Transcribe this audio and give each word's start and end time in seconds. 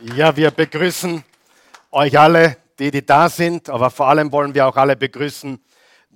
Ja, 0.00 0.36
wir 0.36 0.52
begrüßen 0.52 1.24
euch 1.90 2.16
alle, 2.16 2.56
die, 2.78 2.92
die 2.92 3.04
da 3.04 3.28
sind, 3.28 3.68
aber 3.68 3.90
vor 3.90 4.06
allem 4.06 4.30
wollen 4.30 4.54
wir 4.54 4.68
auch 4.68 4.76
alle 4.76 4.94
begrüßen, 4.94 5.60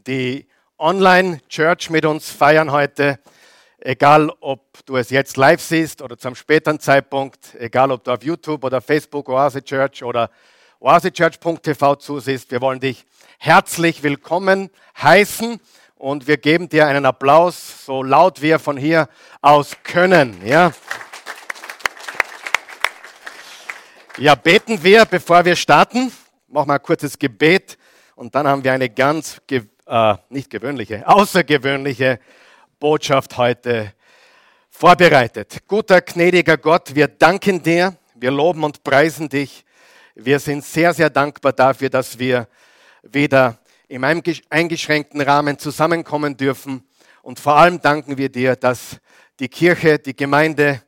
die 0.07 0.47
Online-Church 0.79 1.91
mit 1.91 2.05
uns 2.05 2.31
feiern 2.31 2.71
heute. 2.71 3.19
Egal, 3.81 4.31
ob 4.39 4.87
du 4.87 4.97
es 4.97 5.11
jetzt 5.11 5.37
live 5.37 5.61
siehst 5.61 6.01
oder 6.01 6.17
zum 6.17 6.37
späteren 6.37 6.79
Zeitpunkt, 6.79 7.57
egal, 7.59 7.91
ob 7.91 8.05
du 8.05 8.13
auf 8.13 8.23
YouTube 8.23 8.63
oder 8.63 8.81
Facebook 8.81 9.29
Oase 9.29 9.65
Church 9.65 10.05
oder 10.05 10.31
oasechurch.tv 10.79 11.97
zusiehst, 11.97 12.53
wir 12.53 12.61
wollen 12.61 12.79
dich 12.79 13.05
herzlich 13.39 14.05
willkommen 14.05 14.71
heißen 15.03 15.59
und 15.97 16.29
wir 16.29 16.37
geben 16.37 16.69
dir 16.69 16.87
einen 16.87 17.05
Applaus, 17.05 17.85
so 17.85 18.05
laut 18.05 18.43
wir 18.43 18.61
von 18.61 18.77
hier 18.77 19.09
aus 19.41 19.73
können. 19.83 20.41
Ja. 20.47 20.71
Ja, 24.19 24.35
beten 24.35 24.83
wir, 24.83 25.07
bevor 25.07 25.43
wir 25.43 25.57
starten. 25.57 26.13
Machen 26.47 26.69
wir 26.69 26.75
ein 26.75 26.83
kurzes 26.83 27.19
Gebet 27.19 27.79
und 28.15 28.35
dann 28.35 28.47
haben 28.47 28.63
wir 28.63 28.71
eine 28.75 28.91
ganz, 28.91 29.41
äh, 29.51 30.15
nicht 30.29 30.51
gewöhnliche, 30.51 31.09
außergewöhnliche 31.09 32.21
Botschaft 32.79 33.39
heute 33.39 33.95
vorbereitet. 34.69 35.63
Guter, 35.67 36.03
gnädiger 36.03 36.59
Gott, 36.59 36.95
wir 36.95 37.09
danken 37.09 37.63
dir, 37.63 37.97
wir 38.15 38.31
loben 38.31 38.65
und 38.65 38.85
preisen 38.85 39.31
dich. 39.31 39.65
Wir 40.15 40.39
sind 40.39 40.63
sehr, 40.63 40.93
sehr 40.93 41.09
dankbar 41.09 41.55
dafür, 41.55 41.89
dass 41.89 42.19
wir 42.19 42.49
wieder 43.03 43.57
in 43.89 44.05
einem 44.05 44.23
eingeschränkten 44.51 45.23
Rahmen 45.23 45.59
zusammenkommen 45.59 46.37
dürfen. 46.37 46.87
Und 47.23 47.41
vor 47.41 47.57
allem 47.57 47.81
danken 47.81 48.19
wir 48.19 48.29
dir, 48.29 48.57
dass 48.57 49.01
die 49.41 49.49
Kirche, 49.49 49.99
die 49.99 50.15
Gemeinde, 50.15 50.83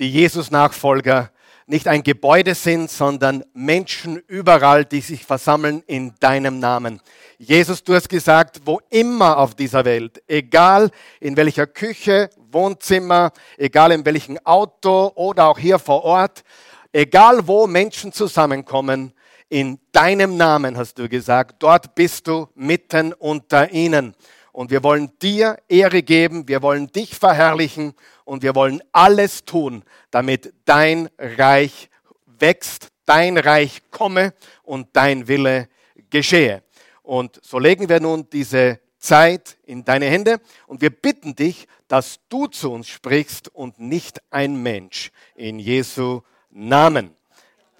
die 0.00 0.10
Jesus-Nachfolger 0.10 1.30
nicht 1.66 1.88
ein 1.88 2.02
Gebäude 2.02 2.54
sind, 2.54 2.90
sondern 2.90 3.44
Menschen 3.54 4.22
überall, 4.26 4.84
die 4.84 5.00
sich 5.00 5.24
versammeln 5.24 5.82
in 5.86 6.14
deinem 6.20 6.58
Namen. 6.58 7.00
Jesus, 7.38 7.82
du 7.82 7.94
hast 7.94 8.08
gesagt, 8.08 8.60
wo 8.64 8.80
immer 8.90 9.38
auf 9.38 9.54
dieser 9.54 9.84
Welt, 9.84 10.22
egal 10.28 10.90
in 11.20 11.36
welcher 11.36 11.66
Küche, 11.66 12.30
Wohnzimmer, 12.50 13.32
egal 13.56 13.92
in 13.92 14.04
welchem 14.04 14.38
Auto 14.44 15.12
oder 15.14 15.46
auch 15.46 15.58
hier 15.58 15.78
vor 15.78 16.04
Ort, 16.04 16.44
egal 16.92 17.46
wo 17.46 17.66
Menschen 17.66 18.12
zusammenkommen, 18.12 19.12
in 19.48 19.78
deinem 19.92 20.36
Namen 20.36 20.76
hast 20.76 20.98
du 20.98 21.08
gesagt, 21.08 21.56
dort 21.60 21.94
bist 21.94 22.26
du 22.26 22.48
mitten 22.54 23.12
unter 23.12 23.70
ihnen. 23.70 24.14
Und 24.54 24.70
wir 24.70 24.84
wollen 24.84 25.10
dir 25.20 25.58
Ehre 25.68 26.04
geben, 26.04 26.46
wir 26.46 26.62
wollen 26.62 26.86
dich 26.86 27.16
verherrlichen 27.16 27.92
und 28.24 28.44
wir 28.44 28.54
wollen 28.54 28.80
alles 28.92 29.44
tun, 29.44 29.82
damit 30.12 30.54
dein 30.64 31.10
Reich 31.18 31.90
wächst, 32.38 32.92
dein 33.04 33.36
Reich 33.36 33.82
komme 33.90 34.32
und 34.62 34.86
dein 34.92 35.26
Wille 35.26 35.68
geschehe. 36.08 36.62
Und 37.02 37.40
so 37.42 37.58
legen 37.58 37.88
wir 37.88 37.98
nun 37.98 38.30
diese 38.30 38.78
Zeit 38.96 39.58
in 39.64 39.84
deine 39.84 40.06
Hände 40.06 40.40
und 40.68 40.80
wir 40.80 40.90
bitten 40.90 41.34
dich, 41.34 41.66
dass 41.88 42.20
du 42.28 42.46
zu 42.46 42.70
uns 42.70 42.86
sprichst 42.86 43.48
und 43.48 43.80
nicht 43.80 44.22
ein 44.30 44.62
Mensch. 44.62 45.10
In 45.34 45.58
Jesu 45.58 46.20
Namen. 46.50 47.10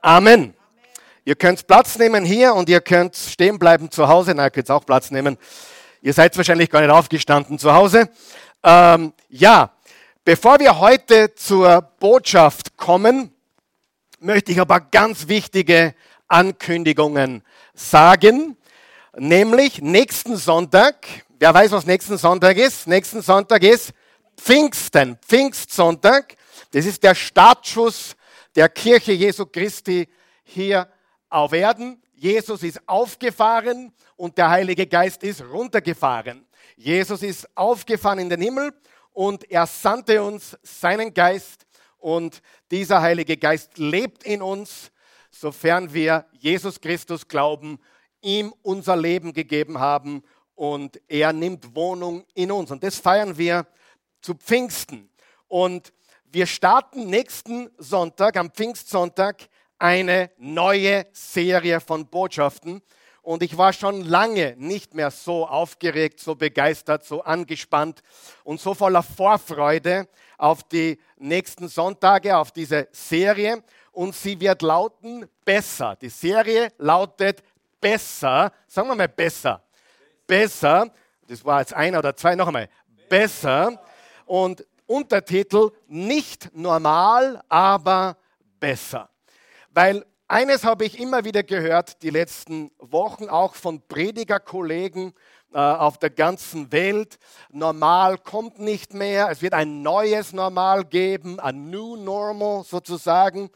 Amen. 0.01 0.55
Ihr 1.25 1.37
könnt 1.37 1.69
Platz 1.69 1.97
nehmen 1.99 2.25
hier 2.25 2.53
und 2.53 2.69
ihr 2.69 2.81
könnt 2.81 3.15
stehen 3.15 3.61
bleiben 3.61 3.93
zu 3.93 4.09
Hause. 4.09 4.35
Na, 4.35 4.47
ihr 4.47 4.51
könnt 4.51 4.73
auch 4.73 4.85
Platz 4.85 5.13
nehmen. 5.13 5.39
Ihr 6.05 6.13
seid 6.13 6.37
wahrscheinlich 6.37 6.71
gar 6.71 6.83
nicht 6.83 6.91
aufgestanden 6.91 7.59
zu 7.59 7.73
Hause. 7.73 8.09
Ähm, 8.63 9.13
ja, 9.29 9.75
Bevor 10.27 10.59
wir 10.59 10.81
heute 10.81 11.35
zur 11.35 11.83
Botschaft 12.01 12.79
kommen, 12.79 13.31
möchte 14.21 14.53
ich 14.53 14.59
aber 14.59 14.81
ganz 14.81 15.29
wichtige 15.29 15.95
Ankündigungen 16.29 17.43
sagen. 17.75 18.57
Nämlich 19.19 19.83
nächsten 19.83 20.39
Sonntag, 20.39 21.07
wer 21.39 21.53
weiß, 21.53 21.73
was 21.73 21.85
nächsten 21.85 22.17
Sonntag 22.17 22.57
ist? 22.57 22.87
Nächsten 22.87 23.21
Sonntag 23.21 23.63
ist 23.65 23.93
Pfingsten, 24.39 25.19
Pfingstsonntag. 25.29 26.37
Das 26.71 26.87
ist 26.87 27.03
der 27.03 27.15
Startschuss 27.15 28.17
der 28.57 28.71
Kirche 28.71 29.13
Jesu 29.13 29.45
Christi 29.45 30.09
hier 30.43 30.89
auf 31.29 31.53
Erden. 31.53 32.03
Jesus 32.25 32.63
ist 32.63 32.81
aufgefahren 32.89 33.93
und 34.17 34.39
der 34.39 34.49
Heilige 34.49 34.87
Geist 34.87 35.23
ist 35.25 35.45
runtergefahren. 35.45 36.47
Jesus 36.75 37.23
ist 37.23 37.47
aufgefahren 37.55 38.19
in 38.19 38.31
den 38.31 38.41
Himmel 38.41 38.73
und 39.13 39.51
er 39.51 39.67
sandte 39.67 40.23
uns 40.23 40.57
seinen 40.63 41.13
Geist 41.13 41.67
und 41.99 42.41
dieser 42.71 43.03
Heilige 43.03 43.37
Geist 43.37 43.77
lebt 43.77 44.25
in 44.25 44.41
uns, 44.41 44.91
sofern 45.31 45.93
wir 45.93 46.25
Jesus 46.33 46.81
Christus 46.81 47.29
glauben, 47.29 47.79
ihm 48.23 48.55
unser 48.63 48.97
Leben 48.97 49.35
gegeben 49.35 49.79
haben 49.79 50.23
und 50.55 50.99
er 51.09 51.35
nimmt 51.35 51.77
Wohnung 51.77 52.25
in 52.33 52.51
uns. 52.51 52.71
Und 52.71 52.83
das 52.83 52.97
feiern 52.97 53.37
wir 53.37 53.67
zu 54.23 54.33
Pfingsten. 54.33 55.11
Und 55.47 55.93
wir 56.25 56.47
starten 56.47 57.11
nächsten 57.11 57.69
Sonntag, 57.77 58.39
am 58.39 58.51
Pfingstsonntag, 58.51 59.47
eine 59.79 60.31
neue 60.39 61.07
Serie 61.13 61.81
von 61.81 62.07
Botschaften. 62.07 62.83
Und 63.23 63.43
ich 63.43 63.57
war 63.57 63.73
schon 63.73 64.03
lange 64.03 64.55
nicht 64.59 64.93
mehr 64.93 65.11
so 65.11 65.47
aufgeregt, 65.47 66.21
so 66.21 66.35
begeistert, 66.35 67.05
so 67.05 67.23
angespannt 67.23 68.03
und 68.45 68.61
so 68.61 68.75
voller 68.75 69.03
Vorfreude 69.03 70.09
auf 70.37 70.63
die 70.65 71.01
nächsten 71.17 71.69
Sonntage, 71.69 72.37
auf 72.37 72.53
diese 72.53 72.89
Serie. 72.93 73.63
Und 73.93 74.15
sie 74.15 74.39
wird 74.39 74.61
lauten 74.61 75.27
besser. 75.45 75.97
Die 75.97 76.11
Serie 76.11 76.69
lautet 76.77 77.43
besser. 77.81 78.53
Sagen 78.67 78.89
wir 78.89 78.95
mal 78.95 79.09
besser. 79.09 79.63
Besser. 80.27 80.93
Das 81.27 81.43
war 81.45 81.61
jetzt 81.61 81.73
ein 81.73 81.97
oder 81.97 82.15
zwei. 82.15 82.35
Noch 82.35 82.49
einmal. 82.49 82.69
Besser. 83.09 83.81
Und 84.27 84.67
Untertitel 84.87 85.71
nicht 85.87 86.55
normal, 86.55 87.43
aber 87.49 88.19
besser. 88.61 89.09
Weil 89.75 90.07
eines 90.29 90.63
habe 90.63 90.85
ich 90.85 91.01
immer 91.01 91.25
wieder 91.25 91.43
gehört, 91.43 92.03
die 92.05 92.11
letzten 92.11 92.71
Wochen, 92.79 93.29
auch 93.29 93.57
von 93.57 93.83
Predigerkollegen 93.89 95.13
äh, 95.53 95.59
auf 95.59 95.99
der 95.99 96.11
ganzen 96.11 96.71
Welt. 96.71 97.19
Normal 97.51 98.19
kommt 98.19 98.61
nicht 98.61 98.95
mehr. 98.95 99.29
Es 99.33 99.43
wird 99.43 99.53
ein 99.53 99.83
neues 99.83 100.33
Normal 100.33 100.85
geben, 100.85 101.41
ein 101.41 101.71
New 101.71 101.97
Normal 101.97 102.63
sozusagen. 102.63 103.51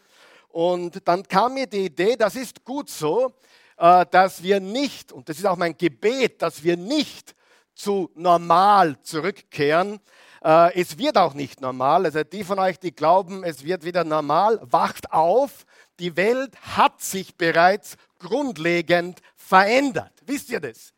Und 0.49 1.07
dann 1.07 1.23
kam 1.23 1.55
mir 1.55 1.69
die 1.69 1.85
Idee, 1.85 2.17
das 2.17 2.35
ist 2.35 2.65
gut 2.65 2.91
so, 2.91 3.33
äh, 3.77 4.05
dass 4.11 4.43
wir 4.43 4.59
nicht, 4.59 5.13
und 5.13 5.29
das 5.29 5.39
ist 5.39 5.47
auch 5.47 5.57
mein 5.57 5.77
Gebet, 5.77 6.43
dass 6.43 6.65
wir 6.65 6.77
nicht 6.77 7.37
zu 7.77 8.11
normal 8.17 9.01
zurückkehren. 9.03 10.01
Äh, 10.43 10.81
es 10.81 10.99
wird 10.99 11.17
auch 11.17 11.35
nicht 11.35 11.61
normal. 11.61 12.07
Also 12.07 12.25
die 12.25 12.43
von 12.43 12.59
euch, 12.59 12.81
die 12.81 12.93
glauben, 12.93 13.45
es 13.45 13.65
wird 13.65 13.85
wieder 13.85 14.03
normal, 14.03 14.59
wacht 14.63 15.13
auf 15.13 15.65
die 15.99 16.17
Welt 16.17 16.55
hat 16.77 17.01
sich 17.03 17.37
bereits 17.37 17.97
grundlegend 18.19 19.21
verändert. 19.37 20.13
Wisst 20.27 20.51
ihr 20.51 20.61
das? 20.61 20.93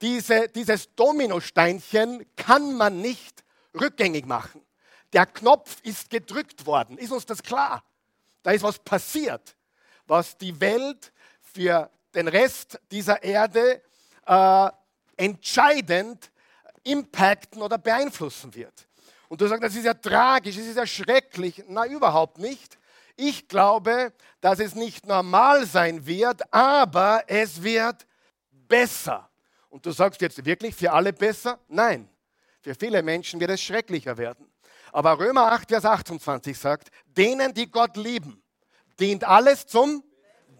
Diese, 0.00 0.48
dieses 0.48 0.94
Dominosteinchen 0.94 2.24
kann 2.36 2.74
man 2.74 3.00
nicht 3.00 3.42
rückgängig 3.78 4.26
machen. 4.26 4.62
Der 5.12 5.26
Knopf 5.26 5.80
ist 5.82 6.10
gedrückt 6.10 6.66
worden. 6.66 6.98
Ist 6.98 7.12
uns 7.12 7.26
das 7.26 7.42
klar? 7.42 7.82
Da 8.42 8.52
ist 8.52 8.62
was 8.62 8.78
passiert, 8.78 9.56
was 10.06 10.36
die 10.36 10.60
Welt 10.60 11.12
für 11.40 11.90
den 12.14 12.28
Rest 12.28 12.78
dieser 12.90 13.22
Erde 13.22 13.82
äh, 14.26 14.68
entscheidend 15.16 16.30
impacten 16.84 17.62
oder 17.62 17.78
beeinflussen 17.78 18.54
wird. 18.54 18.86
Und 19.28 19.40
du 19.40 19.46
sagst, 19.46 19.64
das 19.64 19.74
ist 19.74 19.84
ja 19.84 19.94
tragisch, 19.94 20.56
das 20.56 20.66
ist 20.66 20.76
ja 20.76 20.86
schrecklich. 20.86 21.62
Na, 21.68 21.86
überhaupt 21.86 22.38
nicht. 22.38 22.77
Ich 23.20 23.48
glaube, 23.48 24.12
dass 24.40 24.60
es 24.60 24.76
nicht 24.76 25.04
normal 25.04 25.66
sein 25.66 26.06
wird, 26.06 26.40
aber 26.54 27.24
es 27.26 27.60
wird 27.60 28.06
besser. 28.50 29.28
Und 29.70 29.84
du 29.84 29.90
sagst 29.90 30.20
jetzt 30.20 30.44
wirklich 30.44 30.72
für 30.76 30.92
alle 30.92 31.12
besser? 31.12 31.58
Nein. 31.66 32.08
Für 32.60 32.76
viele 32.76 33.02
Menschen 33.02 33.40
wird 33.40 33.50
es 33.50 33.60
schrecklicher 33.60 34.16
werden. 34.16 34.48
Aber 34.92 35.18
Römer 35.18 35.50
8, 35.50 35.68
Vers 35.68 35.84
28 35.84 36.56
sagt, 36.56 36.90
denen, 37.06 37.52
die 37.52 37.68
Gott 37.68 37.96
lieben, 37.96 38.40
dient 39.00 39.24
alles 39.24 39.66
zum 39.66 40.04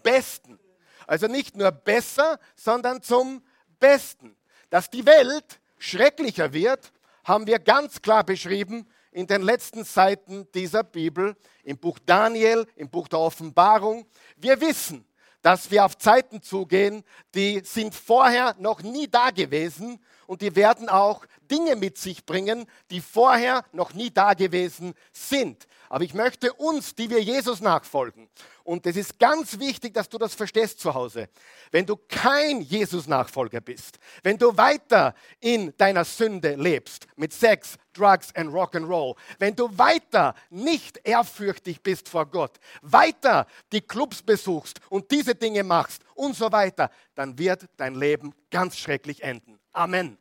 Besten. 0.03 0.59
Also 1.07 1.27
nicht 1.27 1.55
nur 1.55 1.71
besser, 1.71 2.39
sondern 2.57 3.01
zum 3.01 3.41
Besten. 3.79 4.35
Dass 4.69 4.89
die 4.89 5.05
Welt 5.05 5.61
schrecklicher 5.77 6.51
wird, 6.51 6.91
haben 7.23 7.47
wir 7.47 7.59
ganz 7.59 8.01
klar 8.01 8.25
beschrieben 8.25 8.85
in 9.11 9.27
den 9.27 9.41
letzten 9.41 9.83
Seiten 9.83 10.47
dieser 10.53 10.83
Bibel, 10.83 11.35
im 11.63 11.77
Buch 11.77 11.99
Daniel, 12.05 12.65
im 12.75 12.89
Buch 12.89 13.07
der 13.07 13.19
Offenbarung. 13.19 14.05
Wir 14.37 14.59
wissen, 14.61 15.05
dass 15.41 15.71
wir 15.71 15.85
auf 15.85 15.97
Zeiten 15.97 16.41
zugehen, 16.41 17.03
die 17.33 17.61
sind 17.63 17.95
vorher 17.95 18.55
noch 18.59 18.81
nie 18.81 19.07
da 19.07 19.29
gewesen 19.31 19.99
und 20.29 20.43
die 20.43 20.55
werden 20.55 20.89
auch 20.89 21.25
Dinge 21.49 21.75
mit 21.75 21.97
sich 21.97 22.23
bringen, 22.23 22.67
die 22.91 23.01
vorher 23.01 23.65
noch 23.71 23.95
nie 23.95 24.11
da 24.11 24.35
gewesen 24.35 24.93
sind. 25.11 25.65
Aber 25.89 26.03
ich 26.03 26.13
möchte 26.13 26.53
uns, 26.53 26.93
die 26.93 27.09
wir 27.09 27.19
Jesus 27.19 27.61
nachfolgen, 27.61 28.29
und 28.63 28.85
es 28.85 28.95
ist 28.95 29.17
ganz 29.17 29.57
wichtig, 29.57 29.95
dass 29.95 30.07
du 30.07 30.19
das 30.19 30.35
verstehst 30.35 30.79
zu 30.79 30.93
Hause, 30.93 31.29
wenn 31.71 31.87
du 31.87 31.97
kein 32.07 32.61
Jesus-Nachfolger 32.61 33.61
bist, 33.61 33.97
wenn 34.21 34.37
du 34.37 34.55
weiter 34.55 35.15
in 35.39 35.75
deiner 35.75 36.05
Sünde 36.05 36.53
lebst, 36.53 37.07
mit 37.15 37.33
Sex, 37.33 37.77
Drugs 37.93 38.29
and 38.35 38.53
Rock'n'Roll, 38.53 39.15
wenn 39.39 39.55
du 39.55 39.75
weiter 39.75 40.35
nicht 40.51 40.99
ehrfürchtig 41.03 41.81
bist 41.81 42.07
vor 42.07 42.27
Gott, 42.27 42.59
weiter 42.83 43.47
die 43.71 43.81
Clubs 43.81 44.21
besuchst 44.21 44.79
und 44.89 45.09
diese 45.09 45.33
Dinge 45.33 45.63
machst 45.63 46.03
und 46.13 46.35
so 46.35 46.51
weiter, 46.51 46.91
dann 47.15 47.39
wird 47.39 47.65
dein 47.77 47.95
Leben 47.95 48.35
ganz 48.51 48.77
schrecklich 48.77 49.23
enden. 49.23 49.59
Amen. 49.79 50.17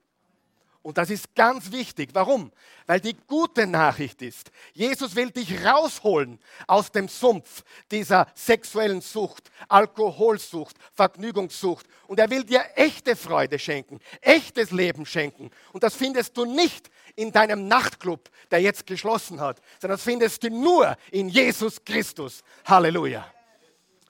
Und 0.83 0.99
das 0.99 1.11
ist 1.11 1.35
ganz 1.35 1.73
wichtig. 1.73 2.11
Warum? 2.13 2.53
Weil 2.87 3.01
die 3.01 3.17
gute 3.27 3.67
Nachricht 3.67 4.23
ist, 4.23 4.53
Jesus 4.73 5.17
will 5.17 5.33
dich 5.33 5.65
rausholen 5.65 6.39
aus 6.69 6.93
dem 6.93 7.09
Sumpf 7.09 7.65
dieser 7.91 8.29
sexuellen 8.37 9.01
Sucht, 9.01 9.51
Alkoholsucht, 9.69 10.77
Vergnügungssucht. 10.95 11.87
Und 12.07 12.21
er 12.21 12.31
will 12.31 12.45
dir 12.45 12.65
echte 12.77 13.17
Freude 13.17 13.59
schenken, 13.59 13.99
echtes 14.21 14.71
Leben 14.71 15.05
schenken. 15.05 15.51
Und 15.73 15.83
das 15.83 15.97
findest 15.97 16.37
du 16.37 16.45
nicht 16.45 16.89
in 17.17 17.33
deinem 17.33 17.67
Nachtclub, 17.67 18.31
der 18.53 18.61
jetzt 18.61 18.87
geschlossen 18.87 19.41
hat, 19.41 19.61
sondern 19.81 19.97
das 19.97 20.05
findest 20.05 20.45
du 20.45 20.51
nur 20.51 20.97
in 21.11 21.29
Jesus 21.29 21.85
Christus. 21.85 22.45
Halleluja. 22.65 23.27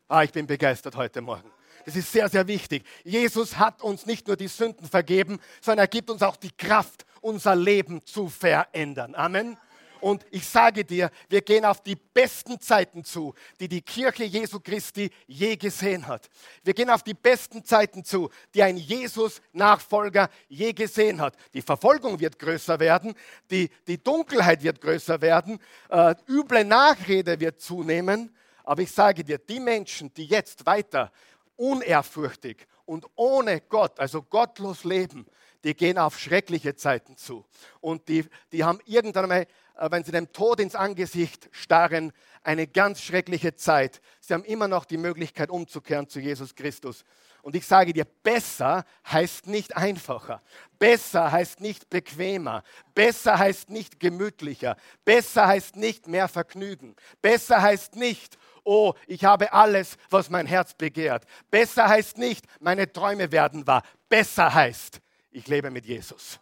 Ah, 0.09 0.25
ich 0.25 0.31
bin 0.31 0.47
begeistert 0.47 0.95
heute 0.95 1.23
Morgen. 1.23 1.51
Das 1.89 1.97
ist 1.97 2.13
sehr, 2.13 2.29
sehr 2.29 2.47
wichtig. 2.47 2.85
Jesus 3.03 3.57
hat 3.57 3.81
uns 3.81 4.05
nicht 4.05 4.27
nur 4.27 4.37
die 4.37 4.49
Sünden 4.49 4.87
vergeben, 4.87 5.39
sondern 5.63 5.85
er 5.85 5.89
gibt 5.89 6.11
uns 6.11 6.23
auch 6.23 6.37
die 6.37 6.51
Kraft, 6.51 7.07
unser 7.23 7.57
Leben 7.57 8.05
zu 8.05 8.29
verändern. 8.29 9.15
Amen. 9.15 9.57
Und 10.03 10.27
ich 10.31 10.47
sage 10.47 10.85
dir, 10.85 11.11
wir 11.31 11.41
gehen 11.41 11.65
auf 11.65 11.83
die 11.83 11.97
besten 11.97 12.61
Zeiten 12.61 13.05
zu, 13.05 13.33
die 13.59 13.69
die 13.69 13.81
Kirche 13.81 14.25
Jesu 14.25 14.61
Christi 14.61 15.11
je 15.27 15.57
gesehen 15.57 16.07
hat. 16.07 16.29
Wir 16.63 16.75
gehen 16.75 16.91
auf 16.91 17.05
die 17.05 17.15
besten 17.15 17.65
Zeiten 17.65 18.05
zu, 18.05 18.29
die 18.55 18.63
ein 18.63 18.77
Jesus-Nachfolger 18.77 20.29
je 20.51 20.75
gesehen 20.75 21.23
hat. 21.23 21.37
Die 21.55 21.63
Verfolgung 21.63 22.21
wird 22.21 22.39
größer 22.39 22.79
werden, 22.81 23.15
die, 23.51 23.71
die 23.87 23.97
Dunkelheit 23.97 24.63
wird 24.63 24.83
größer 24.83 25.23
werden, 25.23 25.59
äh, 25.89 26.15
üble 26.29 26.67
Nachrede 26.67 27.41
wird 27.41 27.63
zunehmen. 27.63 28.37
Aber 28.63 28.83
ich 28.83 28.93
sage 28.93 29.25
dir, 29.25 29.39
die 29.39 29.61
Menschen, 29.61 30.13
die 30.13 30.27
jetzt 30.27 30.67
weiter 30.67 31.11
unehrfürchtig 31.59 32.67
und 32.87 33.05
ohne 33.17 33.61
Gott, 33.61 34.01
also 34.01 34.23
gottlos 34.23 34.85
leben, 34.85 35.27
die 35.65 35.75
gehen 35.75 35.99
auf 35.99 36.19
schreckliche 36.19 36.77
Zeiten 36.77 37.17
zu. 37.17 37.45
Und 37.81 38.09
die, 38.09 38.25
die 38.53 38.65
haben 38.65 38.79
irgendwann 38.85 39.25
einmal, 39.25 39.47
äh, 39.77 39.91
wenn 39.91 40.05
sie 40.05 40.13
dem 40.13 40.33
Tod 40.33 40.61
ins 40.61 40.75
Angesicht 40.75 41.49
starren, 41.51 42.13
eine 42.43 42.67
ganz 42.67 43.03
schreckliche 43.03 43.57
Zeit. 43.57 44.01
Sie 44.21 44.33
haben 44.33 44.45
immer 44.45 44.69
noch 44.69 44.85
die 44.85 44.97
Möglichkeit 44.97 45.51
umzukehren 45.51 46.09
zu 46.09 46.21
Jesus 46.21 46.55
Christus. 46.55 47.05
Und 47.49 47.57
ich 47.57 47.67
sage 47.67 47.95
dir, 47.95 48.05
besser 48.05 48.85
heißt 49.11 49.47
nicht 49.47 49.75
einfacher. 49.75 50.43
Besser 50.79 51.33
heißt 51.33 51.63
nicht 51.63 51.89
bequemer. 51.89 52.63
Besser 52.95 53.39
heißt 53.39 53.71
nicht 53.71 53.99
gemütlicher. 53.99 54.77
Besser 55.07 55.47
heißt 55.47 55.75
nicht 55.75 56.09
mehr 56.09 56.29
Vergnügen. 56.29 56.95
Besser 57.23 57.63
heißt 57.63 57.97
nicht, 57.97 58.37
oh, 58.65 58.93
ich 59.07 59.25
habe 59.25 59.51
alles, 59.51 59.97
was 60.11 60.29
mein 60.29 60.45
Herz 60.45 60.75
begehrt. 60.75 61.25
Besser 61.51 61.89
heißt 61.89 62.19
nicht, 62.19 62.45
meine 62.61 62.93
Träume 62.93 63.33
werden 63.33 63.67
wahr. 63.67 63.83
Besser 64.11 64.53
heißt, 64.53 65.01
ich 65.31 65.49
lebe 65.49 65.71
mit 65.71 65.87
Jesus. 65.87 66.39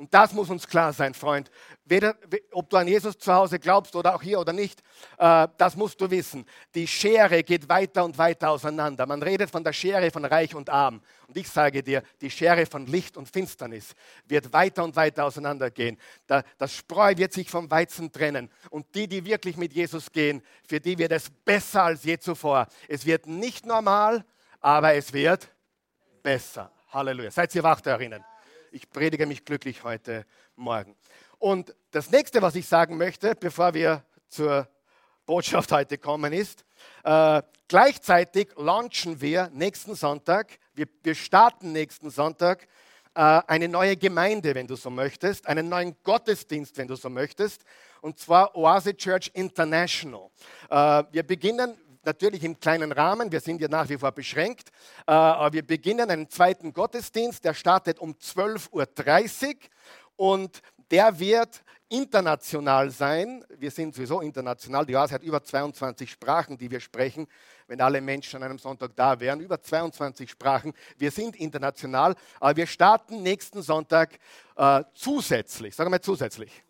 Und 0.00 0.14
das 0.14 0.32
muss 0.32 0.48
uns 0.48 0.66
klar 0.66 0.94
sein, 0.94 1.12
Freund. 1.12 1.50
Weder, 1.84 2.16
ob 2.52 2.70
du 2.70 2.78
an 2.78 2.88
Jesus 2.88 3.18
zu 3.18 3.34
Hause 3.34 3.58
glaubst 3.58 3.94
oder 3.94 4.14
auch 4.14 4.22
hier 4.22 4.40
oder 4.40 4.54
nicht, 4.54 4.80
äh, 5.18 5.46
das 5.58 5.76
musst 5.76 6.00
du 6.00 6.10
wissen. 6.10 6.46
Die 6.74 6.86
Schere 6.86 7.42
geht 7.42 7.68
weiter 7.68 8.06
und 8.06 8.16
weiter 8.16 8.48
auseinander. 8.48 9.04
Man 9.04 9.22
redet 9.22 9.50
von 9.50 9.62
der 9.62 9.74
Schere 9.74 10.10
von 10.10 10.24
Reich 10.24 10.54
und 10.54 10.70
Arm. 10.70 11.02
Und 11.28 11.36
ich 11.36 11.50
sage 11.50 11.82
dir, 11.82 12.02
die 12.22 12.30
Schere 12.30 12.64
von 12.64 12.86
Licht 12.86 13.18
und 13.18 13.28
Finsternis 13.28 13.94
wird 14.26 14.50
weiter 14.54 14.84
und 14.84 14.96
weiter 14.96 15.26
auseinandergehen. 15.26 15.98
das 16.26 16.72
Spreu 16.72 17.14
wird 17.18 17.34
sich 17.34 17.50
vom 17.50 17.70
Weizen 17.70 18.10
trennen. 18.10 18.48
Und 18.70 18.94
die, 18.94 19.06
die 19.06 19.22
wirklich 19.22 19.58
mit 19.58 19.74
Jesus 19.74 20.10
gehen, 20.10 20.42
für 20.66 20.80
die 20.80 20.96
wird 20.96 21.12
es 21.12 21.28
besser 21.28 21.82
als 21.82 22.04
je 22.04 22.18
zuvor. 22.18 22.68
Es 22.88 23.04
wird 23.04 23.26
nicht 23.26 23.66
normal, 23.66 24.24
aber 24.62 24.94
es 24.94 25.12
wird 25.12 25.46
besser. 26.22 26.72
Halleluja. 26.90 27.30
Seid 27.30 27.54
ihr 27.54 27.62
wach 27.62 27.82
darinnen? 27.82 28.24
Ich 28.72 28.90
predige 28.90 29.26
mich 29.26 29.44
glücklich 29.44 29.84
heute 29.84 30.24
Morgen. 30.56 30.96
Und 31.38 31.74
das 31.90 32.10
nächste, 32.10 32.42
was 32.42 32.54
ich 32.54 32.66
sagen 32.66 32.96
möchte, 32.96 33.34
bevor 33.34 33.74
wir 33.74 34.04
zur 34.28 34.68
Botschaft 35.26 35.72
heute 35.72 35.98
kommen, 35.98 36.32
ist, 36.32 36.64
äh, 37.04 37.42
gleichzeitig 37.68 38.48
launchen 38.56 39.20
wir 39.20 39.50
nächsten 39.52 39.94
Sonntag, 39.94 40.58
wir, 40.74 40.86
wir 41.02 41.14
starten 41.14 41.72
nächsten 41.72 42.10
Sonntag 42.10 42.66
äh, 43.14 43.20
eine 43.46 43.68
neue 43.68 43.96
Gemeinde, 43.96 44.54
wenn 44.54 44.66
du 44.66 44.76
so 44.76 44.90
möchtest, 44.90 45.46
einen 45.46 45.68
neuen 45.68 45.96
Gottesdienst, 46.02 46.76
wenn 46.78 46.88
du 46.88 46.96
so 46.96 47.10
möchtest, 47.10 47.64
und 48.00 48.18
zwar 48.18 48.56
Oase 48.56 48.96
Church 48.96 49.30
International. 49.34 50.30
Äh, 50.68 51.04
wir 51.10 51.22
beginnen 51.22 51.76
natürlich 52.04 52.44
im 52.44 52.58
kleinen 52.58 52.92
Rahmen, 52.92 53.32
wir 53.32 53.40
sind 53.40 53.60
ja 53.60 53.68
nach 53.68 53.88
wie 53.88 53.98
vor 53.98 54.12
beschränkt, 54.12 54.70
äh, 55.06 55.12
aber 55.12 55.52
wir 55.52 55.66
beginnen 55.66 56.10
einen 56.10 56.28
zweiten 56.28 56.72
Gottesdienst, 56.72 57.44
der 57.44 57.54
startet 57.54 57.98
um 57.98 58.12
12.30 58.12 59.46
Uhr 59.46 59.54
und 60.16 60.62
der 60.90 61.18
wird 61.18 61.62
international 61.88 62.90
sein. 62.90 63.44
Wir 63.58 63.70
sind 63.70 63.94
sowieso 63.94 64.20
international. 64.20 64.86
Die 64.86 64.94
Oase 64.94 65.14
hat 65.14 65.22
über 65.22 65.42
22 65.42 66.10
Sprachen, 66.10 66.56
die 66.56 66.70
wir 66.70 66.80
sprechen, 66.80 67.26
wenn 67.66 67.80
alle 67.80 68.00
Menschen 68.00 68.36
an 68.36 68.44
einem 68.44 68.58
Sonntag 68.58 68.94
da 68.94 69.18
wären. 69.18 69.40
Über 69.40 69.60
22 69.60 70.30
Sprachen. 70.30 70.72
Wir 70.98 71.10
sind 71.10 71.36
international, 71.36 72.14
aber 72.38 72.56
wir 72.56 72.66
starten 72.66 73.22
nächsten 73.22 73.62
Sonntag 73.62 74.18
äh, 74.56 74.84
zusätzlich, 74.94 75.74
sagen 75.74 75.90
wir 75.90 76.00
zusätzlich, 76.00 76.62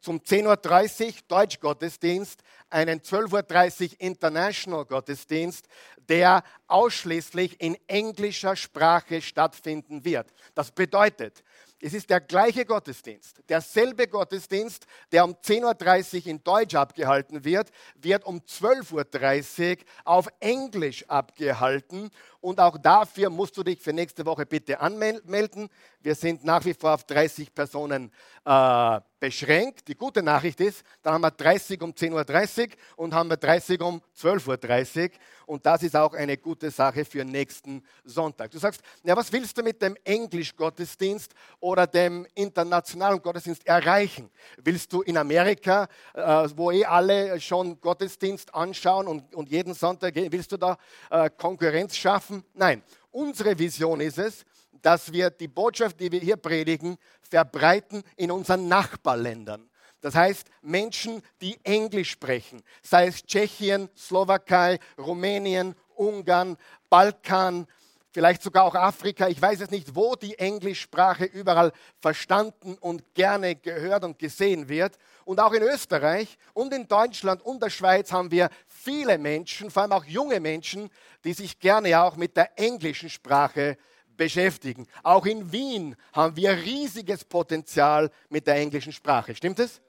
zum 0.00 0.18
10.30 0.18 1.06
Uhr 1.06 1.12
Deutschgottesdienst, 1.28 2.42
einen 2.70 3.00
12.30 3.00 3.90
Uhr 3.92 4.00
International 4.00 4.84
Gottesdienst, 4.84 5.66
der 6.08 6.42
ausschließlich 6.66 7.60
in 7.60 7.76
englischer 7.86 8.56
Sprache 8.56 9.20
stattfinden 9.20 10.04
wird. 10.04 10.32
Das 10.54 10.70
bedeutet, 10.70 11.42
es 11.80 11.94
ist 11.94 12.10
der 12.10 12.20
gleiche 12.20 12.64
Gottesdienst. 12.64 13.40
Derselbe 13.48 14.08
Gottesdienst, 14.08 14.86
der 15.12 15.24
um 15.24 15.34
10.30 15.34 16.22
Uhr 16.22 16.26
in 16.26 16.42
Deutsch 16.42 16.74
abgehalten 16.74 17.44
wird, 17.44 17.70
wird 17.94 18.24
um 18.24 18.40
12.30 18.40 19.78
Uhr 19.78 19.84
auf 20.04 20.28
Englisch 20.40 21.08
abgehalten. 21.08 22.10
Und 22.48 22.60
auch 22.60 22.78
dafür 22.78 23.28
musst 23.28 23.58
du 23.58 23.62
dich 23.62 23.78
für 23.78 23.92
nächste 23.92 24.24
Woche 24.24 24.46
bitte 24.46 24.80
anmelden. 24.80 25.68
Wir 26.00 26.14
sind 26.14 26.44
nach 26.44 26.64
wie 26.64 26.72
vor 26.72 26.94
auf 26.94 27.04
30 27.04 27.54
Personen 27.54 28.10
äh, 28.46 29.00
beschränkt. 29.20 29.86
Die 29.88 29.94
gute 29.94 30.22
Nachricht 30.22 30.58
ist, 30.60 30.82
dann 31.02 31.12
haben 31.12 31.20
wir 31.20 31.30
30 31.30 31.82
um 31.82 31.90
10.30 31.90 32.68
Uhr 32.68 32.76
und 32.96 33.12
haben 33.12 33.28
wir 33.28 33.36
30 33.36 33.82
um 33.82 34.00
12.30 34.18 35.02
Uhr. 35.04 35.10
Und 35.46 35.66
das 35.66 35.82
ist 35.82 35.96
auch 35.96 36.14
eine 36.14 36.36
gute 36.36 36.70
Sache 36.70 37.04
für 37.04 37.24
nächsten 37.24 37.82
Sonntag. 38.04 38.50
Du 38.50 38.58
sagst, 38.58 38.80
ja, 39.02 39.16
was 39.16 39.32
willst 39.32 39.56
du 39.58 39.62
mit 39.62 39.82
dem 39.82 39.96
Englisch-Gottesdienst 40.04 41.34
oder 41.60 41.86
dem 41.86 42.26
internationalen 42.34 43.20
Gottesdienst 43.20 43.66
erreichen? 43.66 44.30
Willst 44.58 44.92
du 44.92 45.02
in 45.02 45.16
Amerika, 45.16 45.88
äh, 46.14 46.48
wo 46.54 46.70
eh 46.70 46.84
alle 46.84 47.40
schon 47.40 47.80
Gottesdienst 47.80 48.54
anschauen 48.54 49.06
und, 49.06 49.34
und 49.34 49.50
jeden 49.50 49.74
Sonntag, 49.74 50.14
willst 50.14 50.52
du 50.52 50.56
da 50.56 50.76
äh, 51.10 51.28
Konkurrenz 51.30 51.96
schaffen? 51.96 52.37
Nein, 52.54 52.82
unsere 53.10 53.58
Vision 53.58 54.00
ist 54.00 54.18
es, 54.18 54.44
dass 54.82 55.12
wir 55.12 55.30
die 55.30 55.48
Botschaft, 55.48 55.98
die 56.00 56.10
wir 56.12 56.20
hier 56.20 56.36
predigen, 56.36 56.96
verbreiten 57.20 58.02
in 58.16 58.30
unseren 58.30 58.68
Nachbarländern. 58.68 59.68
Das 60.00 60.14
heißt, 60.14 60.46
Menschen, 60.62 61.22
die 61.40 61.58
Englisch 61.64 62.10
sprechen, 62.10 62.62
sei 62.82 63.08
es 63.08 63.24
Tschechien, 63.24 63.88
Slowakei, 63.96 64.78
Rumänien, 64.96 65.74
Ungarn, 65.96 66.56
Balkan, 66.88 67.66
vielleicht 68.12 68.42
sogar 68.42 68.64
auch 68.64 68.74
Afrika, 68.74 69.28
ich 69.28 69.40
weiß 69.40 69.60
es 69.60 69.70
nicht, 69.70 69.94
wo 69.94 70.14
die 70.14 70.38
Englischsprache 70.38 71.24
überall 71.24 71.72
verstanden 72.00 72.76
und 72.80 73.14
gerne 73.14 73.56
gehört 73.56 74.04
und 74.04 74.18
gesehen 74.18 74.68
wird. 74.68 74.96
Und 75.24 75.40
auch 75.40 75.52
in 75.52 75.62
Österreich 75.62 76.38
und 76.54 76.72
in 76.72 76.88
Deutschland 76.88 77.42
und 77.42 77.62
der 77.62 77.70
Schweiz 77.70 78.12
haben 78.12 78.30
wir 78.30 78.48
viele 78.88 79.18
Menschen, 79.18 79.70
vor 79.70 79.82
allem 79.82 79.92
auch 79.92 80.04
junge 80.04 80.40
Menschen, 80.40 80.88
die 81.22 81.34
sich 81.34 81.58
gerne 81.58 82.00
auch 82.00 82.16
mit 82.16 82.34
der 82.38 82.58
englischen 82.58 83.10
Sprache 83.10 83.76
beschäftigen. 84.16 84.86
Auch 85.02 85.26
in 85.26 85.52
Wien 85.52 85.94
haben 86.14 86.34
wir 86.36 86.52
riesiges 86.52 87.22
Potenzial 87.22 88.10
mit 88.30 88.46
der 88.46 88.54
englischen 88.54 88.92
Sprache. 88.92 89.34
Stimmt 89.34 89.58
es? 89.58 89.82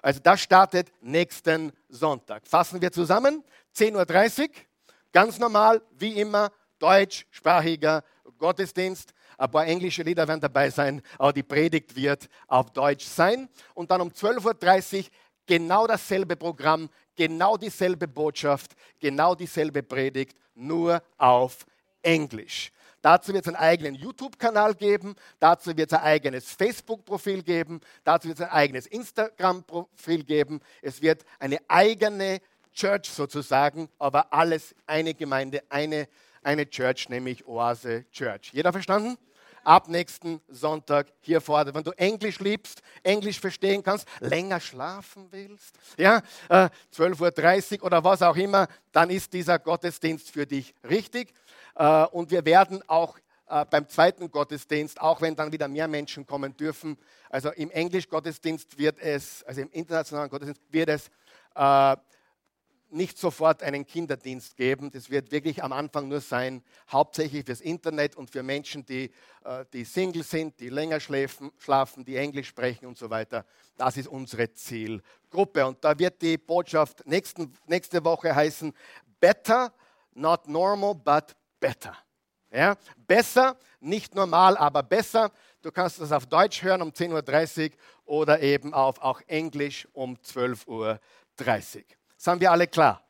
Also 0.00 0.20
das 0.22 0.40
startet 0.40 0.92
nächsten 1.00 1.72
Sonntag. 1.88 2.46
Fassen 2.46 2.80
wir 2.80 2.92
zusammen. 2.92 3.42
10.30 3.74 4.42
Uhr, 4.42 4.48
ganz 5.12 5.40
normal, 5.40 5.82
wie 5.98 6.20
immer, 6.20 6.52
deutschsprachiger 6.78 8.04
Gottesdienst. 8.38 9.14
Ein 9.36 9.50
paar 9.50 9.66
englische 9.66 10.04
Lieder 10.04 10.28
werden 10.28 10.40
dabei 10.40 10.70
sein, 10.70 11.02
aber 11.18 11.32
die 11.32 11.42
Predigt 11.42 11.96
wird 11.96 12.28
auf 12.46 12.70
Deutsch 12.70 13.04
sein. 13.04 13.48
Und 13.74 13.90
dann 13.90 14.00
um 14.00 14.10
12.30 14.10 14.98
Uhr 14.98 15.04
genau 15.46 15.86
dasselbe 15.86 16.36
Programm, 16.36 16.88
genau 17.16 17.56
dieselbe 17.56 18.08
Botschaft, 18.08 18.72
genau 19.00 19.34
dieselbe 19.34 19.82
Predigt, 19.82 20.36
nur 20.54 21.02
auf 21.18 21.66
Englisch. 22.02 22.70
Dazu 23.04 23.34
wird 23.34 23.44
es 23.46 23.48
einen 23.48 23.62
eigenen 23.62 23.94
YouTube-Kanal 23.96 24.74
geben, 24.74 25.14
dazu 25.38 25.76
wird 25.76 25.92
es 25.92 25.98
ein 25.98 26.04
eigenes 26.04 26.50
Facebook-Profil 26.50 27.42
geben, 27.42 27.80
dazu 28.02 28.28
wird 28.28 28.38
es 28.38 28.46
ein 28.46 28.50
eigenes 28.50 28.86
Instagram-Profil 28.86 30.24
geben. 30.24 30.60
Es 30.80 31.02
wird 31.02 31.22
eine 31.38 31.58
eigene 31.68 32.40
Church 32.72 33.10
sozusagen, 33.10 33.90
aber 33.98 34.32
alles 34.32 34.74
eine 34.86 35.12
Gemeinde, 35.12 35.62
eine, 35.68 36.08
eine 36.42 36.68
Church, 36.68 37.10
nämlich 37.10 37.46
Oase 37.46 38.06
Church. 38.10 38.50
Jeder 38.54 38.72
verstanden? 38.72 39.18
Ab 39.64 39.88
nächsten 39.88 40.40
Sonntag 40.48 41.08
hier 41.20 41.40
vorne. 41.40 41.74
Wenn 41.74 41.84
du 41.84 41.90
Englisch 41.92 42.38
liebst, 42.38 42.82
Englisch 43.02 43.40
verstehen 43.40 43.82
kannst, 43.82 44.06
länger 44.20 44.60
schlafen 44.60 45.26
willst, 45.30 45.76
ja, 45.96 46.22
äh, 46.48 46.68
12.30 46.94 47.78
Uhr 47.78 47.86
oder 47.86 48.04
was 48.04 48.22
auch 48.22 48.36
immer, 48.36 48.68
dann 48.92 49.10
ist 49.10 49.32
dieser 49.32 49.58
Gottesdienst 49.58 50.30
für 50.30 50.46
dich 50.46 50.74
richtig. 50.88 51.32
Äh, 51.74 52.04
und 52.06 52.30
wir 52.30 52.44
werden 52.44 52.82
auch 52.88 53.18
äh, 53.48 53.64
beim 53.68 53.88
zweiten 53.88 54.30
Gottesdienst, 54.30 55.00
auch 55.00 55.20
wenn 55.20 55.36
dann 55.36 55.52
wieder 55.52 55.68
mehr 55.68 55.88
Menschen 55.88 56.26
kommen 56.26 56.56
dürfen, 56.56 56.96
also 57.28 57.50
im 57.50 57.70
Englisch-Gottesdienst 57.70 58.78
wird 58.78 58.98
es, 59.00 59.42
also 59.42 59.60
im 59.60 59.70
internationalen 59.70 60.30
Gottesdienst 60.30 60.62
wird 60.70 60.88
es 60.88 61.10
äh, 61.54 61.96
nicht 62.94 63.18
sofort 63.18 63.62
einen 63.62 63.86
Kinderdienst 63.86 64.56
geben. 64.56 64.90
Das 64.90 65.10
wird 65.10 65.32
wirklich 65.32 65.62
am 65.62 65.72
Anfang 65.72 66.08
nur 66.08 66.20
sein, 66.20 66.62
hauptsächlich 66.90 67.44
fürs 67.44 67.60
Internet 67.60 68.16
und 68.16 68.30
für 68.30 68.42
Menschen, 68.42 68.86
die, 68.86 69.10
äh, 69.44 69.64
die 69.72 69.84
Single 69.84 70.22
sind, 70.22 70.58
die 70.60 70.68
länger 70.68 71.00
schläfen, 71.00 71.50
schlafen, 71.58 72.04
die 72.04 72.16
Englisch 72.16 72.48
sprechen 72.48 72.86
und 72.86 72.96
so 72.96 73.10
weiter. 73.10 73.44
Das 73.76 73.96
ist 73.96 74.08
unsere 74.08 74.52
Zielgruppe. 74.52 75.66
Und 75.66 75.84
da 75.84 75.98
wird 75.98 76.22
die 76.22 76.38
Botschaft 76.38 77.06
nächsten, 77.06 77.52
nächste 77.66 78.04
Woche 78.04 78.34
heißen, 78.34 78.72
Better, 79.20 79.72
not 80.14 80.46
normal, 80.48 80.94
but 80.94 81.34
better. 81.58 81.96
Ja? 82.50 82.76
Besser, 82.96 83.56
nicht 83.80 84.14
normal, 84.14 84.56
aber 84.56 84.82
besser. 84.82 85.32
Du 85.62 85.72
kannst 85.72 86.00
das 86.00 86.12
auf 86.12 86.26
Deutsch 86.26 86.62
hören 86.62 86.82
um 86.82 86.90
10.30 86.90 87.70
Uhr 87.70 87.76
oder 88.04 88.40
eben 88.40 88.72
auf 88.72 89.00
auch 89.00 89.20
Englisch 89.26 89.88
um 89.92 90.14
12.30 90.16 90.66
Uhr. 90.68 91.00
Sind 92.24 92.40
wir 92.40 92.50
alle 92.50 92.66
klar? 92.66 93.02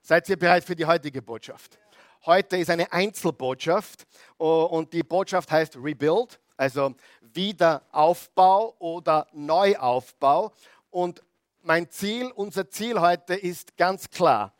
Seid 0.00 0.28
ihr 0.28 0.38
bereit 0.38 0.62
für 0.62 0.76
die 0.76 0.86
heutige 0.86 1.20
Botschaft? 1.20 1.76
Heute 2.24 2.56
ist 2.56 2.70
eine 2.70 2.92
Einzelbotschaft 2.92 4.06
oh, 4.38 4.68
und 4.70 4.92
die 4.92 5.02
Botschaft 5.02 5.50
heißt 5.50 5.76
Rebuild, 5.76 6.38
also 6.56 6.94
Wiederaufbau 7.20 8.76
oder 8.78 9.26
Neuaufbau. 9.32 10.52
Und 10.90 11.20
mein 11.62 11.90
Ziel, 11.90 12.30
unser 12.36 12.70
Ziel 12.70 13.00
heute 13.00 13.34
ist 13.34 13.76
ganz 13.76 14.08
klar, 14.08 14.54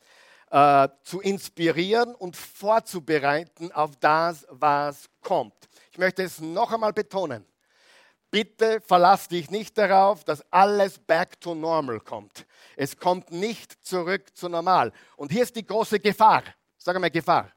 äh, 0.50 0.88
zu 1.04 1.20
inspirieren 1.20 2.16
und 2.16 2.36
vorzubereiten 2.36 3.70
auf 3.70 3.94
das, 4.00 4.44
was 4.50 5.08
kommt. 5.22 5.54
Ich 5.92 5.98
möchte 5.98 6.24
es 6.24 6.40
noch 6.40 6.72
einmal 6.72 6.92
betonen. 6.92 7.46
Bitte 8.28 8.80
verlass 8.80 9.28
dich 9.28 9.52
nicht 9.52 9.78
darauf, 9.78 10.24
dass 10.24 10.44
alles 10.50 10.98
back 10.98 11.40
to 11.40 11.54
normal 11.54 12.00
kommt. 12.00 12.44
Es 12.80 12.96
kommt 12.96 13.32
nicht 13.32 13.84
zurück 13.84 14.36
zu 14.36 14.48
normal. 14.48 14.92
Und 15.16 15.32
hier 15.32 15.42
ist 15.42 15.56
die 15.56 15.66
große 15.66 15.98
Gefahr. 15.98 16.44
Sag 16.76 16.96
mal 17.00 17.10
Gefahr. 17.10 17.50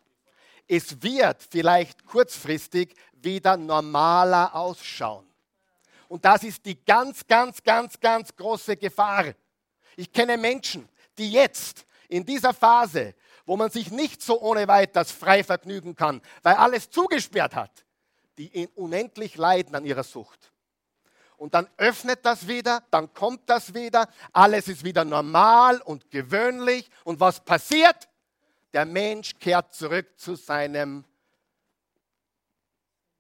Es 0.68 1.00
wird 1.00 1.46
vielleicht 1.48 2.04
kurzfristig 2.08 2.96
wieder 3.14 3.56
normaler 3.56 4.56
ausschauen. 4.56 5.28
Und 6.08 6.26
das 6.26 6.44
ist 6.44 6.66
die 6.66 6.84
ganz, 6.84 7.28
ganz, 7.28 7.62
ganz, 7.62 8.00
ganz 8.00 8.36
große 8.36 8.76
Gefahr. 8.78 9.26
Ich 9.96 10.12
kenne 10.12 10.40
Menschen, 10.40 10.90
die 11.20 11.32
jetzt 11.32 11.86
in 12.10 12.26
dieser 12.26 12.52
Phase, 12.52 13.14
wo 13.46 13.56
man 13.56 13.70
sich 13.70 13.92
nicht 13.92 14.24
so 14.24 14.42
ohne 14.42 14.68
weiteres 14.68 15.12
frei 15.12 15.44
vergnügen 15.44 15.96
kann, 15.96 16.20
weil 16.42 16.56
alles 16.56 16.90
zugesperrt 16.90 17.54
hat, 17.54 17.86
die 18.40 18.68
unendlich 18.74 19.36
leiden 19.36 19.76
an 19.76 19.86
ihrer 19.86 20.04
Sucht 20.04 20.51
und 21.42 21.56
dann 21.56 21.68
öffnet 21.78 22.24
das 22.24 22.48
wieder, 22.48 22.84
dann 22.92 23.12
kommt 23.16 23.50
das 23.50 23.74
wieder, 23.74 24.08
alles 24.32 24.68
ist 24.68 24.84
wieder 24.84 25.04
normal 25.04 25.82
und 25.82 26.12
gewöhnlich. 26.12 26.88
Und 27.04 27.20
was 27.20 27.44
passiert? 27.44 28.08
Der 28.74 28.86
Mensch 28.86 29.34
kehrt 29.40 29.74
zurück 29.74 30.20
zu 30.20 30.36
seinem 30.36 31.04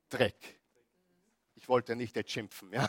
Dreck. 0.07 0.59
Ich 1.55 1.67
wollte 1.67 1.95
nicht 1.95 2.15
jetzt 2.15 2.29
schimpfen, 2.29 2.71
ja? 2.71 2.87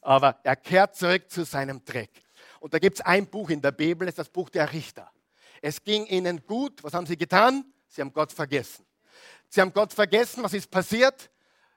aber 0.00 0.40
er 0.42 0.56
kehrt 0.56 0.96
zurück 0.96 1.30
zu 1.30 1.44
seinem 1.44 1.84
Dreck. 1.84 2.24
Und 2.58 2.74
da 2.74 2.80
gibt 2.80 2.98
es 2.98 3.06
ein 3.06 3.28
Buch 3.28 3.50
in 3.50 3.62
der 3.62 3.70
Bibel, 3.70 4.06
das 4.06 4.14
ist 4.14 4.18
das 4.18 4.28
Buch 4.28 4.50
der 4.50 4.72
Richter. 4.72 5.08
Es 5.62 5.84
ging 5.84 6.04
ihnen 6.06 6.44
gut, 6.44 6.82
was 6.82 6.94
haben 6.94 7.06
sie 7.06 7.16
getan? 7.16 7.64
Sie 7.86 8.00
haben 8.00 8.12
Gott 8.12 8.32
vergessen. 8.32 8.84
Sie 9.48 9.60
haben 9.60 9.72
Gott 9.72 9.92
vergessen, 9.92 10.42
was 10.42 10.52
ist 10.52 10.68
passiert? 10.68 11.30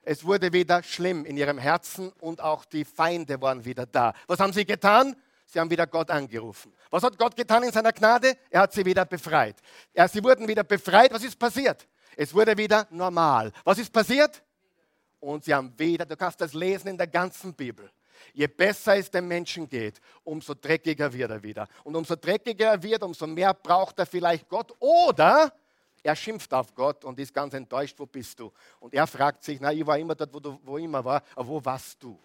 Es 0.09 0.23
wurde 0.23 0.53
wieder 0.53 0.81
schlimm 0.83 1.25
in 1.25 1.35
ihrem 1.35 1.57
Herzen 1.57 2.13
und 2.21 2.39
auch 2.39 2.63
die 2.63 2.85
Feinde 2.85 3.41
waren 3.41 3.65
wieder 3.65 3.85
da. 3.85 4.13
Was 4.27 4.39
haben 4.39 4.53
sie 4.53 4.63
getan? 4.63 5.13
Sie 5.45 5.59
haben 5.59 5.69
wieder 5.69 5.85
Gott 5.85 6.09
angerufen. 6.09 6.73
Was 6.89 7.03
hat 7.03 7.17
Gott 7.17 7.35
getan 7.35 7.63
in 7.63 7.73
seiner 7.73 7.91
Gnade? 7.91 8.37
Er 8.49 8.61
hat 8.61 8.71
sie 8.71 8.85
wieder 8.85 9.03
befreit. 9.03 9.57
Ja, 9.93 10.07
sie 10.07 10.23
wurden 10.23 10.47
wieder 10.47 10.63
befreit. 10.63 11.11
Was 11.11 11.25
ist 11.25 11.37
passiert? 11.37 11.85
Es 12.15 12.33
wurde 12.33 12.57
wieder 12.57 12.87
normal. 12.89 13.51
Was 13.65 13.79
ist 13.79 13.91
passiert? 13.91 14.41
Und 15.19 15.43
sie 15.43 15.53
haben 15.53 15.77
wieder, 15.77 16.05
du 16.05 16.15
kannst 16.15 16.39
das 16.39 16.53
lesen 16.53 16.87
in 16.87 16.97
der 16.97 17.07
ganzen 17.07 17.53
Bibel. 17.53 17.91
Je 18.33 18.47
besser 18.47 18.95
es 18.95 19.11
dem 19.11 19.27
Menschen 19.27 19.67
geht, 19.67 19.99
umso 20.23 20.53
dreckiger 20.53 21.11
wird 21.11 21.31
er 21.31 21.43
wieder. 21.43 21.67
Und 21.83 21.97
umso 21.97 22.15
dreckiger 22.15 22.67
er 22.67 22.81
wird, 22.81 23.03
umso 23.03 23.27
mehr 23.27 23.53
braucht 23.53 23.99
er 23.99 24.05
vielleicht 24.05 24.47
Gott. 24.47 24.73
Oder 24.79 25.51
er 26.07 26.15
schimpft 26.15 26.53
auf 26.53 26.73
Gott 26.73 27.03
und 27.03 27.19
ist 27.19 27.33
ganz 27.33 27.53
enttäuscht, 27.53 27.99
wo 27.99 28.05
bist 28.05 28.39
du? 28.39 28.51
Und 28.79 28.93
er 28.93 29.05
fragt 29.05 29.43
sich, 29.43 29.59
na, 29.59 29.73
ich 29.73 29.85
war 29.85 29.97
immer 29.97 30.15
dort, 30.15 30.33
wo 30.33 30.39
du 30.39 30.57
wo 30.63 30.77
immer 30.77 31.03
war, 31.03 31.21
aber 31.35 31.47
wo 31.47 31.65
warst 31.65 32.01
du? 32.01 32.17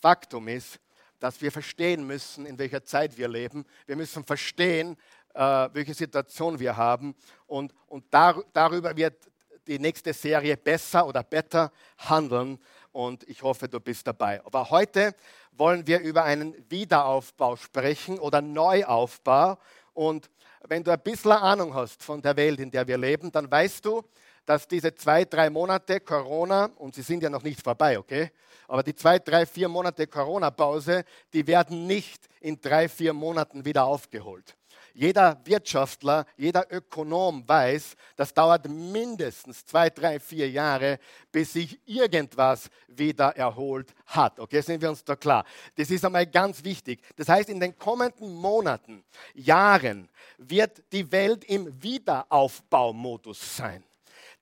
Faktum 0.00 0.46
ist, 0.46 0.78
dass 1.18 1.40
wir 1.42 1.50
verstehen 1.50 2.06
müssen, 2.06 2.46
in 2.46 2.56
welcher 2.56 2.84
Zeit 2.84 3.18
wir 3.18 3.26
leben. 3.26 3.64
Wir 3.86 3.96
müssen 3.96 4.24
verstehen, 4.24 4.96
äh, 5.34 5.68
welche 5.72 5.92
Situation 5.92 6.60
wir 6.60 6.76
haben. 6.76 7.16
Und, 7.48 7.74
und 7.88 8.04
dar, 8.14 8.44
darüber 8.52 8.96
wird 8.96 9.28
die 9.66 9.80
nächste 9.80 10.12
Serie 10.12 10.56
besser 10.56 11.04
oder 11.04 11.24
better 11.24 11.72
handeln. 11.98 12.60
Und 12.92 13.28
ich 13.28 13.42
hoffe, 13.42 13.68
du 13.68 13.80
bist 13.80 14.06
dabei. 14.06 14.40
Aber 14.44 14.70
heute 14.70 15.16
wollen 15.50 15.84
wir 15.88 15.98
über 15.98 16.22
einen 16.22 16.54
Wiederaufbau 16.70 17.56
sprechen 17.56 18.20
oder 18.20 18.40
Neuaufbau. 18.40 19.58
Und 19.94 20.30
wenn 20.66 20.82
du 20.82 20.90
ein 20.90 21.00
bisschen 21.00 21.32
Ahnung 21.32 21.74
hast 21.74 22.02
von 22.02 22.20
der 22.20 22.36
Welt, 22.36 22.60
in 22.60 22.70
der 22.70 22.86
wir 22.86 22.98
leben, 22.98 23.30
dann 23.30 23.50
weißt 23.50 23.84
du, 23.84 24.02
dass 24.44 24.66
diese 24.66 24.94
zwei, 24.94 25.24
drei 25.24 25.50
Monate 25.50 26.00
Corona, 26.00 26.70
und 26.76 26.94
sie 26.94 27.02
sind 27.02 27.22
ja 27.22 27.30
noch 27.30 27.42
nicht 27.42 27.62
vorbei, 27.62 27.98
okay? 27.98 28.30
Aber 28.66 28.82
die 28.82 28.94
zwei, 28.94 29.18
drei, 29.18 29.44
vier 29.46 29.68
Monate 29.68 30.06
Corona-Pause, 30.06 31.04
die 31.32 31.46
werden 31.46 31.86
nicht 31.86 32.28
in 32.40 32.60
drei, 32.60 32.88
vier 32.88 33.12
Monaten 33.12 33.64
wieder 33.64 33.84
aufgeholt. 33.84 34.56
Jeder 34.98 35.40
Wirtschaftler, 35.44 36.26
jeder 36.36 36.66
Ökonom 36.72 37.48
weiß, 37.48 37.94
das 38.16 38.34
dauert 38.34 38.68
mindestens 38.68 39.64
zwei, 39.64 39.90
drei, 39.90 40.18
vier 40.18 40.50
Jahre, 40.50 40.98
bis 41.30 41.52
sich 41.52 41.78
irgendwas 41.86 42.68
wieder 42.88 43.28
erholt 43.36 43.94
hat. 44.06 44.40
Okay, 44.40 44.60
sind 44.60 44.82
wir 44.82 44.90
uns 44.90 45.04
da 45.04 45.14
klar? 45.14 45.44
Das 45.76 45.88
ist 45.88 46.04
einmal 46.04 46.26
ganz 46.26 46.64
wichtig. 46.64 47.00
Das 47.14 47.28
heißt, 47.28 47.48
in 47.48 47.60
den 47.60 47.78
kommenden 47.78 48.34
Monaten, 48.34 49.04
Jahren 49.34 50.08
wird 50.36 50.82
die 50.90 51.12
Welt 51.12 51.44
im 51.44 51.80
Wiederaufbaumodus 51.80 53.56
sein. 53.56 53.84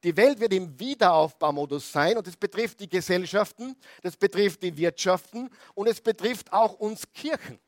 Die 0.03 0.17
Welt 0.17 0.41
wird 0.41 0.55
im 0.55 0.81
Wiederaufbaumodus 0.81 1.93
sein 1.93 2.17
und 2.17 2.27
das 2.27 2.37
betrifft 2.37 2.81
die 2.81 2.89
Gesellschaften, 2.89 3.77
das 4.01 4.17
betrifft 4.17 4.63
die 4.63 4.75
Wirtschaften 4.75 5.51
und 5.75 5.87
es 5.87 6.01
betrifft 6.01 6.51
auch 6.51 6.73
uns 6.79 7.03
Kirchen. 7.13 7.61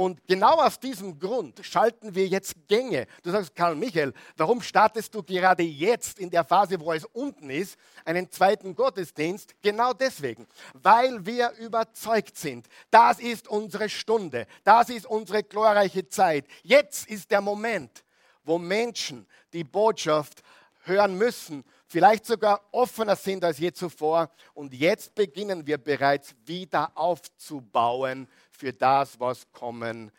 Und 0.00 0.26
genau 0.26 0.54
aus 0.54 0.80
diesem 0.80 1.18
Grund 1.18 1.60
schalten 1.62 2.14
wir 2.14 2.26
jetzt 2.26 2.54
Gänge. 2.66 3.06
Du 3.22 3.30
sagst, 3.30 3.54
Karl 3.54 3.74
Michael, 3.74 4.14
warum 4.34 4.62
startest 4.62 5.14
du 5.14 5.22
gerade 5.22 5.62
jetzt 5.62 6.18
in 6.18 6.30
der 6.30 6.42
Phase, 6.42 6.80
wo 6.80 6.90
es 6.94 7.04
unten 7.04 7.50
ist, 7.50 7.76
einen 8.06 8.30
zweiten 8.30 8.74
Gottesdienst? 8.74 9.54
Genau 9.60 9.92
deswegen, 9.92 10.46
weil 10.72 11.26
wir 11.26 11.50
überzeugt 11.58 12.38
sind, 12.38 12.66
das 12.90 13.20
ist 13.20 13.46
unsere 13.46 13.90
Stunde, 13.90 14.46
das 14.64 14.88
ist 14.88 15.04
unsere 15.04 15.42
glorreiche 15.42 16.08
Zeit. 16.08 16.46
Jetzt 16.62 17.06
ist 17.10 17.30
der 17.30 17.42
Moment, 17.42 18.02
wo 18.42 18.56
Menschen 18.56 19.26
die 19.52 19.64
Botschaft 19.64 20.42
hören 20.84 21.18
müssen, 21.18 21.62
vielleicht 21.86 22.24
sogar 22.24 22.62
offener 22.72 23.16
sind 23.16 23.44
als 23.44 23.58
je 23.58 23.70
zuvor. 23.70 24.30
Und 24.54 24.72
jetzt 24.72 25.14
beginnen 25.14 25.66
wir 25.66 25.76
bereits 25.76 26.34
wieder 26.46 26.90
aufzubauen 26.94 28.28
für 28.60 28.72
das, 28.74 29.18
was 29.18 29.50
kommen 29.52 30.12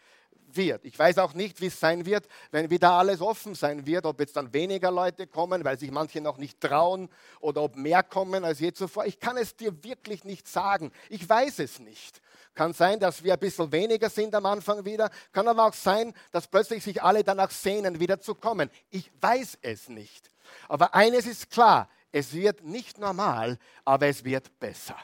wird. 0.53 0.83
Ich 0.83 0.97
weiß 0.97 1.19
auch 1.19 1.33
nicht, 1.33 1.61
wie 1.61 1.67
es 1.67 1.79
sein 1.79 2.05
wird, 2.05 2.27
wenn 2.49 2.69
wieder 2.69 2.91
alles 2.91 3.21
offen 3.21 3.55
sein 3.55 3.85
wird, 3.85 4.05
ob 4.05 4.19
jetzt 4.19 4.35
dann 4.35 4.51
weniger 4.51 4.91
Leute 4.91 5.27
kommen, 5.27 5.63
weil 5.63 5.79
sich 5.79 5.91
manche 5.91 6.19
noch 6.21 6.37
nicht 6.37 6.59
trauen 6.59 7.07
oder 7.39 7.61
ob 7.61 7.75
mehr 7.75 8.03
kommen 8.03 8.43
als 8.43 8.59
je 8.59 8.73
zuvor. 8.73 9.05
Ich 9.05 9.19
kann 9.19 9.37
es 9.37 9.55
dir 9.55 9.83
wirklich 9.83 10.23
nicht 10.23 10.47
sagen. 10.47 10.91
Ich 11.09 11.27
weiß 11.29 11.59
es 11.59 11.79
nicht. 11.79 12.19
Kann 12.55 12.73
sein, 12.73 12.99
dass 12.99 13.23
wir 13.23 13.33
ein 13.33 13.39
bisschen 13.39 13.71
weniger 13.71 14.09
sind 14.09 14.35
am 14.35 14.45
Anfang 14.45 14.83
wieder. 14.83 15.09
Kann 15.31 15.47
aber 15.47 15.67
auch 15.67 15.73
sein, 15.73 16.13
dass 16.31 16.47
plötzlich 16.47 16.83
sich 16.83 17.01
alle 17.01 17.23
danach 17.23 17.51
sehnen, 17.51 17.99
wieder 17.99 18.19
zu 18.19 18.35
kommen. 18.35 18.69
Ich 18.89 19.11
weiß 19.21 19.59
es 19.61 19.87
nicht. 19.87 20.31
Aber 20.67 20.93
eines 20.95 21.27
ist 21.27 21.49
klar, 21.49 21.87
es 22.11 22.33
wird 22.33 22.65
nicht 22.65 22.97
normal, 22.97 23.57
aber 23.85 24.07
es 24.07 24.25
wird 24.25 24.59
besser. 24.59 24.97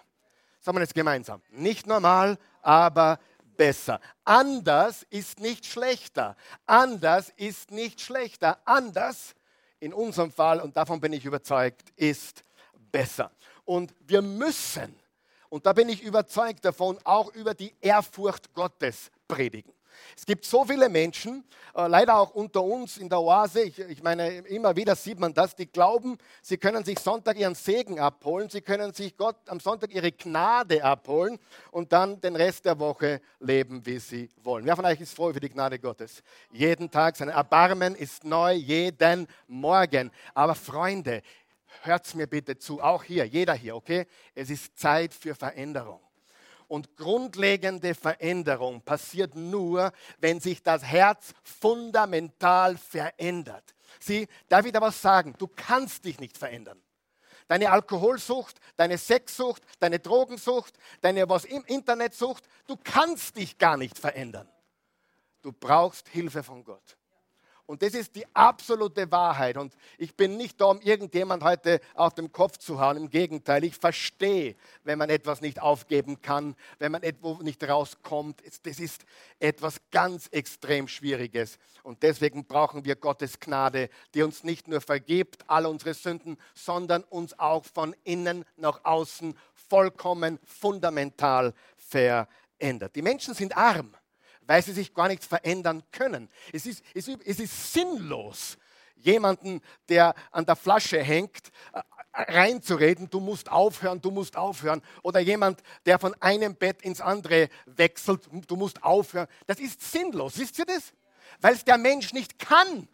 Sagen 0.68 0.80
wir 0.80 0.82
jetzt 0.82 0.96
gemeinsam. 0.96 1.42
Nicht 1.52 1.88
normal, 1.88 2.38
aber 2.62 3.22
besser. 3.56 4.02
Anders 4.26 5.04
ist 5.10 5.40
nicht 5.40 5.66
schlechter. 5.66 6.36
Anders 6.66 7.32
ist 7.38 7.72
nicht 7.72 8.02
schlechter. 8.02 8.60
Anders, 8.66 9.34
in 9.80 9.94
unserem 9.94 10.30
Fall, 10.30 10.60
und 10.60 10.76
davon 10.76 11.00
bin 11.00 11.14
ich 11.14 11.24
überzeugt, 11.24 11.94
ist 11.96 12.44
besser. 12.92 13.32
Und 13.64 13.96
wir 14.08 14.22
müssen, 14.22 14.94
und 15.48 15.66
da 15.66 15.72
bin 15.72 15.88
ich 15.88 16.04
überzeugt 16.04 16.66
davon, 16.66 17.00
auch 17.06 17.34
über 17.34 17.54
die 17.54 17.74
Ehrfurcht 17.80 18.54
Gottes 18.54 19.10
predigen. 19.26 19.72
Es 20.16 20.26
gibt 20.26 20.46
so 20.46 20.66
viele 20.66 20.90
Menschen, 20.90 21.44
äh, 21.76 21.88
leider 21.88 22.18
auch 22.18 22.32
unter 22.32 22.64
uns 22.64 22.98
in 22.98 23.10
der 23.10 23.20
Oase, 23.20 23.62
ich, 23.62 24.02
meine, 24.02 24.40
immer 24.48 24.76
wieder 24.76 24.96
sieht 24.96 25.20
man 25.20 25.34
das, 25.34 25.56
die 25.56 25.68
glauben, 25.68 26.18
sie 26.42 26.58
können 26.58 26.84
sich 26.84 27.00
Sonntag 27.00 27.38
ihren 27.38 27.56
Segen 27.56 28.00
abholen, 28.00 28.50
sie 28.50 28.62
können 28.62 28.94
sich 28.94 29.16
Gott 29.16 29.38
am 29.48 29.60
Sonntag 29.60 29.94
ihre 29.94 30.12
Gnade 30.12 30.84
abholen 30.84 31.38
und 31.72 31.92
dann 31.92 32.20
den 32.20 32.36
Rest 32.36 32.66
der 32.66 32.80
Woche 32.80 33.22
leben, 33.40 33.86
wie 33.86 34.00
sie 34.00 34.30
wollen. 34.44 34.66
Wer 34.66 34.76
von 34.76 34.86
euch 34.86 35.00
ist 35.00 35.16
froh 35.16 35.30
über 35.30 35.40
die 35.40 35.50
Gnade 35.50 35.78
Gottes? 35.80 36.24
Jeden 36.52 36.90
Tag, 36.90 37.16
sein 37.16 37.30
Erbarmen 37.30 37.96
ist 37.96 38.24
neu, 38.24 38.54
jeden 38.54 39.28
Morgen. 39.48 40.12
Aber 40.34 40.56
Freunde, 40.56 41.22
hört's 41.84 42.14
mir 42.16 42.28
bitte 42.28 42.58
zu, 42.58 42.82
auch 42.82 43.04
hier, 43.04 43.26
jeder 43.26 43.54
hier, 43.54 43.76
okay? 43.76 44.06
Es 44.34 44.50
ist 44.50 44.78
Zeit 44.78 45.14
für 45.14 45.36
Veränderung. 45.36 46.07
Und 46.68 46.98
grundlegende 46.98 47.96
Veränderung 47.96 48.82
passiert 48.82 49.36
nur, 49.36 49.94
wenn 50.20 50.40
sich 50.40 50.62
das 50.62 50.84
Herz 50.84 51.34
fundamental 51.44 52.78
verändert. 52.78 53.76
Sieh, 54.00 54.28
darf 54.50 54.66
ich 54.66 54.74
da 54.74 54.82
was 54.82 55.02
sagen? 55.02 55.34
Du 55.38 55.48
kannst 55.48 56.04
dich 56.06 56.20
nicht 56.20 56.38
verändern. 56.38 56.82
Deine 57.48 57.72
Alkoholsucht, 57.72 58.60
deine 58.76 58.98
Sexsucht, 58.98 59.64
deine 59.80 60.00
Drogensucht, 60.00 60.78
deine 61.00 61.30
was 61.30 61.46
im 61.46 61.64
Internetsucht, 61.66 62.44
du 62.68 62.76
kannst 62.84 63.38
dich 63.38 63.58
gar 63.58 63.78
nicht 63.78 63.98
verändern. 63.98 64.50
Du 65.42 65.54
brauchst 65.54 66.10
Hilfe 66.10 66.44
von 66.44 66.66
Gott. 66.66 66.98
Und 67.68 67.82
das 67.82 67.94
ist 67.94 68.16
die 68.16 68.26
absolute 68.34 69.12
Wahrheit. 69.12 69.58
Und 69.58 69.76
ich 69.98 70.16
bin 70.16 70.38
nicht 70.38 70.60
da, 70.62 70.68
um 70.68 70.80
irgendjemand 70.80 71.44
heute 71.44 71.82
auf 71.96 72.14
den 72.14 72.32
Kopf 72.32 72.58
zu 72.58 72.80
hauen. 72.80 72.96
Im 72.96 73.10
Gegenteil, 73.10 73.66
ich 73.66 73.76
verstehe, 73.76 74.56
wenn 74.86 74.98
man 74.98 75.10
etwas 75.10 75.42
nicht 75.42 75.62
aufgeben 75.62 76.22
kann, 76.22 76.56
wenn 76.80 76.94
man 76.94 77.04
etwo 77.04 77.34
nicht 77.42 77.62
rauskommt. 77.68 78.42
Das 78.64 78.80
ist 78.80 79.04
etwas 79.40 79.82
ganz 79.92 80.28
extrem 80.32 80.88
Schwieriges. 80.88 81.60
Und 81.84 82.04
deswegen 82.04 82.46
brauchen 82.46 82.86
wir 82.86 82.96
Gottes 82.96 83.38
Gnade, 83.38 83.90
die 84.14 84.24
uns 84.24 84.46
nicht 84.46 84.70
nur 84.70 84.80
vergibt, 84.80 85.44
alle 85.48 85.68
unsere 85.68 85.94
Sünden, 85.94 86.38
sondern 86.54 87.04
uns 87.04 87.38
auch 87.38 87.66
von 87.66 87.94
innen 88.06 88.46
nach 88.56 88.86
außen 88.86 89.38
vollkommen 89.54 90.40
fundamental 90.46 91.54
verändert. 91.76 92.96
Die 92.96 93.02
Menschen 93.02 93.34
sind 93.34 93.58
arm 93.58 93.94
weil 94.48 94.64
sie 94.64 94.74
sich 94.74 94.94
gar 94.94 95.08
nicht 95.10 95.24
verändern 95.24 95.84
können. 95.92 96.30
Es 96.52 96.66
ist, 96.66 96.84
es 96.94 97.08
ist 97.08 97.74
sinnlos, 97.74 98.58
jemanden, 98.96 99.62
der 99.90 100.16
an 100.32 100.46
der 100.46 100.56
Flasche 100.56 101.02
hängt, 101.02 101.52
äh, 101.74 101.82
reinzureden, 102.14 103.10
du 103.10 103.20
musst 103.20 103.52
aufhören, 103.52 104.02
du 104.02 104.10
musst 104.10 104.38
aufhören. 104.38 104.82
Oder 105.04 105.20
jemand, 105.20 105.62
der 105.86 106.00
von 106.00 106.16
einem 106.20 106.56
Bett 106.56 106.82
ins 106.82 107.00
andere 107.00 107.50
wechselt, 107.66 108.28
du 108.48 108.56
musst 108.56 108.82
aufhören. 108.84 109.28
Das 109.46 109.60
ist 109.60 109.82
sinnlos, 109.92 110.38
wisst 110.38 110.58
ihr 110.58 110.66
das? 110.66 110.94
Weil 111.42 111.54
es 111.54 111.64
der 111.64 111.78
Mensch 111.78 112.14
nicht 112.14 112.40
kann. 112.40 112.88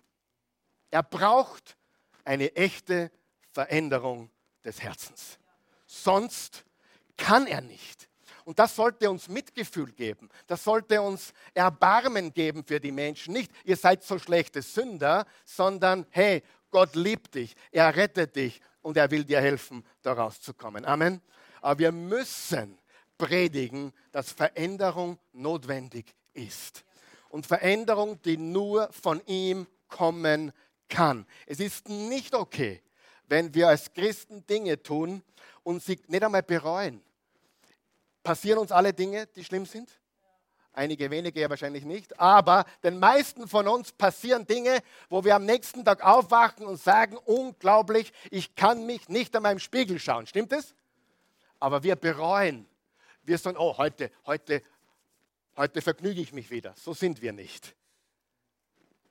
Er 0.92 1.04
braucht 1.04 1.78
eine 2.26 2.56
echte 2.56 3.12
Veränderung 3.52 4.30
des 4.66 4.82
Herzens. 4.82 5.40
Sonst 5.86 6.66
kann 7.18 7.48
er 7.48 7.62
nicht. 7.62 8.10
Und 8.46 8.60
das 8.60 8.76
sollte 8.76 9.10
uns 9.10 9.28
Mitgefühl 9.28 9.92
geben. 9.92 10.30
Das 10.48 10.64
sollte 10.64 11.02
uns 11.02 11.34
Erbarmen 11.54 12.34
geben 12.34 12.64
für 12.66 12.80
die 12.80 12.92
Menschen. 12.92 13.34
Nicht, 13.34 13.52
ihr 13.64 13.78
seid 13.78 14.04
so 14.04 14.20
schlechte 14.20 14.62
Sünder, 14.62 15.26
sondern 15.46 16.06
hey, 16.10 16.44
Gott 16.72 16.96
liebt 16.96 17.36
dich, 17.36 17.56
er 17.72 17.96
rettet 17.96 18.36
dich 18.36 18.62
und 18.82 18.98
er 18.98 19.10
will 19.12 19.24
dir 19.24 19.40
helfen, 19.42 19.86
da 20.02 20.14
rauszukommen. 20.14 20.86
Amen. 20.86 21.22
Aber 21.62 21.80
wir 21.80 21.92
müssen 21.92 22.78
predigen, 23.18 23.94
dass 24.12 24.32
Veränderung 24.32 25.18
notwendig 25.32 26.14
ist. 26.34 26.84
Und 27.30 27.46
Veränderung, 27.46 28.22
die 28.24 28.38
nur 28.38 28.92
von 28.92 29.22
ihm 29.26 29.68
kommen 29.88 30.52
kann. 30.90 31.26
Es 31.46 31.60
ist 31.60 31.90
nicht 31.90 32.36
okay, 32.36 32.82
wenn 33.28 33.54
wir 33.54 33.70
als 33.70 33.94
Christen 33.94 34.46
Dinge 34.46 34.82
tun 34.82 35.24
und 35.64 35.82
sie 35.82 36.00
nicht 36.08 36.24
einmal 36.24 36.44
bereuen. 36.44 37.02
Passieren 38.24 38.60
uns 38.60 38.72
alle 38.72 38.94
Dinge, 38.94 39.28
die 39.28 39.44
schlimm 39.44 39.66
sind? 39.66 39.90
Einige 40.76 41.12
wenige 41.12 41.40
ja 41.40 41.50
wahrscheinlich 41.50 41.86
nicht. 41.86 42.20
Aber 42.20 42.66
den 42.82 42.98
meisten 42.98 43.48
von 43.48 43.68
uns 43.68 43.92
passieren 43.92 44.48
Dinge, 44.48 44.80
wo 45.08 45.24
wir 45.24 45.36
am 45.36 45.46
nächsten 45.46 45.86
Tag 45.86 46.04
aufwachen 46.04 46.66
und 46.66 46.82
sagen, 46.82 47.18
unglaublich, 47.18 48.12
ich 48.32 48.56
kann 48.56 48.86
mich 48.86 49.08
nicht 49.08 49.36
an 49.36 49.44
meinem 49.44 49.60
Spiegel 49.60 50.00
schauen. 50.00 50.26
Stimmt 50.26 50.52
es? 50.52 50.74
Aber 51.60 51.84
wir 51.84 51.96
bereuen. 51.96 52.66
Wir 53.24 53.38
sagen, 53.38 53.58
oh, 53.58 53.78
heute, 53.78 54.10
heute, 54.26 54.64
heute 55.56 55.82
vergnüge 55.82 56.22
ich 56.22 56.34
mich 56.34 56.50
wieder. 56.50 56.74
So 56.76 56.94
sind 56.94 57.22
wir 57.22 57.34
nicht. 57.34 57.76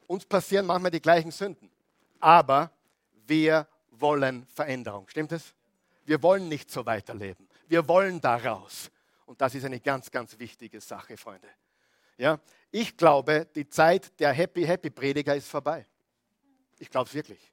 Uns 0.09 0.25
passieren 0.25 0.67
manchmal 0.67 0.91
die 0.91 1.01
gleichen 1.01 1.31
Sünden. 1.31 1.71
Aber 2.19 2.73
wir 3.27 3.69
wollen 3.91 4.47
Veränderung. 4.49 5.09
Stimmt 5.09 5.33
es? 5.33 5.55
Wir 6.05 6.23
wollen 6.23 6.49
nicht 6.49 6.71
so 6.71 6.85
weiterleben. 6.85 7.49
Wir 7.69 7.87
wollen 7.87 8.21
daraus. 8.21 8.91
Und 9.33 9.41
das 9.41 9.55
ist 9.55 9.65
eine 9.65 9.81
ganz, 9.81 10.11
ganz 10.11 10.39
wichtige 10.39 10.79
Sache, 10.79 11.17
Freunde. 11.17 11.49
Ja, 12.19 12.39
ich 12.71 12.95
glaube, 12.95 13.47
die 13.55 13.67
Zeit 13.67 14.21
der 14.21 14.31
Happy, 14.31 14.63
Happy 14.63 14.91
Prediger 14.91 15.35
ist 15.35 15.49
vorbei. 15.49 15.87
Ich 16.79 16.91
glaube 16.91 17.09
es 17.09 17.15
wirklich. 17.15 17.51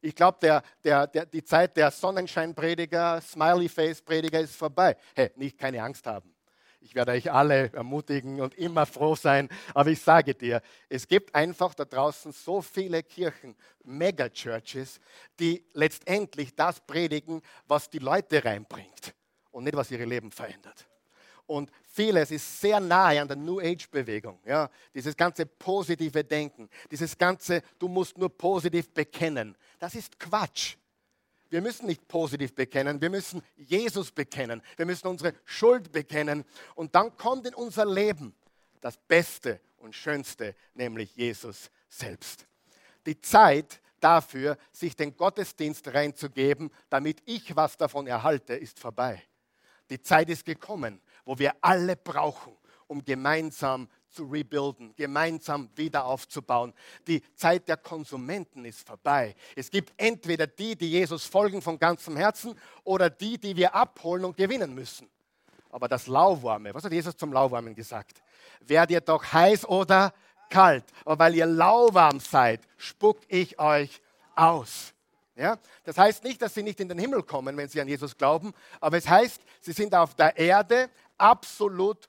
Ich 0.00 0.14
glaube, 0.14 0.38
der, 0.40 0.62
der, 0.84 1.08
der, 1.08 1.26
die 1.26 1.42
Zeit 1.42 1.76
der 1.76 1.90
Sonnenschein-Prediger, 1.90 3.20
Smiley-Face-Prediger 3.20 4.38
ist 4.38 4.54
vorbei. 4.54 4.96
Hey, 5.16 5.32
nicht 5.34 5.58
keine 5.58 5.82
Angst 5.82 6.06
haben. 6.06 6.32
Ich 6.80 6.94
werde 6.94 7.10
euch 7.10 7.32
alle 7.32 7.72
ermutigen 7.72 8.40
und 8.40 8.54
immer 8.54 8.86
froh 8.86 9.16
sein. 9.16 9.48
Aber 9.74 9.90
ich 9.90 10.00
sage 10.00 10.36
dir, 10.36 10.62
es 10.88 11.08
gibt 11.08 11.34
einfach 11.34 11.74
da 11.74 11.84
draußen 11.84 12.30
so 12.30 12.62
viele 12.62 13.02
Kirchen, 13.02 13.56
Megachurches, 13.82 15.00
die 15.40 15.64
letztendlich 15.72 16.54
das 16.54 16.78
predigen, 16.78 17.42
was 17.66 17.90
die 17.90 17.98
Leute 17.98 18.44
reinbringt 18.44 19.16
und 19.52 19.64
nicht, 19.64 19.76
was 19.76 19.90
ihre 19.90 20.04
Leben 20.04 20.30
verändert. 20.30 20.86
Und 21.52 21.70
vieles 21.84 22.30
ist 22.30 22.62
sehr 22.62 22.80
nahe 22.80 23.20
an 23.20 23.28
der 23.28 23.36
New 23.36 23.60
Age-Bewegung. 23.60 24.38
Ja? 24.46 24.70
Dieses 24.94 25.14
ganze 25.14 25.44
positive 25.44 26.24
Denken, 26.24 26.66
dieses 26.90 27.18
ganze, 27.18 27.62
du 27.78 27.88
musst 27.88 28.16
nur 28.16 28.30
positiv 28.30 28.88
bekennen. 28.88 29.54
Das 29.78 29.94
ist 29.94 30.18
Quatsch. 30.18 30.76
Wir 31.50 31.60
müssen 31.60 31.84
nicht 31.84 32.08
positiv 32.08 32.54
bekennen, 32.54 32.98
wir 32.98 33.10
müssen 33.10 33.42
Jesus 33.56 34.10
bekennen, 34.10 34.62
wir 34.78 34.86
müssen 34.86 35.06
unsere 35.06 35.34
Schuld 35.44 35.92
bekennen 35.92 36.46
und 36.74 36.94
dann 36.94 37.14
kommt 37.18 37.46
in 37.46 37.52
unser 37.52 37.84
Leben 37.84 38.34
das 38.80 38.96
Beste 38.96 39.60
und 39.76 39.94
Schönste, 39.94 40.54
nämlich 40.72 41.14
Jesus 41.14 41.70
selbst. 41.90 42.46
Die 43.04 43.20
Zeit 43.20 43.82
dafür, 44.00 44.56
sich 44.72 44.96
den 44.96 45.14
Gottesdienst 45.14 45.92
reinzugeben, 45.92 46.70
damit 46.88 47.18
ich 47.26 47.54
was 47.54 47.76
davon 47.76 48.06
erhalte, 48.06 48.54
ist 48.54 48.80
vorbei. 48.80 49.22
Die 49.90 50.00
Zeit 50.00 50.30
ist 50.30 50.46
gekommen, 50.46 51.02
wo 51.24 51.38
wir 51.38 51.54
alle 51.60 51.96
brauchen, 51.96 52.56
um 52.86 53.04
gemeinsam 53.04 53.88
zu 54.12 54.24
rebuilden, 54.24 54.94
gemeinsam 54.94 55.70
wieder 55.74 56.04
aufzubauen. 56.04 56.72
Die 57.06 57.22
Zeit 57.34 57.66
der 57.68 57.78
Konsumenten 57.78 58.64
ist 58.64 58.86
vorbei. 58.86 59.34
Es 59.56 59.70
gibt 59.70 59.92
entweder 59.96 60.46
die, 60.46 60.76
die 60.76 60.90
Jesus 60.90 61.24
folgen 61.24 61.62
von 61.62 61.78
ganzem 61.78 62.16
Herzen, 62.16 62.54
oder 62.84 63.08
die, 63.08 63.38
die 63.38 63.56
wir 63.56 63.74
abholen 63.74 64.24
und 64.24 64.36
gewinnen 64.36 64.74
müssen. 64.74 65.08
Aber 65.70 65.88
das 65.88 66.06
Lauwarme, 66.06 66.74
was 66.74 66.84
hat 66.84 66.92
Jesus 66.92 67.16
zum 67.16 67.32
Lauwarmen 67.32 67.74
gesagt? 67.74 68.22
Werdet 68.60 68.90
ihr 68.90 69.00
doch 69.00 69.24
heiß 69.32 69.66
oder 69.66 70.12
kalt? 70.50 70.84
Aber 71.04 71.18
weil 71.18 71.34
ihr 71.34 71.46
lauwarm 71.46 72.20
seid, 72.20 72.60
spuck 72.76 73.20
ich 73.28 73.58
euch 73.58 74.02
aus. 74.36 74.92
Ja? 75.34 75.58
Das 75.84 75.96
heißt 75.96 76.24
nicht, 76.24 76.42
dass 76.42 76.52
sie 76.54 76.62
nicht 76.62 76.78
in 76.80 76.88
den 76.88 76.98
Himmel 76.98 77.22
kommen, 77.22 77.56
wenn 77.56 77.68
sie 77.68 77.80
an 77.80 77.88
Jesus 77.88 78.16
glauben, 78.16 78.52
aber 78.80 78.98
es 78.98 79.08
heißt, 79.08 79.40
sie 79.60 79.72
sind 79.72 79.94
auf 79.94 80.14
der 80.14 80.36
Erde 80.36 80.90
absolut 81.22 82.08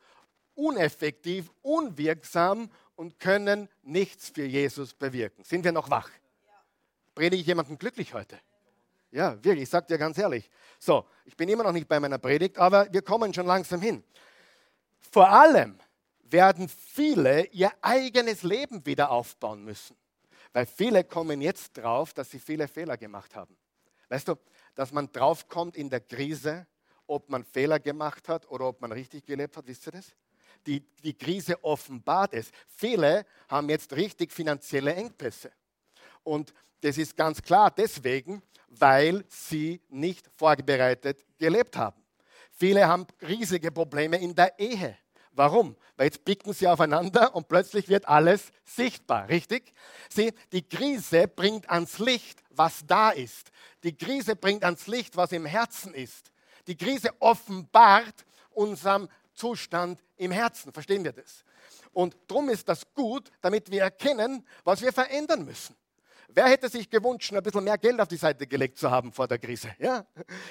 uneffektiv, 0.56 1.52
unwirksam 1.62 2.69
und 2.95 3.19
können 3.19 3.69
nichts 3.82 4.30
für 4.30 4.45
Jesus 4.45 4.93
bewirken. 4.93 5.43
Sind 5.43 5.63
wir 5.63 5.71
noch 5.71 5.89
wach? 5.89 6.10
Predige 7.15 7.41
ich 7.41 7.47
jemanden 7.47 7.78
glücklich 7.78 8.13
heute? 8.13 8.39
Ja, 9.12 9.36
wirklich, 9.43 9.63
ich 9.63 9.69
sage 9.69 9.86
dir 9.88 9.97
ganz 9.97 10.17
ehrlich. 10.17 10.49
So, 10.80 11.06
ich 11.26 11.38
bin 11.38 11.47
immer 11.47 11.63
noch 11.63 11.71
nicht 11.71 11.88
bei 11.88 11.99
meiner 11.99 12.17
Predigt, 12.17 12.58
aber 12.58 12.91
wir 12.91 13.04
kommen 13.04 13.34
schon 13.34 13.45
langsam 13.45 13.80
hin. 13.80 14.04
Vor 15.12 15.30
allem 15.30 15.80
werden 16.23 16.67
viele 16.67 17.45
ihr 17.47 17.71
eigenes 17.82 18.41
Leben 18.41 18.84
wieder 18.86 19.12
aufbauen 19.12 19.63
müssen. 19.63 19.95
Weil 20.52 20.65
viele 20.65 21.04
kommen 21.04 21.41
jetzt 21.41 21.78
drauf, 21.78 22.13
dass 22.13 22.32
sie 22.32 22.39
viele 22.39 22.67
Fehler 22.67 22.97
gemacht 22.97 23.36
haben. 23.36 23.56
Weißt 24.10 24.28
du, 24.28 24.36
dass 24.76 24.91
man 24.91 25.12
draufkommt 25.12 25.78
in 25.78 25.89
der 25.89 26.02
Krise, 26.02 26.65
ob 27.08 27.30
man 27.30 27.44
Fehler 27.44 27.80
gemacht 27.80 28.30
hat 28.30 28.50
oder 28.50 28.68
ob 28.68 28.82
man 28.82 28.92
richtig 28.92 29.26
gelebt 29.26 29.58
hat, 29.58 29.68
wisst 29.68 29.88
ihr 29.88 29.92
das? 29.92 30.08
Die, 30.66 30.80
die 31.04 31.13
Krise 31.13 31.62
offenbart 31.63 32.34
es. 32.34 32.52
Viele 32.68 33.26
haben 33.50 33.70
jetzt 33.70 33.94
richtig 33.94 34.32
finanzielle 34.32 34.94
Engpässe. 34.94 35.52
Und 36.24 36.54
das 36.82 36.98
ist 36.98 37.16
ganz 37.16 37.42
klar 37.42 37.72
deswegen, 37.72 38.42
weil 38.68 39.24
sie 39.28 39.82
nicht 39.89 40.30
vorbereitet 40.36 41.26
gelebt 41.38 41.76
haben. 41.76 42.02
Viele 42.52 42.88
haben 42.88 43.06
riesige 43.22 43.72
Probleme 43.72 44.18
in 44.18 44.36
der 44.36 44.58
Ehe. 44.60 44.98
Warum? 45.36 45.76
Weil 45.98 46.06
jetzt 46.08 46.24
picken 46.24 46.54
sie 46.54 46.68
aufeinander 46.68 47.36
und 47.36 47.48
plötzlich 47.48 47.89
wird 47.89 48.08
alles 48.08 48.52
sichtbar, 48.63 49.28
richtig? 49.30 49.74
Sie, 50.10 50.32
die 50.52 50.62
Krise 50.62 51.28
bringt 51.28 51.70
ans 51.70 51.98
Licht, 51.98 52.44
was 52.52 52.86
da 52.86 53.10
ist. 53.10 53.52
Die 53.84 53.98
Krise 53.98 54.36
bringt 54.36 54.63
ans 54.63 54.86
Licht, 54.86 55.18
was 55.18 55.32
im 55.32 55.46
Herzen 55.46 55.94
ist. 55.96 56.32
Die 56.67 56.78
Krise 56.78 57.10
offenbart 57.19 58.26
unseren 58.52 59.10
Zustand 59.34 60.02
im 60.17 60.32
Herzen. 60.32 60.71
Verstehen 60.71 61.04
wir 61.04 61.12
das? 61.12 61.43
Und 61.91 62.17
darum 62.28 62.49
ist 62.49 62.67
das 62.67 62.82
gut, 62.93 63.30
damit 63.41 63.69
wir 63.69 63.84
erkennen, 63.84 64.45
was 64.63 64.82
wir 64.82 64.91
verändern 64.91 65.45
müssen. 65.45 65.76
Wer 66.36 66.47
hätte 66.47 66.67
sich 66.67 66.89
gewünscht, 66.89 67.32
ein 67.32 67.43
bisschen 67.43 67.63
mehr 67.63 67.78
Geld 67.78 67.99
auf 68.02 68.08
die 68.08 68.17
Seite 68.17 68.47
gelegt 68.47 68.80
zu 68.80 68.89
haben 68.89 69.12
vor 69.12 69.28
der 69.28 69.38
Krise? 69.38 69.69
Ja? 69.78 70.06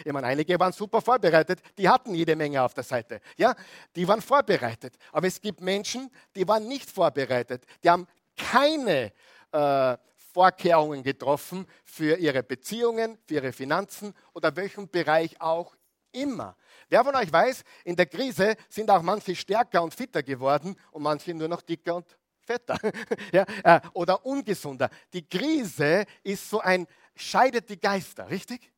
Ich 0.04 0.12
meine, 0.12 0.28
einige 0.28 0.58
waren 0.60 0.72
super 0.72 1.00
vorbereitet, 1.00 1.60
die 1.76 1.88
hatten 1.88 2.14
jede 2.14 2.36
Menge 2.36 2.62
auf 2.62 2.72
der 2.74 2.84
Seite. 2.84 3.20
Ja? 3.36 3.54
Die 3.96 4.06
waren 4.06 4.22
vorbereitet. 4.22 4.94
Aber 5.10 5.26
es 5.26 5.40
gibt 5.40 5.60
Menschen, 5.60 6.08
die 6.36 6.46
waren 6.46 6.68
nicht 6.68 6.88
vorbereitet. 6.88 7.64
Die 7.82 7.90
haben 7.90 8.06
keine 8.36 9.12
äh, 9.50 9.96
Vorkehrungen 10.32 11.02
getroffen 11.02 11.66
für 11.84 12.16
ihre 12.16 12.44
Beziehungen, 12.44 13.18
für 13.26 13.34
ihre 13.34 13.52
Finanzen 13.52 14.14
oder 14.34 14.54
welchen 14.54 14.88
Bereich 14.88 15.40
auch 15.40 15.74
immer. 16.12 16.56
Wer 16.88 17.04
von 17.04 17.14
euch 17.16 17.32
weiß, 17.32 17.64
in 17.84 17.96
der 17.96 18.06
Krise 18.06 18.56
sind 18.68 18.90
auch 18.90 19.02
manche 19.02 19.34
stärker 19.34 19.82
und 19.82 19.94
fitter 19.94 20.22
geworden 20.22 20.76
und 20.90 21.02
manche 21.02 21.34
nur 21.34 21.48
noch 21.48 21.62
dicker 21.62 21.96
und 21.96 22.16
fetter 22.40 22.78
ja, 23.32 23.44
äh, 23.64 23.80
oder 23.92 24.24
ungesunder. 24.24 24.90
Die 25.12 25.26
Krise 25.28 26.04
ist 26.22 26.48
so 26.48 26.60
ein, 26.60 26.86
scheidet 27.14 27.68
die 27.70 27.80
Geister, 27.80 28.28
richtig? 28.28 28.72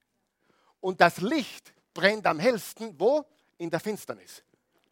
Und 0.81 1.01
das 1.01 1.19
Licht 1.19 1.73
brennt 1.93 2.27
am 2.27 2.39
hellsten, 2.39 2.99
wo? 2.99 3.25
In 3.57 3.71
der 3.71 3.81
Finsternis. 3.81 4.43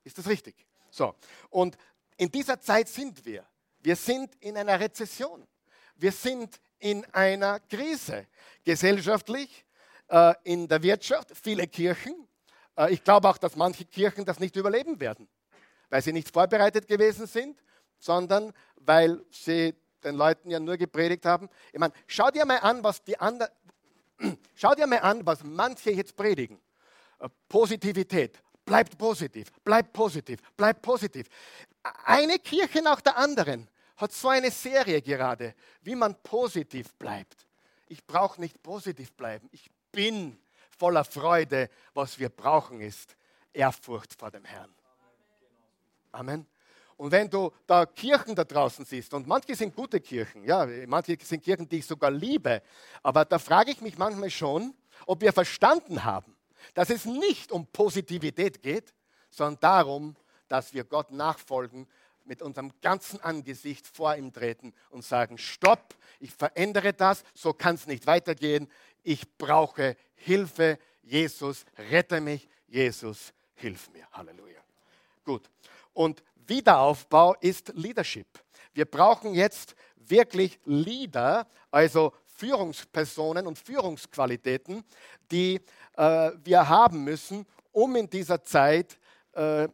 Ist 0.04 0.18
das 0.18 0.26
richtig? 0.26 0.66
So, 0.90 1.14
und 1.50 1.76
in 2.16 2.30
dieser 2.30 2.60
Zeit 2.60 2.88
sind 2.88 3.24
wir. 3.24 3.44
Wir 3.80 3.96
sind 3.96 4.34
in 4.40 4.56
einer 4.56 4.78
Rezession. 4.78 5.46
Wir 5.96 6.12
sind 6.12 6.60
in 6.78 7.04
einer 7.12 7.60
Krise. 7.60 8.26
Gesellschaftlich, 8.64 9.64
äh, 10.08 10.34
in 10.44 10.68
der 10.68 10.82
Wirtschaft, 10.82 11.32
viele 11.36 11.66
Kirchen. 11.66 12.28
Äh, 12.76 12.92
ich 12.92 13.04
glaube 13.04 13.28
auch, 13.28 13.38
dass 13.38 13.56
manche 13.56 13.84
Kirchen 13.84 14.24
das 14.24 14.40
nicht 14.40 14.56
überleben 14.56 15.00
werden, 15.00 15.28
weil 15.90 16.02
sie 16.02 16.12
nicht 16.12 16.32
vorbereitet 16.32 16.88
gewesen 16.88 17.26
sind 17.26 17.56
sondern 18.02 18.52
weil 18.76 19.24
sie 19.30 19.74
den 20.02 20.16
Leuten 20.16 20.50
ja 20.50 20.58
nur 20.58 20.76
gepredigt 20.76 21.24
haben. 21.24 21.48
Ich 21.72 21.78
meine, 21.78 21.94
schau 22.08 22.30
dir 22.30 22.44
mal 22.44 22.58
an, 22.58 22.82
was 22.82 23.02
die 23.04 23.18
anderen, 23.18 23.50
schau 24.54 24.74
dir 24.74 24.86
mal 24.86 24.98
an, 24.98 25.24
was 25.24 25.44
manche 25.44 25.92
jetzt 25.92 26.16
predigen. 26.16 26.60
Äh, 27.20 27.28
Positivität, 27.48 28.42
bleibt 28.64 28.98
positiv, 28.98 29.52
bleibt 29.62 29.92
positiv, 29.92 30.40
bleibt 30.56 30.82
positiv. 30.82 31.28
Eine 32.04 32.38
Kirche 32.40 32.82
nach 32.82 33.00
der 33.00 33.16
anderen 33.16 33.68
hat 33.96 34.12
so 34.12 34.28
eine 34.28 34.50
Serie 34.50 35.00
gerade, 35.00 35.54
wie 35.82 35.94
man 35.94 36.20
positiv 36.22 36.92
bleibt. 36.94 37.46
Ich 37.86 38.04
brauche 38.04 38.40
nicht 38.40 38.60
positiv 38.62 39.12
bleiben. 39.12 39.48
Ich 39.52 39.70
bin 39.92 40.36
voller 40.82 41.04
Freude. 41.04 41.70
Was 41.94 42.18
wir 42.18 42.28
brauchen 42.28 42.80
ist 42.80 43.14
Ehrfurcht 43.52 44.18
vor 44.18 44.32
dem 44.32 44.44
Herrn. 44.44 44.74
Amen. 46.10 46.44
Und 46.96 47.12
wenn 47.12 47.30
du 47.30 47.52
da 47.68 47.86
Kirchen 47.86 48.34
da 48.34 48.42
draußen 48.42 48.84
siehst, 48.84 49.14
und 49.14 49.28
manche 49.28 49.54
sind 49.54 49.76
gute 49.76 50.00
Kirchen, 50.00 50.42
ja, 50.42 50.66
manche 50.88 51.16
sind 51.22 51.44
Kirchen, 51.44 51.68
die 51.68 51.78
ich 51.78 51.86
sogar 51.86 52.10
liebe, 52.10 52.62
aber 53.00 53.24
da 53.24 53.38
frage 53.38 53.70
ich 53.70 53.80
mich 53.80 53.96
manchmal 53.96 54.30
schon, 54.30 54.74
ob 55.06 55.20
wir 55.20 55.32
verstanden 55.32 56.02
haben, 56.02 56.34
dass 56.74 56.90
es 56.90 57.04
nicht 57.04 57.52
um 57.52 57.64
Positivität 57.68 58.60
geht, 58.60 58.92
sondern 59.30 59.60
darum, 59.60 60.16
dass 60.48 60.74
wir 60.74 60.82
Gott 60.82 61.12
nachfolgen, 61.12 61.86
mit 62.24 62.42
unserem 62.42 62.72
ganzen 62.80 63.20
Angesicht 63.20 63.86
vor 63.86 64.16
ihm 64.16 64.32
treten 64.32 64.72
und 64.90 65.04
sagen, 65.04 65.38
stopp, 65.38 65.94
ich 66.20 66.32
verändere 66.32 66.92
das, 66.92 67.24
so 67.34 67.52
kann 67.52 67.74
es 67.74 67.86
nicht 67.86 68.06
weitergehen, 68.06 68.68
ich 69.02 69.36
brauche 69.36 69.96
Hilfe, 70.14 70.78
Jesus, 71.02 71.64
rette 71.90 72.20
mich, 72.20 72.48
Jesus, 72.68 73.32
hilf 73.54 73.90
mir. 73.90 74.06
Halleluja. 74.12 74.60
Gut. 75.24 75.50
Und 75.92 76.22
Wiederaufbau 76.46 77.34
ist 77.40 77.72
Leadership. 77.74 78.26
Wir 78.72 78.84
brauchen 78.84 79.34
jetzt 79.34 79.74
wirklich 79.96 80.58
Leader, 80.64 81.46
also 81.70 82.12
Führungspersonen 82.26 83.46
und 83.46 83.58
Führungsqualitäten, 83.58 84.84
die 85.30 85.60
äh, 85.96 86.30
wir 86.42 86.68
haben 86.68 87.04
müssen, 87.04 87.46
um 87.70 87.94
in 87.96 88.08
dieser 88.08 88.42
Zeit 88.42 88.98
äh, 89.32 89.68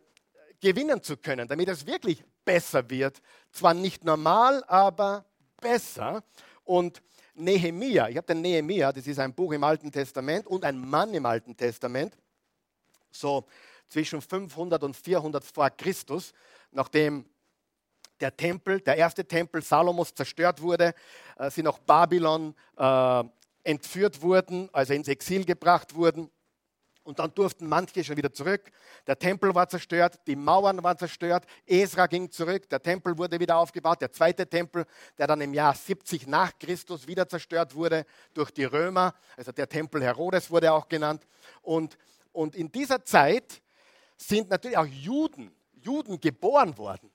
gewinnen 0.61 1.03
zu 1.03 1.17
können, 1.17 1.47
damit 1.47 1.69
es 1.69 1.87
wirklich 1.87 2.23
besser 2.45 2.89
wird. 2.91 3.21
Zwar 3.53 3.75
nicht 3.75 4.05
normal, 4.05 4.65
aber 4.67 5.25
besser. 5.61 6.23
Und 6.65 7.03
Nehemia, 7.39 8.09
ich 8.09 8.17
habe 8.17 8.27
den 8.27 8.41
Nehemia, 8.41 8.93
das 8.93 9.07
ist 9.07 9.19
ein 9.19 9.33
Buch 9.33 9.53
im 9.53 9.65
Alten 9.65 9.91
Testament 9.91 10.47
und 10.47 10.65
ein 10.65 10.79
Mann 10.79 11.15
im 11.15 11.25
Alten 11.27 11.57
Testament, 11.57 12.17
so 13.11 13.47
zwischen 13.89 14.21
500 14.21 14.83
und 14.83 14.97
400 14.97 15.45
vor 15.45 15.71
Christus 15.71 16.35
nachdem 16.71 17.25
der 18.21 18.37
Tempel, 18.37 18.81
der 18.81 18.97
erste 18.97 19.25
Tempel 19.25 19.63
Salomos 19.63 20.15
zerstört 20.15 20.61
wurde, 20.61 20.95
äh, 21.39 21.51
sie 21.51 21.63
nach 21.63 21.79
Babylon 21.79 22.55
äh, 22.77 23.25
entführt 23.65 24.21
wurden, 24.23 24.69
also 24.73 24.93
ins 24.93 25.09
Exil 25.09 25.45
gebracht 25.45 25.95
wurden. 25.95 26.31
Und 27.09 27.21
dann 27.21 27.33
durften 27.35 27.67
manche 27.67 28.05
schon 28.05 28.19
wieder 28.19 28.31
zurück. 28.35 28.71
Der 29.07 29.19
Tempel 29.19 29.55
war 29.55 29.67
zerstört, 29.67 30.21
die 30.27 30.37
Mauern 30.37 30.85
waren 30.85 30.99
zerstört, 30.99 31.47
Esra 31.65 32.07
ging 32.07 32.31
zurück, 32.31 32.69
der 32.69 32.83
Tempel 32.83 33.17
wurde 33.17 33.41
wieder 33.41 33.57
aufgebaut, 33.57 34.03
der 34.03 34.13
zweite 34.13 34.47
Tempel, 34.47 34.85
der 35.17 35.27
dann 35.27 35.41
im 35.41 35.55
Jahr 35.55 35.75
70 35.75 36.27
nach 36.27 36.53
Christus 36.59 37.07
wieder 37.07 37.27
zerstört 37.27 37.75
wurde 37.75 38.05
durch 38.35 38.51
die 38.51 38.65
Römer, 38.65 39.15
also 39.39 39.53
der 39.53 39.71
Tempel 39.71 40.03
Herodes 40.03 40.51
wurde 40.51 40.71
auch 40.71 40.87
genannt. 40.87 41.27
Und, 41.63 41.97
und 42.33 42.55
in 42.55 42.71
dieser 42.71 43.03
Zeit 43.03 43.63
sind 44.19 44.51
natürlich 44.51 44.77
auch 44.77 44.85
Juden 44.85 45.51
Juden 45.81 46.21
geboren 46.21 46.77
worden. 46.77 47.11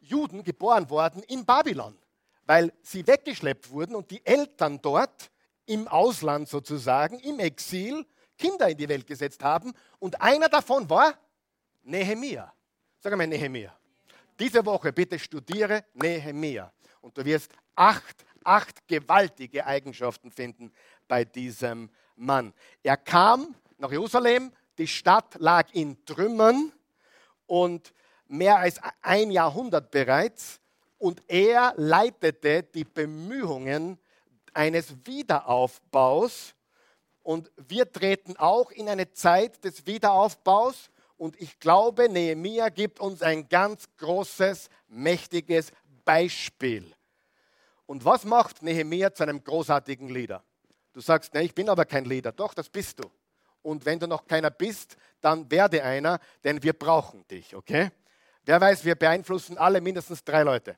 Juden 0.00 0.44
geboren 0.44 0.90
worden 0.90 1.22
in 1.22 1.46
Babylon, 1.46 1.96
weil 2.44 2.70
sie 2.82 3.06
weggeschleppt 3.06 3.70
wurden 3.70 3.94
und 3.94 4.10
die 4.10 4.26
Eltern 4.26 4.82
dort 4.82 5.30
im 5.64 5.88
Ausland 5.88 6.50
sozusagen, 6.50 7.18
im 7.20 7.38
Exil, 7.38 8.04
Kinder 8.42 8.68
in 8.68 8.76
die 8.76 8.88
Welt 8.88 9.06
gesetzt 9.06 9.42
haben. 9.44 9.72
Und 10.00 10.20
einer 10.20 10.48
davon 10.48 10.90
war 10.90 11.14
Nehemia. 11.84 12.52
Sag 12.98 13.16
mal 13.16 13.26
Nehemia. 13.26 13.72
Diese 14.36 14.66
Woche 14.66 14.92
bitte 14.92 15.16
studiere 15.16 15.84
Nehemia. 15.94 16.72
Und 17.00 17.16
du 17.16 17.24
wirst 17.24 17.52
acht, 17.76 18.24
acht 18.42 18.88
gewaltige 18.88 19.64
Eigenschaften 19.64 20.32
finden 20.32 20.72
bei 21.06 21.24
diesem 21.24 21.88
Mann. 22.16 22.52
Er 22.82 22.96
kam 22.96 23.54
nach 23.78 23.92
Jerusalem, 23.92 24.50
die 24.76 24.88
Stadt 24.88 25.36
lag 25.38 25.68
in 25.72 26.04
Trümmern 26.04 26.72
und 27.46 27.94
mehr 28.26 28.58
als 28.58 28.80
ein 29.02 29.30
Jahrhundert 29.30 29.92
bereits. 29.92 30.58
Und 30.98 31.22
er 31.28 31.74
leitete 31.76 32.64
die 32.64 32.84
Bemühungen 32.84 33.98
eines 34.52 34.94
Wiederaufbaus. 35.04 36.54
Und 37.22 37.50
wir 37.56 37.90
treten 37.90 38.36
auch 38.36 38.70
in 38.70 38.88
eine 38.88 39.12
Zeit 39.12 39.64
des 39.64 39.86
Wiederaufbaus. 39.86 40.90
Und 41.16 41.40
ich 41.40 41.58
glaube, 41.60 42.08
Nehemia 42.08 42.68
gibt 42.68 43.00
uns 43.00 43.22
ein 43.22 43.48
ganz 43.48 43.88
großes, 43.98 44.68
mächtiges 44.88 45.70
Beispiel. 46.04 46.92
Und 47.86 48.04
was 48.04 48.24
macht 48.24 48.62
Nehemia 48.62 49.12
zu 49.14 49.22
einem 49.22 49.42
großartigen 49.42 50.08
Leader? 50.08 50.42
Du 50.92 51.00
sagst, 51.00 51.32
ne, 51.34 51.42
ich 51.42 51.54
bin 51.54 51.68
aber 51.68 51.84
kein 51.84 52.04
Leader. 52.04 52.32
Doch, 52.32 52.54
das 52.54 52.68
bist 52.68 52.98
du. 52.98 53.10
Und 53.62 53.86
wenn 53.86 53.98
du 53.98 54.06
noch 54.06 54.26
keiner 54.26 54.50
bist, 54.50 54.96
dann 55.20 55.50
werde 55.50 55.82
einer, 55.84 56.18
denn 56.42 56.62
wir 56.62 56.72
brauchen 56.72 57.26
dich, 57.28 57.54
okay? 57.54 57.90
Wer 58.44 58.60
weiß, 58.60 58.84
wir 58.84 58.96
beeinflussen 58.96 59.56
alle 59.56 59.80
mindestens 59.80 60.24
drei 60.24 60.42
Leute. 60.42 60.76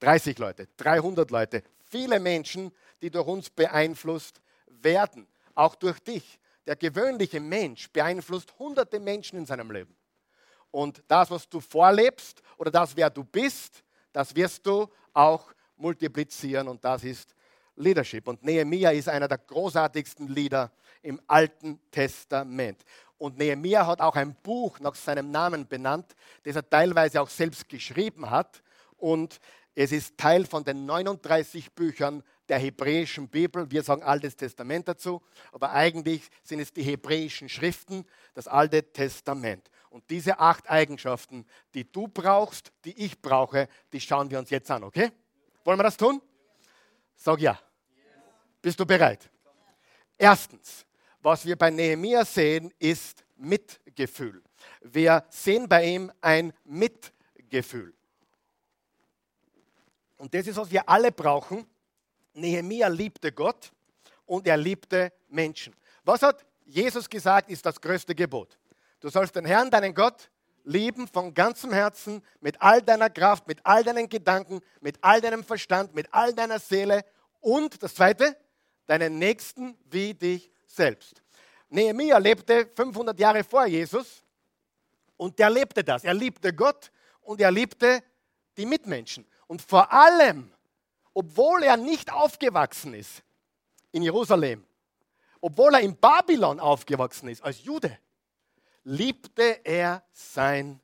30 0.00 0.38
Leute, 0.38 0.68
300 0.76 1.30
Leute, 1.30 1.62
viele 1.84 2.18
Menschen, 2.18 2.72
die 3.00 3.10
durch 3.10 3.26
uns 3.26 3.50
beeinflusst 3.50 4.40
werden, 4.66 5.26
auch 5.54 5.74
durch 5.74 6.00
dich. 6.00 6.38
Der 6.66 6.76
gewöhnliche 6.76 7.40
Mensch 7.40 7.90
beeinflusst 7.90 8.58
hunderte 8.58 8.98
Menschen 8.98 9.38
in 9.38 9.46
seinem 9.46 9.70
Leben. 9.70 9.94
Und 10.70 11.02
das, 11.06 11.30
was 11.30 11.48
du 11.48 11.60
vorlebst 11.60 12.42
oder 12.56 12.70
das, 12.70 12.96
wer 12.96 13.10
du 13.10 13.22
bist, 13.22 13.84
das 14.12 14.34
wirst 14.34 14.66
du 14.66 14.88
auch 15.12 15.52
multiplizieren 15.76 16.68
und 16.68 16.84
das 16.84 17.04
ist 17.04 17.34
Leadership. 17.76 18.26
Und 18.28 18.42
Nehemiah 18.42 18.90
ist 18.90 19.08
einer 19.08 19.28
der 19.28 19.38
großartigsten 19.38 20.28
Lieder 20.28 20.72
im 21.02 21.20
Alten 21.26 21.80
Testament. 21.90 22.84
Und 23.18 23.38
Nehemiah 23.38 23.86
hat 23.86 24.00
auch 24.00 24.16
ein 24.16 24.34
Buch 24.42 24.80
nach 24.80 24.94
seinem 24.94 25.30
Namen 25.30 25.66
benannt, 25.66 26.14
das 26.42 26.56
er 26.56 26.68
teilweise 26.68 27.20
auch 27.20 27.28
selbst 27.28 27.68
geschrieben 27.68 28.30
hat. 28.30 28.62
Und 28.96 29.40
es 29.74 29.92
ist 29.92 30.16
Teil 30.16 30.46
von 30.46 30.64
den 30.64 30.86
39 30.86 31.72
Büchern 31.72 32.22
der 32.48 32.58
hebräischen 32.58 33.28
Bibel. 33.28 33.70
Wir 33.70 33.82
sagen 33.82 34.02
Altes 34.02 34.36
Testament 34.36 34.88
dazu, 34.88 35.22
aber 35.52 35.72
eigentlich 35.72 36.28
sind 36.42 36.60
es 36.60 36.72
die 36.72 36.82
hebräischen 36.82 37.48
Schriften, 37.48 38.06
das 38.34 38.48
Alte 38.48 38.82
Testament. 38.92 39.70
Und 39.90 40.08
diese 40.10 40.38
acht 40.38 40.68
Eigenschaften, 40.68 41.46
die 41.72 41.90
du 41.90 42.08
brauchst, 42.08 42.72
die 42.84 43.04
ich 43.04 43.20
brauche, 43.20 43.68
die 43.92 44.00
schauen 44.00 44.30
wir 44.30 44.38
uns 44.38 44.50
jetzt 44.50 44.70
an, 44.70 44.84
okay? 44.84 45.12
Wollen 45.64 45.78
wir 45.78 45.84
das 45.84 45.96
tun? 45.96 46.20
Sag 47.16 47.40
ja. 47.40 47.58
Bist 48.60 48.78
du 48.80 48.86
bereit? 48.86 49.30
Erstens, 50.18 50.84
was 51.20 51.44
wir 51.46 51.56
bei 51.56 51.70
Nehemiah 51.70 52.24
sehen, 52.24 52.72
ist 52.78 53.24
Mitgefühl. 53.36 54.42
Wir 54.82 55.24
sehen 55.28 55.68
bei 55.68 55.84
ihm 55.84 56.12
ein 56.20 56.52
Mitgefühl. 56.64 57.94
Und 60.16 60.32
das 60.34 60.46
ist, 60.46 60.56
was 60.56 60.70
wir 60.70 60.88
alle 60.88 61.12
brauchen. 61.12 61.66
Nehemiah 62.34 62.88
liebte 62.88 63.32
Gott 63.32 63.72
und 64.26 64.46
er 64.46 64.56
liebte 64.56 65.12
Menschen. 65.28 65.74
Was 66.04 66.22
hat 66.22 66.44
Jesus 66.66 67.08
gesagt, 67.08 67.50
ist 67.50 67.64
das 67.64 67.80
größte 67.80 68.14
Gebot? 68.14 68.58
Du 69.00 69.08
sollst 69.08 69.36
den 69.36 69.44
Herrn, 69.44 69.70
deinen 69.70 69.94
Gott, 69.94 70.30
lieben 70.64 71.06
von 71.06 71.32
ganzem 71.34 71.72
Herzen, 71.72 72.22
mit 72.40 72.60
all 72.60 72.82
deiner 72.82 73.10
Kraft, 73.10 73.46
mit 73.46 73.60
all 73.64 73.84
deinen 73.84 74.08
Gedanken, 74.08 74.60
mit 74.80 74.98
all 75.02 75.20
deinem 75.20 75.44
Verstand, 75.44 75.94
mit 75.94 76.12
all 76.12 76.32
deiner 76.32 76.58
Seele 76.58 77.04
und 77.40 77.82
das 77.82 77.94
zweite, 77.94 78.36
deinen 78.86 79.18
Nächsten 79.18 79.76
wie 79.90 80.14
dich 80.14 80.50
selbst. 80.66 81.22
Nehemiah 81.68 82.18
lebte 82.18 82.68
500 82.74 83.18
Jahre 83.18 83.44
vor 83.44 83.66
Jesus 83.66 84.24
und 85.16 85.38
der 85.38 85.50
lebte 85.50 85.84
das. 85.84 86.04
Er 86.04 86.14
liebte 86.14 86.52
Gott 86.52 86.90
und 87.20 87.40
er 87.40 87.50
liebte 87.50 88.02
die 88.56 88.66
Mitmenschen. 88.66 89.26
Und 89.46 89.60
vor 89.60 89.92
allem, 89.92 90.53
obwohl 91.14 91.62
er 91.62 91.76
nicht 91.76 92.12
aufgewachsen 92.12 92.92
ist 92.94 93.22
in 93.92 94.02
Jerusalem, 94.02 94.64
obwohl 95.40 95.74
er 95.74 95.80
in 95.80 95.96
Babylon 95.96 96.60
aufgewachsen 96.60 97.28
ist 97.28 97.42
als 97.42 97.62
Jude, 97.64 97.98
liebte 98.82 99.60
er 99.64 100.02
sein 100.12 100.80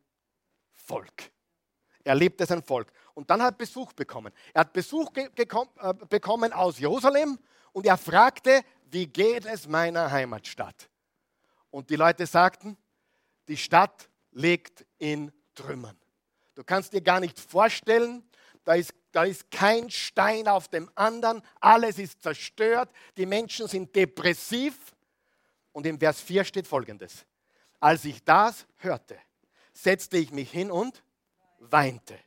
Volk. 0.73 1.31
Er 2.05 2.14
liebte 2.14 2.47
sein 2.47 2.62
Volk. 2.62 2.93
Und 3.14 3.29
dann 3.29 3.43
hat 3.43 3.55
er 3.55 3.59
Besuch 3.59 3.93
bekommen. 3.93 4.33
Er 4.55 4.61
hat 4.61 4.73
Besuch 4.73 5.11
äh, 5.14 5.29
bekommen 6.09 6.53
aus 6.53 6.79
Jerusalem 6.79 7.38
und 7.73 7.87
er 7.87 7.99
fragte, 7.99 8.62
wie 8.87 9.07
geht 9.07 9.45
es 9.45 9.69
meiner 9.69 10.11
Heimatstadt? 10.11 10.88
Und 11.71 11.90
die 11.90 11.97
Leute 11.97 12.27
sagten, 12.27 12.77
die 13.49 13.57
Stadt 13.57 14.09
liegt 14.33 14.87
in 14.99 15.33
Trümmern. 15.55 15.97
Du 16.55 16.64
kannst 16.64 16.93
dir 16.93 17.01
gar 17.01 17.21
nicht 17.21 17.38
vorstellen, 17.38 18.23
da 18.64 18.75
ist, 18.75 18.93
da 19.12 19.25
ist 19.25 19.51
kein 19.51 19.90
Stein 19.90 20.46
auf 20.49 20.68
dem 20.68 20.90
anderen, 20.94 21.42
alles 21.61 21.99
ist 21.99 22.23
zerstört, 22.23 22.90
die 23.16 23.27
Menschen 23.27 23.66
sind 23.66 23.94
depressiv. 23.94 24.77
Und 25.73 25.87
im 25.87 25.99
Vers 25.99 26.20
4 26.20 26.44
steht 26.44 26.66
folgendes. 26.66 27.25
Als 27.79 28.05
ich 28.05 28.23
das 28.25 28.66
hörte, 28.77 29.18
setzte 29.73 30.18
ich 30.18 30.31
mich 30.33 30.51
hin 30.51 30.70
und 30.70 31.03
weinte. 31.59 32.18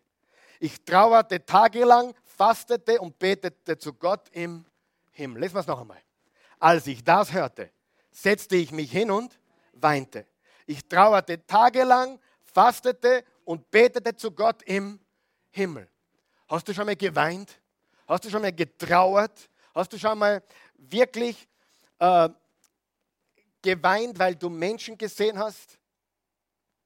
Ich 0.60 0.84
trauerte 0.86 1.46
tagelang, 1.46 2.14
fastete 2.24 3.00
und 3.00 3.20
betete 3.20 3.78
zu 3.78 3.94
Gott 3.94 4.30
im 4.32 4.66
Himmel. 5.12 5.42
Lesen 5.42 5.56
wir 5.56 5.60
es 5.60 5.68
noch 5.68 5.82
einmal. 5.82 6.02
Als 6.60 6.88
ich 6.88 7.04
das 7.04 7.34
hörte, 7.34 7.70
setzte 8.12 8.56
ich 8.56 8.72
mich 8.72 8.92
hin 8.92 9.12
und 9.12 9.38
weinte. 9.74 10.26
Ich 10.66 10.88
trauerte 10.88 11.46
tagelang, 11.46 12.20
fastete 12.44 13.26
und 13.44 13.70
betete 13.70 14.16
zu 14.16 14.32
Gott 14.32 14.64
im 14.64 15.00
Himmel. 15.50 15.90
Hast 16.54 16.68
du 16.68 16.74
schon 16.76 16.86
mal 16.86 16.96
geweint? 16.96 17.60
Hast 18.08 18.26
du 18.26 18.30
schon 18.30 18.44
mal 18.44 18.54
getrauert? 18.54 19.50
Hast 19.74 19.92
du 19.92 19.98
schon 19.98 20.20
mal 20.20 20.44
wirklich 20.76 21.48
äh, 21.98 22.30
geweint, 23.60 24.20
weil 24.20 24.36
du 24.36 24.52
Menschen 24.52 24.96
gesehen 24.96 25.40
hast, 25.40 25.80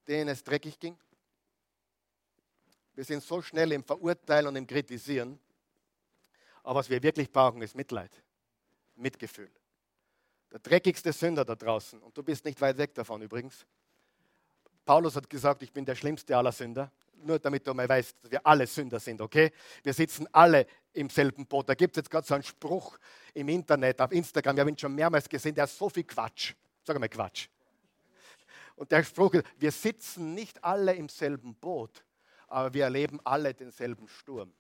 denen 0.08 0.30
es 0.30 0.42
dreckig 0.42 0.80
ging? 0.80 0.98
Wir 2.96 3.04
sind 3.04 3.22
so 3.22 3.42
schnell 3.42 3.74
im 3.74 3.84
Verurteilen 3.84 4.48
und 4.48 4.56
im 4.56 4.66
Kritisieren. 4.66 5.38
Aber 6.64 6.80
was 6.80 6.90
wir 6.90 7.04
wirklich 7.04 7.30
brauchen, 7.30 7.62
ist 7.62 7.76
Mitleid, 7.76 8.12
Mitgefühl. 8.96 9.52
Der 10.50 10.60
dreckigste 10.60 11.12
Sünder 11.12 11.44
da 11.44 11.56
draußen, 11.56 12.02
und 12.02 12.18
du 12.18 12.24
bist 12.24 12.46
nicht 12.46 12.62
weit 12.62 12.78
weg 12.78 12.96
davon 12.96 13.22
übrigens. 13.22 13.66
Paulus 14.86 15.18
hat 15.18 15.30
gesagt, 15.30 15.62
ich 15.62 15.74
bin 15.74 15.84
der 15.84 15.96
schlimmste 15.96 16.38
aller 16.38 16.54
Sünder. 16.54 16.90
Nur 17.24 17.40
damit 17.40 17.66
du 17.66 17.74
mal 17.74 17.88
weißt, 17.88 18.16
dass 18.22 18.32
wir 18.32 18.46
alle 18.46 18.68
Sünder 18.68 19.00
sind, 19.00 19.22
okay? 19.22 19.52
Wir 19.84 19.94
sitzen 19.94 20.28
alle 20.32 20.68
im 20.94 21.10
selben 21.10 21.46
Boot. 21.46 21.70
Da 21.70 21.74
gibt 21.74 21.96
es 21.96 22.02
jetzt 22.02 22.10
gerade 22.10 22.26
so 22.26 22.34
einen 22.34 22.44
Spruch 22.44 22.98
im 23.34 23.50
Internet, 23.50 24.02
auf 24.02 24.12
Instagram, 24.12 24.56
wir 24.56 24.62
haben 24.62 24.70
ihn 24.70 24.78
schon 24.78 24.96
mehrmals 24.96 25.28
gesehen, 25.28 25.56
der 25.56 25.66
ist 25.66 25.78
so 25.78 25.90
viel 25.90 26.04
Quatsch. 26.04 26.54
Sag 26.84 27.00
mal 27.00 27.10
Quatsch. 27.10 27.48
Und 28.76 28.92
der 28.92 29.04
Spruch 29.04 29.34
ist, 29.34 29.46
wir 29.58 29.72
sitzen 29.72 30.34
nicht 30.34 30.64
alle 30.64 30.94
im 30.94 31.10
selben 31.10 31.56
Boot, 31.56 32.04
aber 32.48 32.74
wir 32.74 32.84
erleben 32.86 33.20
alle 33.24 33.54
denselben 33.54 34.08
Sturm. 34.08 34.54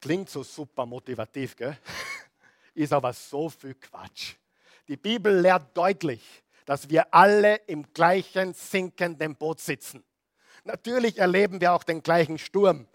Klingt 0.00 0.28
so 0.28 0.42
super 0.42 0.84
motivativ, 0.84 1.56
gell? 1.56 1.78
ist 2.74 2.92
aber 2.92 3.12
so 3.12 3.48
viel 3.48 3.74
Quatsch. 3.74 4.34
Die 4.88 4.96
Bibel 4.96 5.40
lehrt 5.40 5.76
deutlich, 5.76 6.44
dass 6.64 6.88
wir 6.90 7.12
alle 7.14 7.56
im 7.66 7.92
gleichen 7.92 8.52
sinkenden 8.52 9.34
Boot 9.36 9.60
sitzen. 9.60 10.04
Natürlich 10.66 11.18
erleben 11.18 11.60
wir 11.60 11.72
auch 11.72 11.84
den 11.84 12.02
gleichen 12.02 12.38
Sturm, 12.38 12.88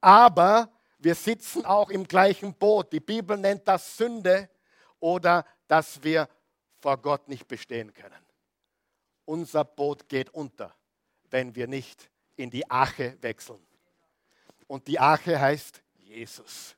aber 0.00 0.70
wir 0.98 1.14
sitzen 1.14 1.66
auch 1.66 1.90
im 1.90 2.08
gleichen 2.08 2.54
Boot. 2.54 2.90
Die 2.90 3.00
Bibel 3.00 3.36
nennt 3.36 3.68
das 3.68 3.98
Sünde 3.98 4.48
oder 4.98 5.44
dass 5.66 6.02
wir 6.02 6.26
vor 6.80 6.96
Gott 6.96 7.28
nicht 7.28 7.46
bestehen 7.46 7.92
können. 7.92 8.24
Unser 9.26 9.64
Boot 9.64 10.08
geht 10.08 10.30
unter, 10.30 10.74
wenn 11.30 11.54
wir 11.54 11.68
nicht 11.68 12.10
in 12.36 12.48
die 12.48 12.68
Arche 12.70 13.18
wechseln. 13.20 13.60
Und 14.66 14.86
die 14.88 14.98
Arche 14.98 15.38
heißt 15.38 15.82
Jesus. 15.96 16.76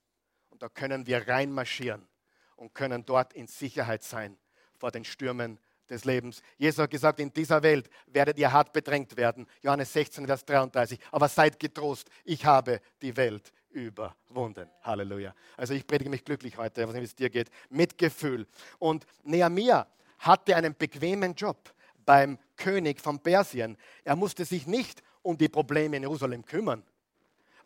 Und 0.48 0.62
da 0.62 0.68
können 0.68 1.06
wir 1.06 1.28
reinmarschieren 1.28 2.08
und 2.56 2.74
können 2.74 3.06
dort 3.06 3.34
in 3.34 3.46
Sicherheit 3.46 4.02
sein 4.02 4.36
vor 4.76 4.90
den 4.90 5.04
Stürmen 5.04 5.60
des 5.90 6.04
Lebens. 6.04 6.42
Jesus 6.56 6.78
hat 6.78 6.90
gesagt, 6.90 7.20
in 7.20 7.32
dieser 7.32 7.62
Welt 7.62 7.90
werdet 8.06 8.38
ihr 8.38 8.52
hart 8.52 8.72
bedrängt 8.72 9.16
werden. 9.16 9.46
Johannes 9.62 9.92
16, 9.92 10.26
Vers 10.26 10.44
33. 10.44 10.98
Aber 11.10 11.28
seid 11.28 11.58
getrost, 11.58 12.08
ich 12.24 12.44
habe 12.44 12.80
die 13.02 13.16
Welt 13.16 13.52
überwunden. 13.70 14.68
Halleluja. 14.82 15.34
Also 15.56 15.74
ich 15.74 15.86
predige 15.86 16.10
mich 16.10 16.24
glücklich 16.24 16.56
heute, 16.56 16.86
was 16.88 16.94
es 16.96 17.14
dir 17.14 17.30
geht, 17.30 17.50
mit 17.68 17.98
Gefühl. 17.98 18.46
Und 18.78 19.06
Nehemiah 19.24 19.86
hatte 20.18 20.56
einen 20.56 20.74
bequemen 20.76 21.34
Job 21.34 21.72
beim 22.04 22.38
König 22.56 23.00
von 23.00 23.18
Persien. 23.20 23.76
Er 24.04 24.16
musste 24.16 24.44
sich 24.44 24.66
nicht 24.66 25.02
um 25.22 25.36
die 25.36 25.48
Probleme 25.48 25.96
in 25.96 26.02
Jerusalem 26.02 26.44
kümmern, 26.44 26.82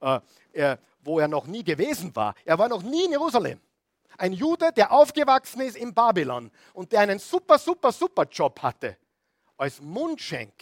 äh, 0.01 0.77
wo 1.03 1.19
er 1.19 1.29
noch 1.29 1.47
nie 1.47 1.65
gewesen 1.65 2.15
war. 2.15 2.35
Er 2.45 2.59
war 2.59 2.69
noch 2.69 2.83
nie 2.83 3.05
in 3.05 3.13
Jerusalem. 3.13 3.61
Ein 4.19 4.33
Jude, 4.33 4.73
der 4.73 4.93
aufgewachsen 4.93 5.61
ist 5.63 5.77
in 5.77 5.93
Babylon 5.95 6.51
und 6.73 6.93
der 6.93 7.01
einen 7.01 7.19
super, 7.19 7.59
super, 7.59 7.93
super 7.93 8.25
Job 8.25 8.61
hatte 8.63 8.97
als 9.57 9.81
Mundschenk 9.81 10.53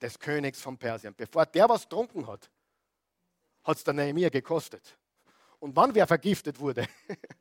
des 0.00 0.18
Königs 0.18 0.60
von 0.60 0.76
Persien. 0.76 1.14
Bevor 1.14 1.46
der 1.46 1.68
was 1.68 1.88
trunken 1.88 2.26
hat, 2.26 2.50
hat 3.64 3.76
es 3.76 3.84
der 3.84 3.94
Nehemiah 3.94 4.28
gekostet. 4.28 4.96
Und 5.58 5.76
wann 5.76 5.94
wer 5.94 6.06
vergiftet 6.06 6.58
wurde, 6.58 6.86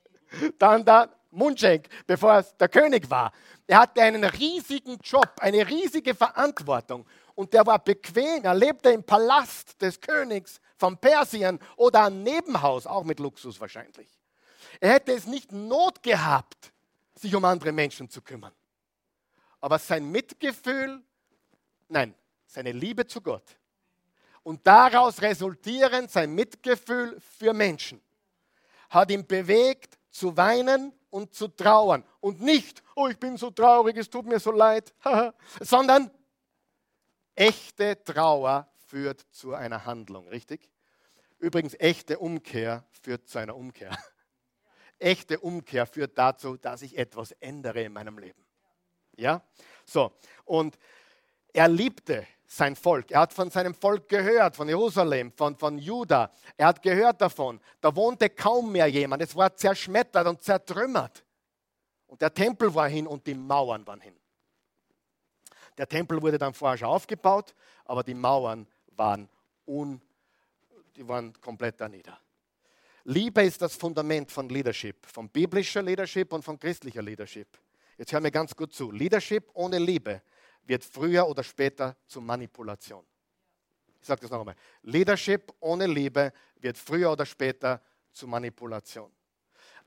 dann 0.59 0.83
der 0.83 1.09
Mundschenk, 1.31 1.87
bevor 2.05 2.39
es 2.39 2.55
der 2.57 2.69
König 2.69 3.09
war. 3.09 3.31
Er 3.67 3.79
hatte 3.79 4.01
einen 4.01 4.23
riesigen 4.23 4.97
Job, 5.03 5.31
eine 5.39 5.67
riesige 5.67 6.13
Verantwortung. 6.13 7.05
Und 7.35 7.53
der 7.53 7.65
war 7.65 7.79
bequem. 7.79 8.43
Er 8.43 8.53
lebte 8.53 8.89
im 8.89 9.03
Palast 9.03 9.81
des 9.81 10.01
Königs 10.01 10.59
von 10.75 10.97
Persien 10.97 11.59
oder 11.77 12.05
ein 12.05 12.23
Nebenhaus, 12.23 12.85
auch 12.85 13.03
mit 13.03 13.19
Luxus 13.19 13.59
wahrscheinlich. 13.61 14.18
Er 14.79 14.93
hätte 14.93 15.13
es 15.13 15.27
nicht 15.27 15.51
Not 15.51 16.01
gehabt, 16.03 16.71
sich 17.15 17.35
um 17.35 17.43
andere 17.45 17.71
Menschen 17.71 18.09
zu 18.09 18.21
kümmern. 18.21 18.53
Aber 19.59 19.77
sein 19.77 20.09
Mitgefühl, 20.09 21.01
nein, 21.89 22.15
seine 22.45 22.71
Liebe 22.71 23.05
zu 23.05 23.21
Gott 23.21 23.57
Und 24.43 24.65
daraus 24.65 25.21
resultierend 25.21 26.09
sein 26.09 26.33
Mitgefühl 26.33 27.19
für 27.19 27.53
Menschen 27.53 28.01
hat 28.89 29.11
ihn 29.11 29.27
bewegt 29.27 29.99
zu 30.09 30.35
weinen 30.35 30.93
und 31.09 31.33
zu 31.33 31.47
trauern. 31.47 32.03
Und 32.21 32.41
nicht, 32.41 32.81
oh, 32.95 33.07
ich 33.07 33.17
bin 33.17 33.37
so 33.37 33.51
traurig, 33.51 33.97
es 33.97 34.09
tut 34.09 34.25
mir 34.25 34.39
so 34.39 34.51
leid, 34.51 34.93
sondern 35.59 36.09
echte 37.35 38.03
Trauer 38.03 38.67
führt 38.87 39.21
zu 39.31 39.53
einer 39.53 39.85
Handlung, 39.85 40.27
richtig? 40.29 40.71
Übrigens, 41.37 41.75
echte 41.79 42.17
Umkehr 42.19 42.85
führt 42.91 43.27
zu 43.27 43.37
einer 43.37 43.55
Umkehr. 43.55 43.95
Echte 44.99 45.39
Umkehr 45.39 45.85
führt 45.85 46.17
dazu, 46.17 46.57
dass 46.57 46.81
ich 46.81 46.97
etwas 46.97 47.31
ändere 47.33 47.83
in 47.83 47.93
meinem 47.93 48.17
Leben. 48.19 48.45
Ja? 49.15 49.41
So, 49.85 50.11
und 50.45 50.77
er 51.53 51.67
liebte 51.67 52.27
sein 52.45 52.75
Volk. 52.75 53.11
Er 53.11 53.21
hat 53.21 53.33
von 53.33 53.49
seinem 53.49 53.73
Volk 53.73 54.09
gehört, 54.09 54.55
von 54.55 54.67
Jerusalem, 54.67 55.31
von, 55.31 55.55
von 55.55 55.77
Juda. 55.77 56.31
Er 56.57 56.67
hat 56.67 56.81
gehört 56.81 57.21
davon. 57.21 57.59
Da 57.79 57.95
wohnte 57.95 58.29
kaum 58.29 58.71
mehr 58.71 58.87
jemand. 58.87 59.21
Es 59.21 59.35
war 59.35 59.55
zerschmettert 59.55 60.27
und 60.27 60.41
zertrümmert. 60.41 61.23
Und 62.07 62.21
der 62.21 62.33
Tempel 62.33 62.73
war 62.73 62.89
hin 62.89 63.05
und 63.05 63.25
die 63.27 63.35
Mauern 63.35 63.85
waren 63.85 64.01
hin. 64.01 64.15
Der 65.77 65.87
Tempel 65.87 66.21
wurde 66.21 66.37
dann 66.37 66.53
vorher 66.53 66.77
schon 66.77 66.89
aufgebaut, 66.89 67.53
aber 67.85 68.03
die 68.03 68.15
Mauern 68.15 68.67
waren, 68.97 69.29
un, 69.65 70.01
die 70.95 71.07
waren 71.07 71.33
komplett 71.39 71.79
da 71.79 71.87
nieder. 71.87 72.19
Liebe 73.09 73.41
ist 73.41 73.59
das 73.63 73.75
Fundament 73.75 74.31
von 74.31 74.49
Leadership, 74.49 75.03
von 75.07 75.29
biblischer 75.29 75.81
Leadership 75.81 76.31
und 76.31 76.43
von 76.43 76.59
christlicher 76.59 77.01
Leadership. 77.01 77.47
Jetzt 77.97 78.11
hör 78.11 78.19
mir 78.19 78.29
ganz 78.29 78.55
gut 78.55 78.71
zu. 78.71 78.91
Leadership 78.91 79.49
ohne 79.55 79.79
Liebe 79.79 80.21
wird 80.67 80.83
früher 80.83 81.27
oder 81.27 81.41
später 81.41 81.97
zu 82.05 82.21
Manipulation. 82.21 83.03
Ich 83.99 84.05
sage 84.05 84.21
das 84.21 84.29
noch 84.29 84.41
einmal. 84.41 84.53
Leadership 84.83 85.51
ohne 85.59 85.87
Liebe 85.87 86.31
wird 86.57 86.77
früher 86.77 87.11
oder 87.11 87.25
später 87.25 87.81
zu 88.11 88.27
Manipulation. 88.27 89.11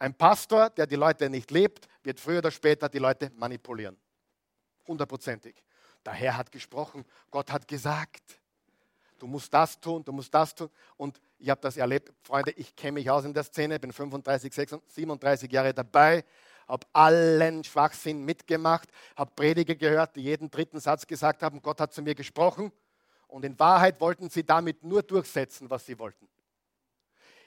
Ein 0.01 0.15
Pastor, 0.19 0.71
der 0.71 0.89
die 0.89 0.97
Leute 0.97 1.31
nicht 1.31 1.53
lebt, 1.53 1.87
wird 2.03 2.19
früher 2.19 2.39
oder 2.39 2.51
später 2.51 2.89
die 2.89 2.99
Leute 2.99 3.31
manipulieren. 3.37 3.97
Hundertprozentig. 4.89 5.63
Der 6.05 6.15
Herr 6.15 6.37
hat 6.37 6.51
gesprochen, 6.51 7.05
Gott 7.31 7.53
hat 7.53 7.69
gesagt, 7.69 8.42
du 9.23 9.29
musst 9.29 9.55
das 9.55 9.79
tun, 9.79 10.05
du 10.05 10.13
musst 10.13 10.35
das 10.35 10.53
tun. 10.53 10.69
Und 10.97 11.21
ich 11.39 11.49
habe 11.49 11.61
das 11.61 11.77
erlebt, 11.77 12.13
Freunde, 12.23 12.51
ich 12.57 12.75
kenne 12.75 12.93
mich 12.93 13.09
aus 13.09 13.25
in 13.25 13.33
der 13.33 13.45
Szene, 13.45 13.79
bin 13.79 13.93
35, 13.93 14.53
36, 14.53 14.95
37 14.95 15.53
Jahre 15.53 15.73
dabei 15.73 16.25
habe 16.69 16.87
allen 16.93 17.65
Schwachsinn 17.65 18.25
mitgemacht, 18.25 18.89
habe 19.17 19.31
Prediger 19.35 19.75
gehört, 19.75 20.17
die 20.17 20.23
jeden 20.23 20.51
dritten 20.51 20.81
Satz 20.81 21.07
gesagt 21.07 21.43
haben, 21.43 21.61
Gott 21.61 21.81
hat 21.81 21.93
zu 21.93 22.01
mir 22.01 22.15
gesprochen. 22.15 22.73
Und 23.27 23.45
in 23.45 23.59
Wahrheit 23.59 24.01
wollten 24.01 24.31
sie 24.31 24.45
damit 24.45 24.83
nur 24.83 25.03
durchsetzen, 25.03 25.69
was 25.69 25.85
sie 25.85 25.99
wollten. 25.99 26.29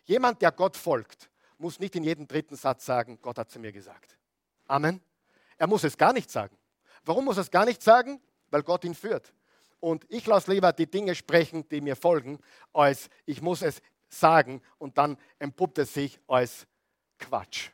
Jemand, 0.04 0.42
der 0.44 0.52
Gott 0.52 0.78
folgt, 0.78 1.30
muss 1.58 1.80
nicht 1.80 1.96
in 1.96 2.04
jedem 2.04 2.28
dritten 2.28 2.56
Satz 2.56 2.86
sagen, 2.86 3.18
Gott 3.22 3.40
hat 3.40 3.50
zu 3.50 3.60
mir 3.60 3.72
gesagt. 3.72 4.18
Amen. 4.68 5.02
Er 5.58 5.68
muss 5.68 5.84
es 5.84 5.98
gar 5.98 6.14
nicht 6.14 6.30
sagen. 6.30 6.56
Warum 7.04 7.26
muss 7.26 7.38
er 7.38 7.42
es 7.42 7.52
gar 7.52 7.66
nicht 7.66 7.82
sagen? 7.82 8.22
Weil 8.52 8.62
Gott 8.62 8.84
ihn 8.84 8.94
führt. 8.94 9.34
Und 9.80 10.06
ich 10.10 10.26
lasse 10.26 10.52
lieber 10.52 10.74
die 10.74 10.90
Dinge 10.90 11.16
sprechen, 11.16 11.68
die 11.70 11.82
mir 11.82 11.96
folgen, 11.96 12.40
als 12.74 13.10
ich 13.26 13.42
muss 13.42 13.62
es 13.62 13.82
sagen 14.10 14.62
und 14.78 14.98
dann 14.98 15.18
entpuppt 15.40 15.80
es 15.80 15.94
sich 15.94 16.20
als 16.28 16.68
Quatsch. 17.20 17.70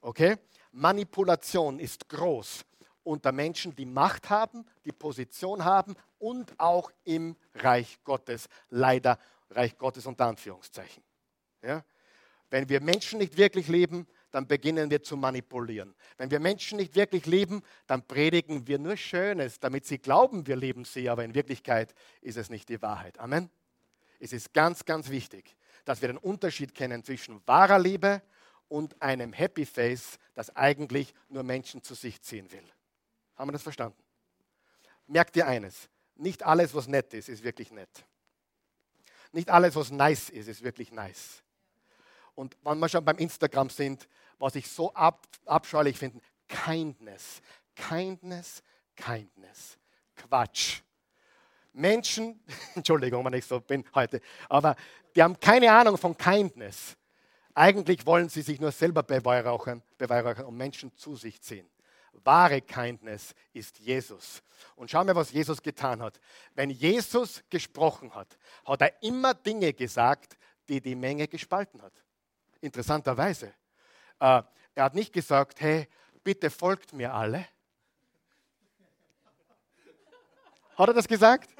Okay? 0.00 0.36
Manipulation 0.72 1.78
ist 1.78 2.08
groß 2.08 2.64
unter 3.02 3.32
Menschen, 3.32 3.74
die 3.74 3.86
Macht 3.86 4.30
haben, 4.30 4.66
die 4.84 4.92
Position 4.92 5.64
haben 5.64 5.94
und 6.18 6.58
auch 6.58 6.90
im 7.04 7.36
Reich 7.54 7.98
Gottes. 8.04 8.48
Leider 8.68 9.18
Reich 9.50 9.76
Gottes 9.78 10.06
unter 10.06 10.26
Anführungszeichen. 10.26 11.02
Ja? 11.62 11.84
Wenn 12.50 12.68
wir 12.68 12.80
Menschen 12.80 13.18
nicht 13.18 13.36
wirklich 13.36 13.68
lieben, 13.68 14.06
dann 14.30 14.46
beginnen 14.46 14.90
wir 14.90 15.02
zu 15.02 15.16
manipulieren. 15.16 15.94
Wenn 16.16 16.30
wir 16.30 16.40
Menschen 16.40 16.78
nicht 16.78 16.94
wirklich 16.94 17.26
lieben, 17.26 17.62
dann 17.86 18.06
predigen 18.06 18.66
wir 18.66 18.78
nur 18.78 18.96
Schönes, 18.96 19.60
damit 19.60 19.86
sie 19.86 19.98
glauben, 19.98 20.46
wir 20.46 20.56
lieben 20.56 20.84
sie, 20.84 21.08
aber 21.08 21.24
in 21.24 21.34
Wirklichkeit 21.34 21.94
ist 22.20 22.36
es 22.36 22.50
nicht 22.50 22.68
die 22.68 22.80
Wahrheit. 22.82 23.18
Amen. 23.18 23.50
Es 24.18 24.32
ist 24.32 24.52
ganz, 24.52 24.84
ganz 24.84 25.08
wichtig, 25.10 25.56
dass 25.84 26.02
wir 26.02 26.08
den 26.08 26.18
Unterschied 26.18 26.74
kennen 26.74 27.02
zwischen 27.04 27.40
wahrer 27.46 27.78
Liebe 27.78 28.22
und 28.68 29.00
einem 29.02 29.32
Happy 29.32 29.66
Face, 29.66 30.18
das 30.34 30.54
eigentlich 30.54 31.14
nur 31.28 31.42
Menschen 31.42 31.82
zu 31.82 31.94
sich 31.94 32.22
ziehen 32.22 32.50
will. 32.52 32.64
Haben 33.36 33.48
wir 33.48 33.52
das 33.52 33.62
verstanden? 33.62 33.98
Merkt 35.06 35.36
ihr 35.36 35.46
eines, 35.46 35.88
nicht 36.14 36.44
alles, 36.44 36.74
was 36.74 36.86
nett 36.86 37.12
ist, 37.14 37.28
ist 37.28 37.42
wirklich 37.42 37.72
nett. 37.72 38.04
Nicht 39.32 39.48
alles, 39.48 39.74
was 39.74 39.90
nice 39.90 40.28
ist, 40.28 40.48
ist 40.48 40.62
wirklich 40.62 40.92
nice. 40.92 41.42
Und 42.40 42.56
wenn 42.64 42.78
wir 42.78 42.88
schon 42.88 43.04
beim 43.04 43.18
Instagram 43.18 43.68
sind, 43.68 44.08
was 44.38 44.54
ich 44.54 44.66
so 44.66 44.94
ab, 44.94 45.26
abscheulich 45.44 45.98
finde, 45.98 46.22
Kindness, 46.48 47.42
Kindness, 47.74 48.62
Kindness. 48.96 49.76
Quatsch. 50.16 50.80
Menschen, 51.74 52.42
Entschuldigung, 52.74 53.22
wenn 53.26 53.34
ich 53.34 53.44
so 53.44 53.60
bin 53.60 53.84
heute, 53.94 54.22
aber 54.48 54.74
die 55.14 55.22
haben 55.22 55.38
keine 55.38 55.70
Ahnung 55.70 55.98
von 55.98 56.16
Kindness. 56.16 56.96
Eigentlich 57.52 58.06
wollen 58.06 58.30
sie 58.30 58.40
sich 58.40 58.58
nur 58.58 58.72
selber 58.72 59.02
beweihräuchern, 59.02 59.82
beweihräuchern 59.98 60.46
und 60.46 60.56
Menschen 60.56 60.96
zu 60.96 61.16
sich 61.16 61.42
ziehen. 61.42 61.68
Wahre 62.24 62.62
Kindness 62.62 63.34
ist 63.52 63.78
Jesus. 63.80 64.42
Und 64.76 64.90
schau 64.90 65.04
mal, 65.04 65.14
was 65.14 65.30
Jesus 65.30 65.60
getan 65.60 66.00
hat. 66.00 66.18
Wenn 66.54 66.70
Jesus 66.70 67.42
gesprochen 67.50 68.14
hat, 68.14 68.38
hat 68.64 68.80
er 68.80 69.02
immer 69.02 69.34
Dinge 69.34 69.74
gesagt, 69.74 70.38
die 70.70 70.80
die 70.80 70.94
Menge 70.94 71.28
gespalten 71.28 71.82
hat. 71.82 71.92
Interessanterweise. 72.60 73.54
Äh, 74.18 74.42
er 74.74 74.84
hat 74.84 74.94
nicht 74.94 75.12
gesagt, 75.12 75.60
hey, 75.60 75.88
bitte 76.22 76.50
folgt 76.50 76.92
mir 76.92 77.12
alle. 77.12 77.46
Hat 80.76 80.88
er 80.88 80.94
das 80.94 81.08
gesagt? 81.08 81.50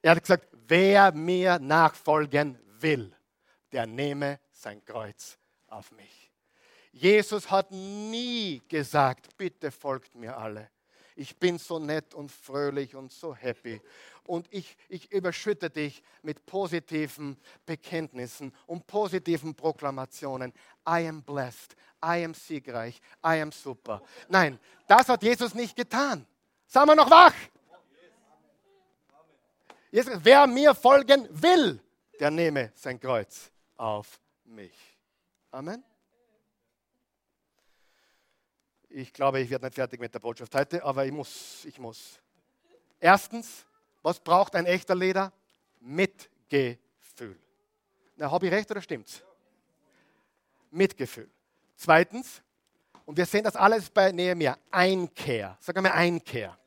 Er 0.00 0.12
hat 0.12 0.22
gesagt, 0.22 0.48
wer 0.68 1.12
mir 1.12 1.58
nachfolgen 1.58 2.58
will, 2.80 3.14
der 3.72 3.86
nehme 3.86 4.40
sein 4.50 4.84
Kreuz 4.84 5.38
auf 5.68 5.92
mich. 5.92 6.30
Jesus 6.92 7.50
hat 7.50 7.70
nie 7.70 8.62
gesagt, 8.68 9.36
bitte 9.36 9.70
folgt 9.70 10.14
mir 10.14 10.36
alle. 10.36 10.70
Ich 11.16 11.36
bin 11.38 11.58
so 11.58 11.78
nett 11.78 12.14
und 12.14 12.30
fröhlich 12.30 12.94
und 12.94 13.12
so 13.12 13.34
happy. 13.34 13.80
Und 14.24 14.46
ich, 14.50 14.76
ich 14.88 15.10
überschütte 15.12 15.68
dich 15.68 16.02
mit 16.22 16.46
positiven 16.46 17.36
Bekenntnissen 17.66 18.54
und 18.66 18.86
positiven 18.86 19.54
Proklamationen. 19.54 20.52
I 20.88 21.06
am 21.08 21.22
blessed, 21.22 21.76
I 22.04 22.24
am 22.24 22.34
siegreich, 22.34 23.00
I 23.24 23.40
am 23.40 23.52
super. 23.52 24.02
Nein, 24.28 24.58
das 24.86 25.08
hat 25.08 25.22
Jesus 25.22 25.54
nicht 25.54 25.76
getan. 25.76 26.26
Sagen 26.66 26.88
wir 26.88 26.96
noch 26.96 27.10
wach? 27.10 27.34
Jesus, 29.90 30.14
wer 30.22 30.46
mir 30.46 30.74
folgen 30.74 31.28
will, 31.30 31.78
der 32.18 32.30
nehme 32.30 32.72
sein 32.74 32.98
Kreuz 32.98 33.50
auf 33.76 34.18
mich. 34.44 34.72
Amen. 35.50 35.84
Ich 38.94 39.12
glaube, 39.12 39.40
ich 39.40 39.48
werde 39.48 39.64
nicht 39.64 39.74
fertig 39.74 40.00
mit 40.00 40.12
der 40.12 40.18
Botschaft 40.18 40.54
heute, 40.54 40.84
aber 40.84 41.06
ich 41.06 41.12
muss, 41.12 41.64
ich 41.64 41.78
muss. 41.78 42.20
Erstens, 43.00 43.64
was 44.02 44.20
braucht 44.20 44.54
ein 44.54 44.66
echter 44.66 44.94
Leder? 44.94 45.32
Mitgefühl. 45.80 47.38
Na, 48.16 48.30
habe 48.30 48.46
ich 48.46 48.52
recht 48.52 48.70
oder 48.70 48.82
stimmt's? 48.82 49.22
Mitgefühl. 50.70 51.30
Zweitens, 51.74 52.42
und 53.06 53.16
wir 53.16 53.24
sehen 53.24 53.44
das 53.44 53.56
alles 53.56 53.88
bei 53.88 54.12
Nehemiah, 54.12 54.58
Einkehr. 54.70 55.56
Sag 55.58 55.76
einmal 55.76 55.92
Einkehr. 55.92 56.58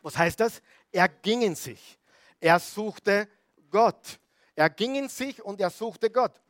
Was 0.00 0.16
heißt 0.16 0.40
das? 0.40 0.62
Er 0.90 1.08
ging 1.08 1.42
in 1.42 1.54
sich. 1.54 1.98
Er 2.40 2.58
suchte 2.58 3.28
Gott. 3.70 4.18
Er 4.54 4.70
ging 4.70 4.94
in 4.94 5.08
sich 5.08 5.42
und 5.42 5.60
er 5.60 5.70
suchte 5.70 6.10
Gott. 6.10 6.40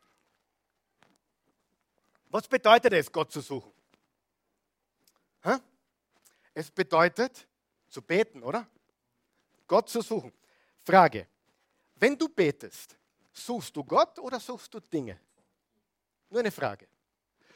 Was 2.31 2.47
bedeutet 2.47 2.93
es, 2.93 3.11
Gott 3.11 3.33
zu 3.33 3.41
suchen? 3.41 3.73
Es 6.55 6.71
bedeutet 6.71 7.47
zu 7.89 8.03
beten, 8.03 8.43
oder? 8.43 8.67
Gott 9.67 9.89
zu 9.89 10.01
suchen. 10.01 10.33
Frage, 10.83 11.27
wenn 11.97 12.17
du 12.17 12.29
betest, 12.29 12.97
suchst 13.33 13.77
du 13.77 13.85
Gott 13.85 14.19
oder 14.19 14.41
suchst 14.41 14.73
du 14.73 14.81
Dinge? 14.81 15.21
Nur 16.31 16.41
eine 16.41 16.51
Frage. 16.51 16.89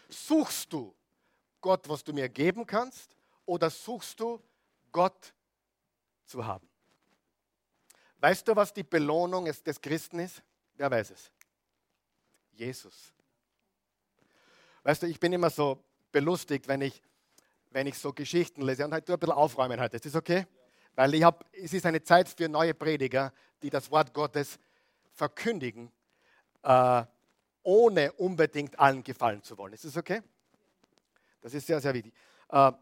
Suchst 0.09 0.73
du 0.73 0.95
Gott, 1.61 1.89
was 1.89 2.05
du 2.05 2.13
mir 2.13 2.29
geben 2.29 2.67
kannst, 2.67 3.17
oder 3.47 3.71
suchst 3.71 4.19
du 4.21 4.41
Gott 4.91 5.33
zu 6.27 6.45
haben? 6.45 6.69
Weißt 8.19 8.47
du, 8.47 8.55
was 8.55 8.73
die 8.73 8.83
Belohnung 8.83 9.45
des 9.45 9.81
Christen 9.81 10.21
ist? 10.21 10.43
Wer 10.75 10.91
weiß 10.91 11.11
es? 11.11 11.31
Jesus. 12.53 13.13
Weißt 14.83 15.03
du, 15.03 15.07
ich 15.07 15.19
bin 15.19 15.33
immer 15.33 15.51
so 15.51 15.83
belustigt, 16.11 16.69
wenn 16.69 16.83
ich, 16.83 17.03
wenn 17.73 17.87
ich 17.87 17.99
so 17.99 18.13
Geschichten 18.13 18.63
lese 18.63 18.85
und 18.85 18.93
halt 18.93 19.09
ein 19.09 19.19
bisschen 19.19 19.35
aufräumen 19.35 19.81
heute. 19.81 19.97
Ist 19.97 20.07
das 20.07 20.15
okay? 20.15 20.47
Weil 20.95 21.15
ich 21.15 21.23
hab, 21.23 21.45
es 21.53 21.73
ist 21.73 21.87
eine 21.87 22.03
Zeit 22.03 22.29
für 22.29 22.49
neue 22.49 22.75
Prediger, 22.75 23.33
die 23.63 23.71
das 23.71 23.91
Wort 23.91 24.13
Gottes 24.13 24.59
verkündigen, 25.15 25.91
äh, 26.63 27.05
ohne 27.63 28.13
unbedingt 28.13 28.79
allen 28.79 29.03
gefallen 29.03 29.43
zu 29.43 29.57
wollen. 29.57 29.73
Ist 29.73 29.85
das 29.85 29.97
okay? 29.97 30.21
Das 31.41 31.55
ist 31.55 31.67
sehr, 31.67 31.81
sehr 31.81 31.95
wichtig. 31.95 32.13
Äh, 32.49 32.73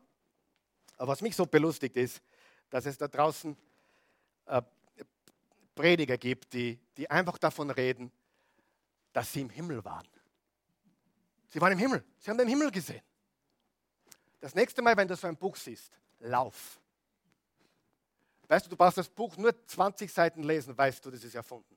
was 0.98 1.20
mich 1.22 1.34
so 1.34 1.46
belustigt 1.46 1.96
ist, 1.96 2.20
dass 2.68 2.86
es 2.86 2.98
da 2.98 3.08
draußen 3.08 3.56
äh, 4.46 4.62
Prediger 5.74 6.18
gibt, 6.18 6.52
die, 6.52 6.78
die 6.96 7.10
einfach 7.10 7.38
davon 7.38 7.70
reden, 7.70 8.12
dass 9.12 9.32
sie 9.32 9.40
im 9.40 9.50
Himmel 9.50 9.84
waren. 9.84 10.06
Sie 11.48 11.60
waren 11.60 11.72
im 11.72 11.78
Himmel. 11.78 12.04
Sie 12.18 12.30
haben 12.30 12.38
den 12.38 12.48
Himmel 12.48 12.70
gesehen. 12.70 13.02
Das 14.40 14.54
nächste 14.54 14.80
Mal, 14.82 14.96
wenn 14.96 15.06
du 15.06 15.14
so 15.14 15.26
ein 15.26 15.36
Buch 15.36 15.56
siehst, 15.56 15.98
lauf. 16.18 16.80
Weißt 18.48 18.66
du, 18.66 18.70
du 18.70 18.76
brauchst 18.76 18.98
das 18.98 19.08
Buch 19.08 19.36
nur 19.36 19.54
20 19.66 20.10
Seiten 20.12 20.42
lesen, 20.42 20.76
weißt 20.76 21.04
du, 21.04 21.10
das 21.10 21.22
ist 21.22 21.34
erfunden. 21.34 21.76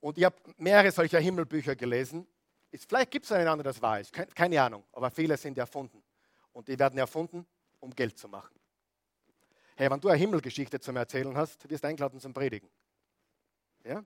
Und 0.00 0.18
ich 0.18 0.24
habe 0.24 0.36
mehrere 0.56 0.90
solcher 0.90 1.20
Himmelbücher 1.20 1.76
gelesen. 1.76 2.26
Vielleicht 2.88 3.10
gibt 3.10 3.24
es 3.26 3.32
einen 3.32 3.46
anderen, 3.46 3.72
das 3.72 3.82
wahr 3.82 4.00
ist. 4.00 4.12
Keine, 4.12 4.60
Ahnung. 4.60 4.84
Aber 4.92 5.10
viele 5.10 5.36
sind 5.36 5.58
erfunden. 5.58 6.02
Und 6.52 6.66
die 6.66 6.78
werden 6.78 6.98
erfunden, 6.98 7.46
um 7.78 7.94
Geld 7.94 8.18
zu 8.18 8.28
machen. 8.28 8.58
Hey, 9.76 9.90
wenn 9.90 10.00
du 10.00 10.08
eine 10.08 10.18
Himmelgeschichte 10.18 10.80
zum 10.80 10.96
Erzählen 10.96 11.36
hast, 11.36 11.68
wirst 11.68 11.84
du 11.84 11.88
eingeladen 11.88 12.18
zum 12.18 12.32
Predigen. 12.32 12.68
Ja? 13.84 14.02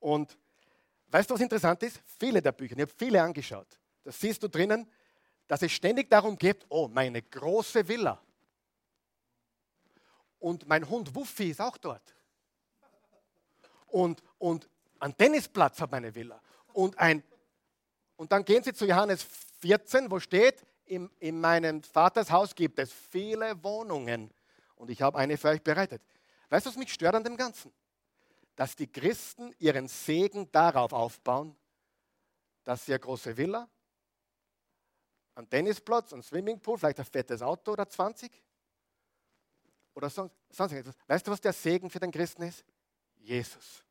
Und 0.00 0.36
weißt 1.08 1.30
du, 1.30 1.34
was 1.34 1.40
interessant 1.40 1.82
ist? 1.82 2.00
Viele 2.18 2.42
der 2.42 2.52
Bücher, 2.52 2.74
ich 2.74 2.82
habe 2.82 2.92
viele 2.94 3.22
angeschaut. 3.22 3.78
Da 4.04 4.10
siehst 4.10 4.42
du 4.42 4.48
drinnen, 4.48 4.90
dass 5.52 5.60
es 5.60 5.72
ständig 5.72 6.08
darum 6.08 6.38
geht, 6.38 6.64
oh, 6.70 6.88
meine 6.88 7.20
große 7.20 7.86
Villa. 7.86 8.18
Und 10.38 10.66
mein 10.66 10.88
Hund 10.88 11.14
Wuffi 11.14 11.50
ist 11.50 11.60
auch 11.60 11.76
dort. 11.76 12.14
Und, 13.88 14.22
und 14.38 14.66
ein 14.98 15.14
Tennisplatz 15.14 15.78
hat 15.82 15.90
meine 15.90 16.14
Villa. 16.14 16.40
Und, 16.72 16.98
ein, 16.98 17.22
und 18.16 18.32
dann 18.32 18.46
gehen 18.46 18.62
sie 18.62 18.72
zu 18.72 18.86
Johannes 18.86 19.26
14, 19.60 20.10
wo 20.10 20.18
steht, 20.20 20.64
in, 20.86 21.10
in 21.18 21.38
meinem 21.38 21.82
Vaters 21.82 22.30
Haus 22.30 22.54
gibt 22.54 22.78
es 22.78 22.90
viele 22.90 23.62
Wohnungen. 23.62 24.32
Und 24.76 24.88
ich 24.88 25.02
habe 25.02 25.18
eine 25.18 25.36
für 25.36 25.48
euch 25.48 25.62
bereitet. 25.62 26.00
Weißt 26.48 26.64
du, 26.64 26.70
was 26.70 26.78
mich 26.78 26.94
stört 26.94 27.14
an 27.14 27.24
dem 27.24 27.36
Ganzen? 27.36 27.70
Dass 28.56 28.74
die 28.74 28.90
Christen 28.90 29.54
ihren 29.58 29.86
Segen 29.86 30.50
darauf 30.50 30.94
aufbauen, 30.94 31.54
dass 32.64 32.86
sie 32.86 32.92
eine 32.92 33.00
große 33.00 33.36
Villa, 33.36 33.68
einen 35.34 35.48
Tennisplatz, 35.48 36.12
einen 36.12 36.22
Swimmingpool, 36.22 36.78
vielleicht 36.78 36.98
ein 36.98 37.04
fettes 37.04 37.42
Auto 37.42 37.72
oder 37.72 37.88
20 37.88 38.30
oder 39.94 40.10
sonst, 40.10 40.34
sonst 40.50 40.72
etwas. 40.72 40.94
Weißt 41.06 41.26
du, 41.26 41.30
was 41.30 41.40
der 41.40 41.52
Segen 41.52 41.90
für 41.90 42.00
den 42.00 42.10
Christen 42.10 42.42
ist? 42.42 42.64
Jesus. 43.18 43.82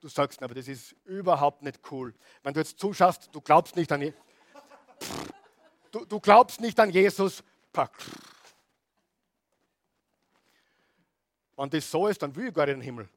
Du 0.00 0.08
sagst, 0.08 0.42
aber 0.42 0.54
das 0.54 0.68
ist 0.68 0.92
überhaupt 1.04 1.62
nicht 1.62 1.80
cool. 1.90 2.14
Wenn 2.42 2.54
du 2.54 2.60
jetzt 2.60 2.78
zuschaust, 2.78 3.30
du 3.32 3.40
glaubst 3.40 3.74
nicht 3.74 3.90
an, 3.90 4.14
du, 5.90 6.04
du 6.04 6.20
glaubst 6.20 6.60
nicht 6.60 6.78
an 6.78 6.90
Jesus. 6.90 7.42
Wenn 11.56 11.70
das 11.70 11.90
so 11.90 12.06
ist, 12.06 12.22
dann 12.22 12.34
will 12.36 12.48
ich 12.48 12.54
gar 12.54 12.66
nicht 12.66 12.74
in 12.74 12.80
den 12.80 12.84
Himmel. 12.84 13.08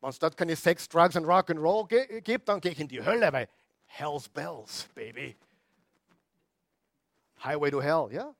Wenn 0.00 0.10
es 0.10 0.18
dort 0.18 0.36
keine 0.36 0.54
Sex, 0.56 0.88
Drugs 0.88 1.16
und 1.16 1.24
Rock'n'Roll 1.24 2.20
gibt, 2.20 2.48
dann 2.48 2.60
gehe 2.60 2.72
ich 2.72 2.80
in 2.80 2.88
die 2.88 3.04
Hölle, 3.04 3.32
weil 3.32 3.48
Hell's 3.92 4.28
Bells, 4.28 4.88
Baby. 4.94 5.36
Highway 7.42 7.70
to 7.70 7.82
Hell, 7.82 8.08
ja? 8.12 8.34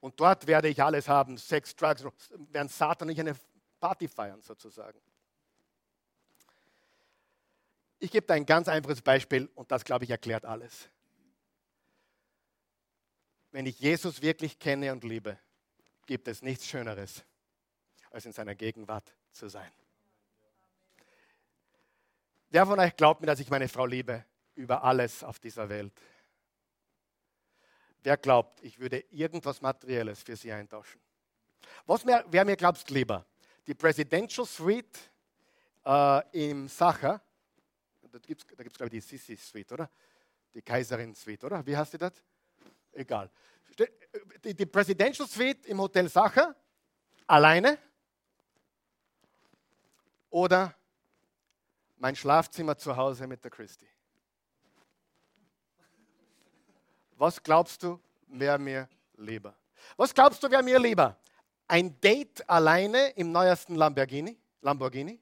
Und 0.00 0.20
dort 0.20 0.46
werde 0.46 0.68
ich 0.68 0.82
alles 0.82 1.08
haben, 1.08 1.38
Sex, 1.38 1.74
Drugs, 1.74 2.04
werden 2.52 2.68
Satan 2.68 3.08
nicht 3.08 3.18
eine 3.18 3.34
Party 3.80 4.06
feiern, 4.06 4.40
sozusagen. 4.42 4.98
Ich 7.98 8.10
gebe 8.10 8.26
da 8.26 8.34
ein 8.34 8.46
ganz 8.46 8.68
einfaches 8.68 9.02
Beispiel 9.02 9.48
und 9.54 9.70
das, 9.72 9.84
glaube 9.84 10.04
ich, 10.04 10.10
erklärt 10.10 10.44
alles. 10.44 10.88
Wenn 13.50 13.66
ich 13.66 13.80
Jesus 13.80 14.22
wirklich 14.22 14.58
kenne 14.58 14.92
und 14.92 15.04
liebe, 15.04 15.38
gibt 16.06 16.28
es 16.28 16.42
nichts 16.42 16.66
Schöneres, 16.66 17.24
als 18.10 18.26
in 18.26 18.32
seiner 18.32 18.54
Gegenwart 18.54 19.14
zu 19.32 19.48
sein. 19.48 19.70
Wer 22.50 22.66
von 22.66 22.78
euch 22.78 22.94
glaubt 22.94 23.20
mir, 23.20 23.26
dass 23.26 23.40
ich 23.40 23.50
meine 23.50 23.68
Frau 23.68 23.86
liebe? 23.86 24.24
Über 24.54 24.82
alles 24.82 25.22
auf 25.22 25.38
dieser 25.38 25.68
Welt. 25.68 25.92
Wer 28.02 28.16
glaubt, 28.16 28.62
ich 28.62 28.78
würde 28.78 29.00
irgendwas 29.10 29.60
Materielles 29.62 30.22
für 30.22 30.36
sie 30.36 30.52
eintauschen? 30.52 31.00
Was 31.86 32.04
mehr, 32.04 32.24
wer 32.28 32.44
mir 32.44 32.56
glaubst 32.56 32.90
lieber? 32.90 33.24
Die 33.66 33.74
Presidential 33.74 34.46
Suite 34.46 34.98
äh, 35.84 36.50
im 36.50 36.68
Sacher, 36.68 37.22
da 38.02 38.18
gibt 38.18 38.42
es, 38.42 38.56
da 38.56 38.62
gibt's, 38.62 38.76
glaube 38.76 38.94
ich, 38.94 39.02
die 39.04 39.16
Sissi 39.16 39.36
Suite, 39.36 39.72
oder? 39.72 39.90
Die 40.52 40.62
Kaiserin 40.62 41.14
Suite, 41.14 41.44
oder? 41.44 41.66
Wie 41.66 41.76
heißt 41.76 41.94
die 41.94 41.98
das? 41.98 42.12
Egal. 42.92 43.30
Die, 44.44 44.54
die 44.54 44.66
Presidential 44.66 45.26
Suite 45.26 45.66
im 45.66 45.80
Hotel 45.80 46.08
Sacher, 46.08 46.54
alleine 47.26 47.78
oder 50.30 50.74
mein 51.96 52.14
Schlafzimmer 52.14 52.76
zu 52.76 52.94
Hause 52.96 53.26
mit 53.26 53.42
der 53.42 53.50
Christie? 53.50 53.88
Was 57.16 57.42
glaubst 57.42 57.82
du, 57.82 58.00
wer 58.26 58.58
mir 58.58 58.88
lieber? 59.16 59.54
Was 59.96 60.14
glaubst 60.14 60.42
du, 60.42 60.50
wer 60.50 60.62
mir 60.62 60.78
lieber? 60.78 61.16
Ein 61.66 61.98
Date 62.00 62.48
alleine 62.48 63.10
im 63.10 63.32
neuesten 63.32 63.76
Lamborghini, 63.76 64.36
Lamborghini 64.60 65.20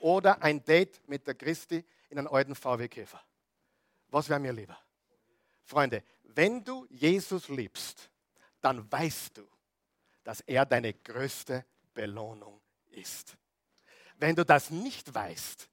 oder 0.00 0.40
ein 0.42 0.64
Date 0.64 1.00
mit 1.08 1.26
der 1.26 1.34
Christi 1.34 1.84
in 2.10 2.18
einem 2.18 2.28
alten 2.28 2.54
VW 2.54 2.88
Käfer? 2.88 3.20
Was 4.08 4.28
wäre 4.28 4.40
mir 4.40 4.52
lieber? 4.52 4.78
Freunde, 5.64 6.02
wenn 6.22 6.62
du 6.62 6.86
Jesus 6.90 7.48
liebst, 7.48 8.08
dann 8.60 8.90
weißt 8.90 9.36
du, 9.36 9.48
dass 10.22 10.40
er 10.40 10.64
deine 10.64 10.92
größte 10.92 11.64
Belohnung 11.92 12.60
ist. 12.90 13.36
Wenn 14.18 14.34
du 14.34 14.44
das 14.44 14.70
nicht 14.70 15.12
weißt, 15.14 15.68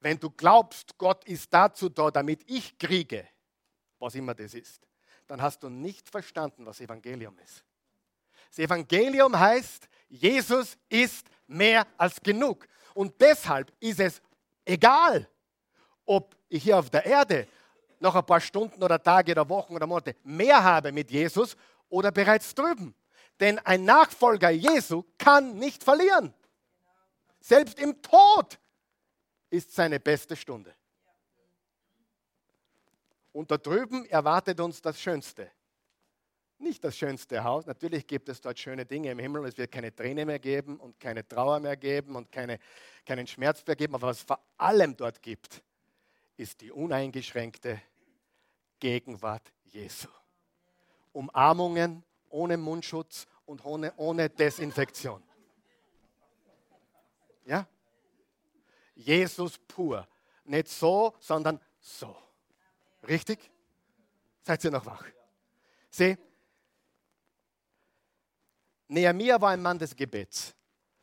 wenn 0.00 0.18
du 0.18 0.30
glaubst, 0.30 0.96
Gott 0.98 1.24
ist 1.24 1.52
dazu 1.52 1.88
da, 1.88 2.10
damit 2.10 2.48
ich 2.50 2.78
kriege, 2.78 3.28
was 4.06 4.14
immer 4.14 4.34
das 4.34 4.54
ist, 4.54 4.80
dann 5.26 5.42
hast 5.42 5.62
du 5.62 5.68
nicht 5.68 6.08
verstanden, 6.08 6.64
was 6.64 6.80
Evangelium 6.80 7.36
ist. 7.40 7.64
Das 8.50 8.60
Evangelium 8.60 9.38
heißt, 9.38 9.88
Jesus 10.08 10.78
ist 10.88 11.26
mehr 11.48 11.84
als 11.96 12.20
genug. 12.20 12.68
Und 12.94 13.20
deshalb 13.20 13.72
ist 13.80 13.98
es 13.98 14.22
egal, 14.64 15.28
ob 16.04 16.36
ich 16.48 16.62
hier 16.62 16.78
auf 16.78 16.88
der 16.88 17.04
Erde 17.04 17.48
noch 17.98 18.14
ein 18.14 18.24
paar 18.24 18.40
Stunden 18.40 18.80
oder 18.80 19.02
Tage 19.02 19.32
oder 19.32 19.48
Wochen 19.48 19.74
oder 19.74 19.88
Monate 19.88 20.14
mehr 20.22 20.62
habe 20.62 20.92
mit 20.92 21.10
Jesus 21.10 21.56
oder 21.88 22.12
bereits 22.12 22.54
drüben. 22.54 22.94
Denn 23.40 23.58
ein 23.58 23.84
Nachfolger 23.84 24.50
Jesu 24.50 25.02
kann 25.18 25.58
nicht 25.58 25.82
verlieren. 25.82 26.32
Selbst 27.40 27.80
im 27.80 28.00
Tod 28.00 28.56
ist 29.50 29.74
seine 29.74 29.98
beste 29.98 30.36
Stunde. 30.36 30.72
Und 33.36 33.50
da 33.50 33.58
drüben 33.58 34.06
erwartet 34.06 34.60
uns 34.60 34.80
das 34.80 34.98
Schönste. 34.98 35.50
Nicht 36.56 36.82
das 36.82 36.96
schönste 36.96 37.44
Haus. 37.44 37.66
Natürlich 37.66 38.06
gibt 38.06 38.30
es 38.30 38.40
dort 38.40 38.58
schöne 38.58 38.86
Dinge 38.86 39.10
im 39.10 39.18
Himmel. 39.18 39.44
Es 39.44 39.58
wird 39.58 39.70
keine 39.70 39.94
Träne 39.94 40.24
mehr 40.24 40.38
geben 40.38 40.80
und 40.80 40.98
keine 40.98 41.28
Trauer 41.28 41.60
mehr 41.60 41.76
geben 41.76 42.16
und 42.16 42.32
keine, 42.32 42.58
keinen 43.04 43.26
Schmerz 43.26 43.62
mehr 43.66 43.76
geben. 43.76 43.94
Aber 43.94 44.06
was 44.06 44.22
vor 44.22 44.40
allem 44.56 44.96
dort 44.96 45.20
gibt, 45.20 45.62
ist 46.38 46.62
die 46.62 46.72
uneingeschränkte 46.72 47.78
Gegenwart 48.80 49.52
Jesu. 49.64 50.08
Umarmungen 51.12 52.04
ohne 52.30 52.56
Mundschutz 52.56 53.26
und 53.44 53.62
ohne, 53.66 53.92
ohne 53.98 54.30
Desinfektion. 54.30 55.22
Ja? 57.44 57.68
Jesus 58.94 59.58
pur. 59.58 60.08
Nicht 60.46 60.68
so, 60.68 61.14
sondern 61.20 61.60
so. 61.78 62.16
Richtig? 63.08 63.50
Seid 64.42 64.64
ihr 64.64 64.70
noch 64.70 64.86
wach? 64.86 65.04
Sieh, 65.90 66.16
Nehemiah 68.88 69.40
war 69.40 69.50
ein 69.50 69.62
Mann 69.62 69.78
des 69.78 69.94
Gebets. 69.94 70.54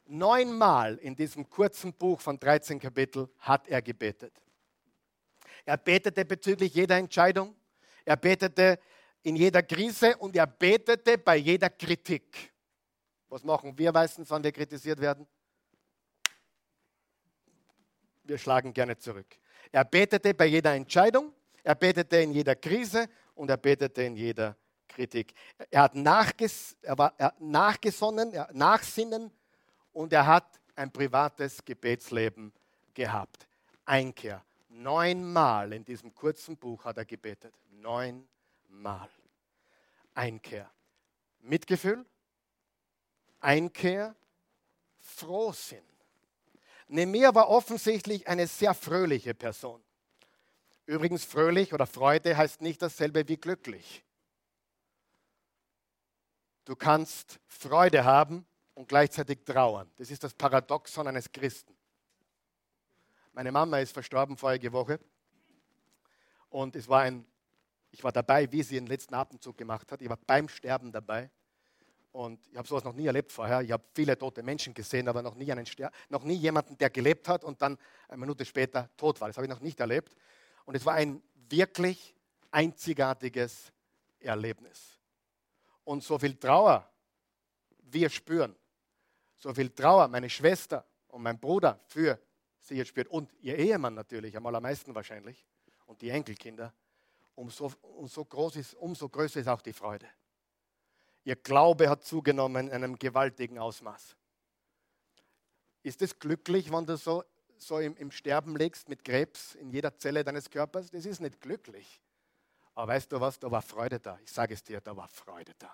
Neunmal 0.06 0.98
in 0.98 1.16
diesem 1.16 1.50
kurzen 1.50 1.94
Buch 1.94 2.20
von 2.20 2.40
13 2.40 2.80
Kapitel 2.80 3.30
hat 3.40 3.68
er 3.68 3.82
gebetet. 3.82 4.34
Er 5.66 5.78
betete 5.78 6.26
bezüglich 6.26 6.74
jeder 6.74 6.98
Entscheidung, 6.98 7.56
er 8.04 8.18
betete 8.18 8.80
in 9.22 9.36
jeder 9.36 9.64
Krise 9.64 10.18
und 10.18 10.36
er 10.36 10.48
betete 10.48 11.18
bei 11.18 11.38
jeder 11.38 11.70
Kritik. 11.70 12.52
Was 13.30 13.44
machen 13.44 13.78
wir 13.78 13.92
meistens, 13.92 14.30
wenn 14.30 14.44
wir 14.44 14.52
kritisiert 14.52 15.00
werden? 15.00 15.26
Wir 18.24 18.38
schlagen 18.38 18.74
gerne 18.74 18.98
zurück. 18.98 19.38
Er 19.72 19.86
betete 19.86 20.34
bei 20.34 20.46
jeder 20.46 20.74
Entscheidung, 20.74 21.34
er 21.64 21.76
betete 21.76 22.18
in 22.18 22.32
jeder 22.32 22.56
Krise 22.56 23.08
und 23.36 23.50
er 23.50 23.58
betete 23.58 24.04
in 24.04 24.16
jeder 24.16 24.56
Kritik. 24.88 25.34
Er 25.72 25.84
hat, 25.84 25.96
nachges 25.96 26.76
er 26.82 26.98
war, 26.98 27.14
er 27.18 27.34
nachgesonnen, 27.40 28.34
er 28.34 28.50
nachsinnen 28.54 29.32
und 29.92 30.14
er 30.14 30.28
hat 30.28 30.60
ein 30.76 30.92
privates 30.92 31.64
Gebetsleben 31.64 32.54
gehabt. 32.94 33.48
Einkehr. 33.86 34.44
Neunmal 34.70 35.74
in 35.74 35.86
diesem 35.86 36.14
kurzen 36.14 36.58
Buch 36.58 36.84
hat 36.86 36.98
er 36.98 37.06
gebetet. 37.06 37.54
Neunmal. 37.72 39.10
Einkehr. 40.14 40.70
Mitgefühl, 41.42 42.06
Einkehr, 43.40 44.16
Frohsinn. 45.00 45.84
Nehemiah 46.88 47.36
war 47.36 47.50
offensichtlich 47.50 48.28
eine 48.28 48.48
sehr 48.48 48.74
fröhliche 48.74 49.34
Person. 49.34 49.84
Übrigens, 50.86 51.24
fröhlich 51.24 51.74
oder 51.74 51.88
Freude 51.88 52.36
heißt 52.36 52.62
nicht 52.62 52.82
dasselbe 52.82 53.28
wie 53.28 53.38
glücklich. 53.38 54.04
Du 56.66 56.76
kannst 56.76 57.40
Freude 57.48 58.04
haben 58.04 58.46
und 58.74 58.88
gleichzeitig 58.88 59.44
trauern. 59.46 59.90
Das 59.98 60.10
ist 60.12 60.24
das 60.24 60.34
Paradoxon 60.34 61.08
eines 61.08 61.32
Christen. 61.32 61.76
Meine 63.34 63.52
Mama 63.52 63.80
ist 63.80 63.94
verstorben 63.94 64.38
vorige 64.38 64.72
Woche 64.72 65.00
und 66.50 66.76
es 66.76 66.88
war 66.88 67.02
ein, 67.02 67.26
ich 67.92 68.04
war 68.04 68.12
dabei, 68.12 68.52
wie 68.52 68.64
sie 68.64 68.76
den 68.76 68.88
letzten 68.88 69.16
Atemzug 69.16 69.58
gemacht 69.58 69.92
hat. 69.92 70.02
Ich 70.02 70.10
war 70.10 70.20
beim 70.28 70.48
Sterben 70.48 70.92
dabei 70.92 71.32
und 72.12 72.48
ich 72.48 72.56
habe 72.56 72.68
sowas 72.68 72.84
noch 72.84 72.94
nie 72.94 73.08
erlebt 73.08 73.32
vorher. 73.32 73.62
Ich 73.62 73.72
habe 73.72 73.84
viele 73.94 74.18
tote 74.18 74.44
Menschen 74.44 74.74
gesehen, 74.74 75.08
aber 75.08 75.24
noch 75.24 75.34
nie, 75.34 75.52
einen 75.52 75.66
noch 76.10 76.24
nie 76.24 76.36
jemanden, 76.36 76.78
der 76.78 76.92
gelebt 76.92 77.28
hat 77.28 77.44
und 77.44 77.62
dann 77.62 77.78
eine 78.08 78.18
Minute 78.18 78.46
später 78.46 78.90
tot 78.98 79.20
war. 79.20 79.28
Das 79.30 79.38
habe 79.38 79.48
ich 79.48 79.52
noch 79.52 79.62
nicht 79.62 79.80
erlebt. 79.80 80.16
Und 80.66 80.76
es 80.76 80.86
war 80.86 80.94
ein 80.96 81.22
wirklich 81.50 82.16
einzigartiges 82.52 83.72
Erlebnis. 84.20 85.00
Und 85.84 86.04
so 86.04 86.18
viel 86.18 86.36
Trauer 86.36 86.90
wir 87.94 88.10
spüren, 88.10 88.56
so 89.38 89.54
viel 89.54 89.70
Trauer 89.70 90.08
meine 90.08 90.30
Schwester 90.30 90.86
und 91.08 91.22
mein 91.22 91.40
Bruder 91.40 91.80
für 91.88 92.20
sie 92.60 92.76
jetzt 92.76 92.90
spürt 92.90 93.08
und 93.08 93.32
ihr 93.42 93.58
Ehemann 93.58 93.94
natürlich, 93.94 94.36
am 94.36 94.46
allermeisten 94.46 94.96
wahrscheinlich, 94.96 95.46
und 95.86 96.02
die 96.02 96.10
Enkelkinder, 96.10 96.74
umso, 97.36 97.72
umso, 97.82 98.26
groß 98.26 98.56
ist, 98.56 98.74
umso 98.76 99.10
größer 99.10 99.42
ist 99.42 99.48
auch 99.48 99.62
die 99.62 99.74
Freude. 99.74 100.08
Ihr 101.26 101.36
Glaube 101.36 101.90
hat 101.90 102.04
zugenommen 102.04 102.68
in 102.68 102.74
einem 102.74 102.98
gewaltigen 102.98 103.60
Ausmaß. 103.60 104.16
Ist 105.84 106.02
es 106.02 106.18
glücklich, 106.18 106.72
wenn 106.72 106.86
du 106.86 106.98
so 106.98 107.24
so 107.68 107.80
im, 107.80 107.96
im 107.98 108.12
Sterben 108.12 108.56
legst 108.56 108.90
mit 108.90 109.04
Krebs 109.04 109.56
in 109.56 109.70
jeder 109.70 109.98
Zelle 109.98 110.24
deines 110.24 110.50
Körpers, 110.50 110.92
das 110.92 111.06
ist 111.06 111.22
nicht 111.22 111.42
glücklich. 111.42 112.02
Aber 112.76 112.94
weißt 112.94 113.12
du 113.12 113.20
was, 113.20 113.40
da 113.40 113.50
war 113.52 113.62
Freude 113.62 114.00
da. 114.00 114.20
Ich 114.24 114.32
sage 114.32 114.54
es 114.54 114.64
dir, 114.64 114.82
da 114.82 114.96
war 114.96 115.08
Freude 115.08 115.54
da. 115.58 115.74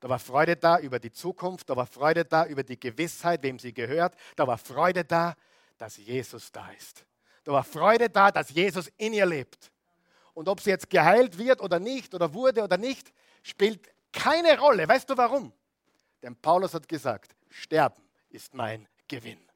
Da 0.00 0.08
war 0.08 0.18
Freude 0.18 0.56
da 0.56 0.78
über 0.78 0.98
die 0.98 1.12
Zukunft, 1.12 1.68
da 1.68 1.76
war 1.76 1.86
Freude 1.86 2.24
da 2.24 2.46
über 2.46 2.62
die 2.62 2.80
Gewissheit, 2.80 3.42
wem 3.42 3.58
sie 3.58 3.74
gehört. 3.74 4.14
Da 4.36 4.46
war 4.46 4.56
Freude 4.56 5.04
da, 5.04 5.34
dass 5.76 5.96
Jesus 5.98 6.50
da 6.50 6.70
ist. 6.70 7.04
Da 7.44 7.52
war 7.52 7.64
Freude 7.64 8.08
da, 8.08 8.30
dass 8.30 8.50
Jesus 8.50 8.88
in 8.96 9.12
ihr 9.12 9.26
lebt. 9.26 9.70
Und 10.32 10.48
ob 10.48 10.60
sie 10.60 10.70
jetzt 10.70 10.88
geheilt 10.88 11.36
wird 11.36 11.60
oder 11.60 11.78
nicht, 11.78 12.14
oder 12.14 12.32
wurde 12.32 12.62
oder 12.62 12.78
nicht, 12.78 13.12
spielt 13.42 13.90
keine 14.12 14.58
Rolle. 14.58 14.88
Weißt 14.88 15.10
du 15.10 15.16
warum? 15.16 15.52
Denn 16.22 16.36
Paulus 16.36 16.74
hat 16.74 16.88
gesagt, 16.88 17.34
Sterben 17.48 18.02
ist 18.30 18.54
mein 18.54 18.88
Gewinn. 19.08 19.49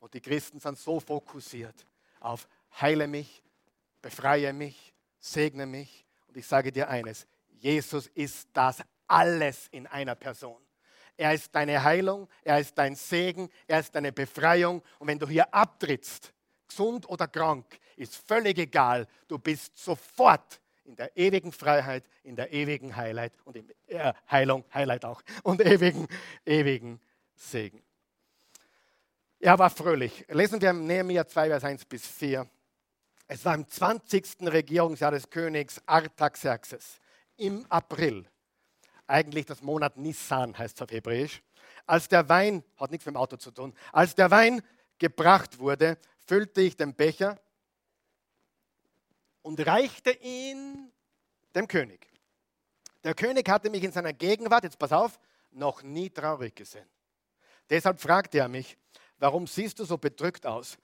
Und 0.00 0.14
die 0.14 0.20
Christen 0.20 0.58
sind 0.58 0.78
so 0.78 0.98
fokussiert 0.98 1.86
auf 2.20 2.48
heile 2.80 3.06
mich, 3.06 3.42
befreie 4.02 4.52
mich, 4.52 4.94
segne 5.18 5.66
mich. 5.66 6.04
Und 6.28 6.36
ich 6.36 6.46
sage 6.46 6.72
dir 6.72 6.88
eines, 6.88 7.26
Jesus 7.48 8.06
ist 8.08 8.48
das 8.52 8.82
alles 9.06 9.68
in 9.68 9.86
einer 9.86 10.14
Person. 10.14 10.60
Er 11.16 11.34
ist 11.34 11.54
deine 11.54 11.82
Heilung, 11.82 12.28
er 12.44 12.60
ist 12.60 12.78
dein 12.78 12.94
Segen, 12.94 13.50
er 13.66 13.80
ist 13.80 13.94
deine 13.94 14.12
Befreiung. 14.12 14.82
Und 14.98 15.08
wenn 15.08 15.18
du 15.18 15.28
hier 15.28 15.52
abtrittst, 15.52 16.32
gesund 16.66 17.08
oder 17.08 17.28
krank, 17.28 17.78
ist 17.96 18.16
völlig 18.26 18.58
egal. 18.58 19.06
Du 19.28 19.38
bist 19.38 19.76
sofort 19.76 20.60
in 20.84 20.96
der 20.96 21.14
ewigen 21.16 21.52
Freiheit, 21.52 22.04
in 22.22 22.36
der 22.36 22.52
ewigen 22.52 22.96
Heiligkeit 22.96 23.32
und 23.44 23.56
in 23.56 23.70
äh, 23.88 24.12
Heilung, 24.30 24.64
Highlight 24.72 25.04
auch 25.04 25.22
und 25.42 25.60
ewigen, 25.60 26.06
ewigen 26.46 27.00
Segen. 27.34 27.82
Er 29.42 29.58
war 29.58 29.70
fröhlich. 29.70 30.26
Lesen 30.28 30.60
wir 30.60 30.74
Nehemiah 30.74 31.26
2, 31.26 31.48
Vers 31.48 31.64
1 31.64 31.86
bis 31.86 32.06
4. 32.06 32.46
Es 33.26 33.42
war 33.46 33.54
im 33.54 33.66
20. 33.66 34.42
Regierungsjahr 34.42 35.12
des 35.12 35.30
Königs 35.30 35.80
Artaxerxes 35.86 37.00
im 37.38 37.64
April. 37.70 38.26
Eigentlich 39.06 39.46
das 39.46 39.62
Monat 39.62 39.96
Nissan 39.96 40.58
heißt 40.58 40.76
es 40.76 40.82
auf 40.82 40.90
Hebräisch. 40.90 41.42
Als 41.86 42.06
der 42.08 42.28
Wein, 42.28 42.62
hat 42.76 42.90
nichts 42.90 43.06
mit 43.06 43.14
dem 43.14 43.16
Auto 43.16 43.38
zu 43.38 43.50
tun, 43.50 43.74
als 43.92 44.14
der 44.14 44.30
Wein 44.30 44.60
gebracht 44.98 45.58
wurde, 45.58 45.96
füllte 46.26 46.60
ich 46.60 46.76
den 46.76 46.94
Becher 46.94 47.40
und 49.40 49.66
reichte 49.66 50.10
ihn 50.10 50.92
dem 51.54 51.66
König. 51.66 52.06
Der 53.04 53.14
König 53.14 53.48
hatte 53.48 53.70
mich 53.70 53.82
in 53.84 53.92
seiner 53.92 54.12
Gegenwart, 54.12 54.64
jetzt 54.64 54.78
pass 54.78 54.92
auf, 54.92 55.18
noch 55.50 55.82
nie 55.82 56.10
traurig 56.10 56.54
gesehen. 56.54 56.86
Deshalb 57.70 58.00
fragte 58.00 58.38
er 58.38 58.48
mich, 58.48 58.76
warum 59.20 59.46
siehst 59.46 59.78
du 59.78 59.84
so 59.84 59.96
bedrückt 59.96 60.46
aus? 60.46 60.76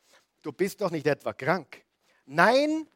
Du 0.42 0.52
bist 0.52 0.80
doch 0.80 0.90
nicht 0.90 1.06
etwa 1.06 1.32
krank. 1.32 1.84
Nein, 2.26 2.88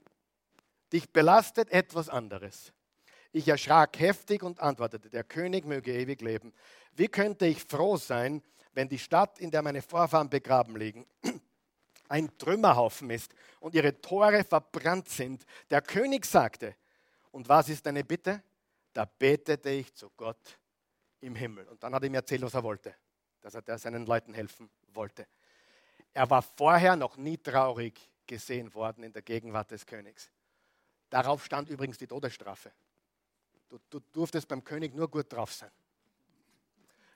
dich 0.93 1.11
belastet 1.11 1.71
etwas 1.71 2.09
anderes. 2.09 2.73
Ich 3.33 3.49
erschrak 3.49 3.99
heftig 3.99 4.43
und 4.43 4.61
antwortete, 4.61 5.09
der 5.09 5.25
König 5.25 5.65
möge 5.65 5.93
ewig 5.93 6.21
leben. 6.21 6.53
Wie 6.93 7.09
könnte 7.09 7.47
ich 7.47 7.65
froh 7.65 7.97
sein, 7.97 8.43
wenn 8.73 8.89
die 8.89 8.99
Stadt, 8.99 9.39
in 9.39 9.51
der 9.51 9.63
meine 9.63 9.83
Vorfahren 9.83 10.29
begraben 10.29 10.77
liegen, 10.77 11.07
ein 12.09 12.37
Trümmerhaufen 12.39 13.11
ist 13.11 13.33
und 13.61 13.75
ihre 13.75 14.01
Tore 14.01 14.45
verbrannt 14.45 15.09
sind? 15.09 15.45
Der 15.71 15.81
König 15.81 16.27
sagte, 16.27 16.75
und 17.31 17.49
was 17.49 17.69
ist 17.69 17.87
deine 17.87 18.05
Bitte? 18.05 18.43
Da 18.93 19.05
betete 19.05 19.71
ich 19.71 19.95
zu 19.95 20.11
Gott 20.17 20.59
im 21.21 21.37
Himmel. 21.37 21.69
Und 21.69 21.83
dann 21.83 21.95
hat 21.95 22.03
er 22.03 22.11
mir 22.11 22.19
erzählt, 22.19 22.43
was 22.43 22.55
er 22.55 22.65
wollte, 22.65 22.95
dass 23.41 23.55
er 23.55 23.79
seinen 23.79 24.07
Leuten 24.07 24.35
helfen 24.35 24.71
wollte. 24.93 25.27
Er 26.13 26.29
war 26.31 26.43
vorher 26.43 26.97
noch 26.97 27.17
nie 27.17 27.39
traurig 27.39 28.11
gesehen 28.27 28.73
worden 28.75 29.05
in 29.05 29.13
der 29.13 29.23
Gegenwart 29.23 29.71
des 29.71 29.87
Königs. 29.87 30.31
Darauf 31.09 31.45
stand 31.45 31.69
übrigens 31.69 31.99
die 31.99 32.07
Todesstrafe. 32.07 32.73
Du, 33.69 33.79
du 33.91 34.01
durftest 34.13 34.49
beim 34.49 34.65
König 34.65 34.95
nur 34.95 35.09
gut 35.09 35.33
drauf 35.33 35.53
sein. 35.53 35.71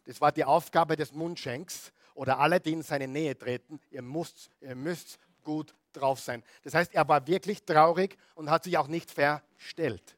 Das 0.05 0.20
war 0.20 0.33
die 0.33 0.45
Aufgabe 0.45 0.97
des 0.97 1.12
Mundschenks 1.12 1.93
oder 2.14 2.39
alle, 2.39 2.61
die 2.61 2.72
in 2.72 2.83
seine 2.83 3.09
Nähe 3.09 3.37
treten. 3.37 3.81
Ihr 3.91 4.03
müsst, 4.03 4.51
ihr 4.61 4.75
müsst 4.75 5.18
gut 5.43 5.75
drauf 5.93 6.20
sein. 6.20 6.43
Das 6.62 6.75
heißt, 6.75 6.95
er 6.95 7.09
war 7.09 7.27
wirklich 7.27 7.64
traurig 7.64 8.16
und 8.35 8.51
hat 8.51 8.64
sich 8.64 8.77
auch 8.77 8.89
nicht 8.89 9.11
verstellt. 9.11 10.16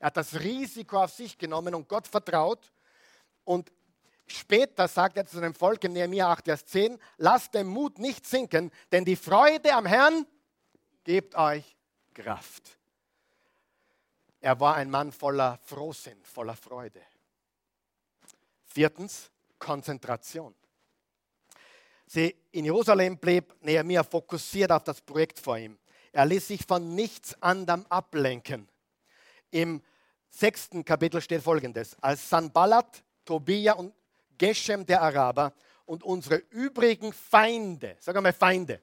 Er 0.00 0.06
hat 0.06 0.16
das 0.16 0.40
Risiko 0.40 1.02
auf 1.02 1.12
sich 1.12 1.38
genommen 1.38 1.74
und 1.74 1.88
Gott 1.88 2.06
vertraut. 2.06 2.72
Und 3.44 3.72
Später 4.30 4.86
sagt 4.88 5.16
er 5.16 5.26
zu 5.26 5.38
seinem 5.38 5.54
Volk 5.54 5.84
in 5.84 5.94
Nehemiah 5.94 6.32
8, 6.32 6.44
Vers 6.44 6.66
10, 6.66 6.98
lasst 7.16 7.54
den 7.54 7.66
Mut 7.66 7.98
nicht 7.98 8.26
sinken, 8.26 8.70
denn 8.92 9.04
die 9.04 9.16
Freude 9.16 9.72
am 9.72 9.86
Herrn 9.86 10.26
gibt 11.02 11.34
euch 11.34 11.76
Kraft. 12.12 12.78
Er 14.40 14.60
war 14.60 14.76
ein 14.76 14.90
Mann 14.90 15.12
voller 15.12 15.58
Frohsinn, 15.62 16.22
voller 16.22 16.56
Freude. 16.56 17.00
Viertens, 18.66 19.30
Konzentration. 19.58 20.54
Sie, 22.06 22.34
in 22.52 22.64
Jerusalem 22.64 23.18
blieb 23.18 23.54
Nehemiah 23.62 24.04
fokussiert 24.04 24.70
auf 24.70 24.84
das 24.84 25.00
Projekt 25.00 25.38
vor 25.38 25.58
ihm. 25.58 25.78
Er 26.12 26.26
ließ 26.26 26.48
sich 26.48 26.64
von 26.66 26.94
nichts 26.94 27.40
anderem 27.42 27.84
ablenken. 27.88 28.68
Im 29.50 29.82
sechsten 30.30 30.84
Kapitel 30.84 31.20
steht 31.20 31.42
folgendes: 31.42 31.96
Als 32.00 32.28
Sanballat, 32.28 33.02
Tobia 33.24 33.74
und 33.74 33.92
Geshem 34.38 34.86
der 34.86 35.02
Araber 35.02 35.52
und 35.84 36.02
unsere 36.02 36.36
übrigen 36.50 37.12
Feinde, 37.12 37.96
sagen 38.00 38.16
wir 38.18 38.22
mal 38.22 38.32
Feinde, 38.32 38.80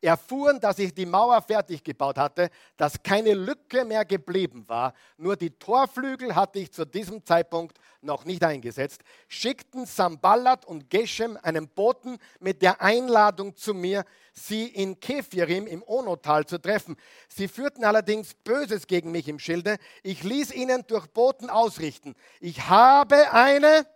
erfuhren, 0.00 0.60
dass 0.60 0.78
ich 0.78 0.94
die 0.94 1.06
Mauer 1.06 1.42
fertig 1.42 1.82
gebaut 1.82 2.18
hatte, 2.18 2.50
dass 2.76 3.02
keine 3.02 3.34
Lücke 3.34 3.84
mehr 3.84 4.04
geblieben 4.04 4.64
war, 4.68 4.94
nur 5.16 5.36
die 5.36 5.50
Torflügel 5.50 6.34
hatte 6.34 6.60
ich 6.60 6.72
zu 6.72 6.84
diesem 6.84 7.24
Zeitpunkt 7.24 7.78
noch 8.00 8.24
nicht 8.24 8.44
eingesetzt, 8.44 9.02
schickten 9.26 9.86
Samballat 9.86 10.64
und 10.64 10.88
Geshem 10.90 11.38
einen 11.42 11.68
Boten 11.68 12.18
mit 12.38 12.62
der 12.62 12.80
Einladung 12.80 13.56
zu 13.56 13.74
mir, 13.74 14.04
sie 14.32 14.66
in 14.66 15.00
Kephirim 15.00 15.66
im 15.66 15.82
Onotal 15.84 16.46
zu 16.46 16.60
treffen. 16.60 16.96
Sie 17.28 17.48
führten 17.48 17.84
allerdings 17.84 18.34
Böses 18.34 18.86
gegen 18.86 19.10
mich 19.10 19.28
im 19.28 19.38
Schilde. 19.38 19.78
Ich 20.02 20.22
ließ 20.22 20.52
ihnen 20.52 20.84
durch 20.86 21.08
Boten 21.08 21.50
ausrichten. 21.50 22.14
Ich 22.40 22.68
habe 22.68 23.32
eine 23.32 23.86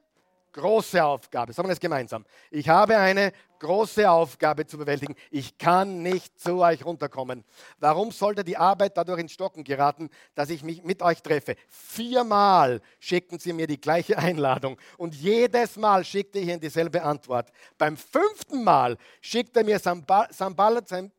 große 0.52 1.02
Aufgabe. 1.02 1.52
Sagen 1.52 1.68
wir 1.68 1.72
das 1.72 1.80
gemeinsam. 1.80 2.24
Ich 2.50 2.68
habe 2.68 2.96
eine 2.96 3.32
große 3.62 4.10
Aufgabe 4.10 4.66
zu 4.66 4.76
bewältigen. 4.76 5.14
Ich 5.30 5.56
kann 5.56 6.02
nicht 6.02 6.38
zu 6.38 6.58
euch 6.58 6.84
runterkommen. 6.84 7.44
Warum 7.78 8.10
sollte 8.10 8.42
die 8.42 8.56
Arbeit 8.56 8.96
dadurch 8.96 9.20
ins 9.20 9.32
Stocken 9.32 9.62
geraten, 9.62 10.10
dass 10.34 10.50
ich 10.50 10.64
mich 10.64 10.82
mit 10.82 11.00
euch 11.00 11.22
treffe? 11.22 11.54
Viermal 11.68 12.82
schickten 12.98 13.38
sie 13.38 13.52
mir 13.52 13.68
die 13.68 13.80
gleiche 13.80 14.18
Einladung 14.18 14.78
und 14.98 15.14
jedes 15.14 15.76
Mal 15.76 16.04
schickte 16.04 16.40
ich 16.40 16.48
ihnen 16.48 16.60
dieselbe 16.60 17.02
Antwort. 17.02 17.52
Beim 17.78 17.96
fünften 17.96 18.64
Mal 18.64 18.98
schickte 19.20 19.62
mir 19.62 19.78
Sambalat, 19.78 20.88
seinen, 20.88 21.12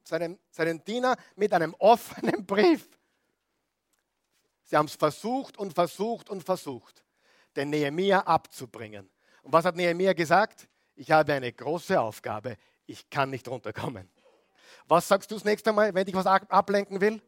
seinen 0.51 0.83
Diener, 0.83 1.15
mit 1.37 1.53
einem 1.53 1.73
offenen 1.79 2.45
Brief. 2.45 2.87
Sie 4.65 4.75
haben 4.75 4.87
es 4.87 4.95
versucht 4.95 5.57
und 5.57 5.73
versucht 5.73 6.29
und 6.29 6.43
versucht, 6.43 7.05
den 7.55 7.69
Nehemia 7.69 8.19
abzubringen. 8.19 9.09
Und 9.43 9.53
was 9.53 9.63
hat 9.63 9.77
Nehemia 9.77 10.11
gesagt? 10.11 10.67
Ich 10.95 11.11
habe 11.11 11.33
eine 11.33 11.51
große 11.51 11.99
Aufgabe. 11.99 12.57
Ich 12.85 13.09
kann 13.09 13.29
nicht 13.29 13.47
runterkommen. 13.47 14.09
Was 14.87 15.07
sagst 15.07 15.31
du 15.31 15.35
das 15.35 15.45
nächste 15.45 15.71
Mal, 15.71 15.93
wenn 15.93 16.07
ich 16.07 16.13
was 16.13 16.25
ablenken 16.25 17.01
will? 17.01 17.21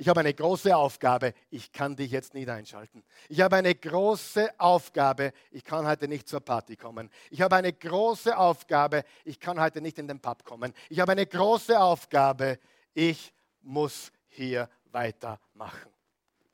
Ich 0.00 0.08
habe 0.08 0.20
eine 0.20 0.32
große 0.32 0.74
Aufgabe. 0.76 1.34
Ich 1.50 1.72
kann 1.72 1.96
dich 1.96 2.12
jetzt 2.12 2.32
nicht 2.32 2.48
einschalten. 2.48 3.02
Ich 3.28 3.40
habe 3.40 3.56
eine 3.56 3.74
große 3.74 4.48
Aufgabe. 4.58 5.32
Ich 5.50 5.64
kann 5.64 5.88
heute 5.88 6.06
nicht 6.06 6.28
zur 6.28 6.38
Party 6.38 6.76
kommen. 6.76 7.10
Ich 7.30 7.40
habe 7.40 7.56
eine 7.56 7.72
große 7.72 8.38
Aufgabe. 8.38 9.02
Ich 9.24 9.40
kann 9.40 9.60
heute 9.60 9.80
nicht 9.80 9.98
in 9.98 10.06
den 10.06 10.20
Pub 10.20 10.44
kommen. 10.44 10.72
Ich 10.88 11.00
habe 11.00 11.12
eine 11.12 11.26
große 11.26 11.78
Aufgabe. 11.80 12.60
Ich 12.94 13.32
muss 13.60 14.12
hier 14.28 14.70
weitermachen. 14.92 15.90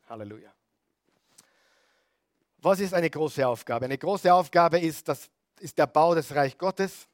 Halleluja. 0.09 0.51
Was 2.59 2.81
ist 2.81 2.95
eine 2.95 3.11
große 3.11 3.47
Aufgabe? 3.47 3.85
Eine 3.85 3.99
große 3.99 4.33
Aufgabe 4.33 4.79
ist, 4.79 5.07
das 5.07 5.29
ist 5.61 5.79
der 5.79 5.87
Bau 5.87 6.15
des 6.15 6.35
Reich 6.35 6.59
Gottes. 6.59 7.09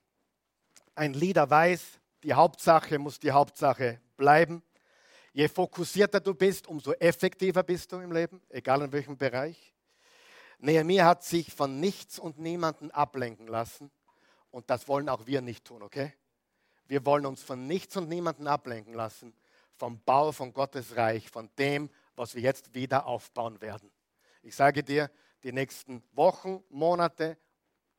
Ein 0.95 1.15
Lieder 1.15 1.49
weiß, 1.49 2.01
die 2.23 2.35
Hauptsache 2.35 2.99
muss 2.99 3.19
die 3.19 3.33
Hauptsache 3.33 4.01
bleiben. 4.17 4.63
Je 5.33 5.49
fokussierter 5.49 6.21
du 6.21 6.35
bist, 6.35 6.67
umso 6.67 6.93
effektiver 6.93 7.63
bist 7.63 7.93
du 7.93 7.99
im 7.99 8.13
Leben, 8.13 8.43
egal 8.49 8.83
in 8.83 8.93
welchem 8.93 9.17
Bereich. 9.17 9.73
Nehemiah 10.59 11.07
hat 11.07 11.25
sich 11.25 11.53
von 11.53 11.81
nichts 11.81 12.19
und 12.19 12.39
niemanden 12.39 12.91
ablenken 12.91 13.47
lassen. 13.47 13.91
Und 14.51 14.69
das 14.69 14.89
wollen 14.89 15.09
auch 15.09 15.27
wir 15.27 15.41
nicht 15.41 15.65
tun, 15.65 15.83
okay? 15.83 16.13
Wir 16.87 17.07
wollen 17.07 17.25
uns 17.25 17.43
von 17.43 17.67
nichts 17.67 17.97
und 17.97 18.09
niemanden 18.09 18.49
ablenken 18.49 18.95
lassen, 18.95 19.33
vom 19.77 20.01
Bau 20.05 20.33
von 20.33 20.53
Gottes 20.53 20.97
Reich, 20.97 21.31
von 21.31 21.49
dem, 21.57 21.89
was 22.17 22.35
wir 22.35 22.43
jetzt 22.43 22.75
wieder 22.75 23.07
aufbauen 23.07 23.61
werden. 23.61 23.91
Ich 24.43 24.57
sage 24.57 24.83
dir, 24.83 25.11
die 25.45 25.53
nächsten 25.53 26.03
Wochen, 26.13 26.63
Monate 26.69 27.39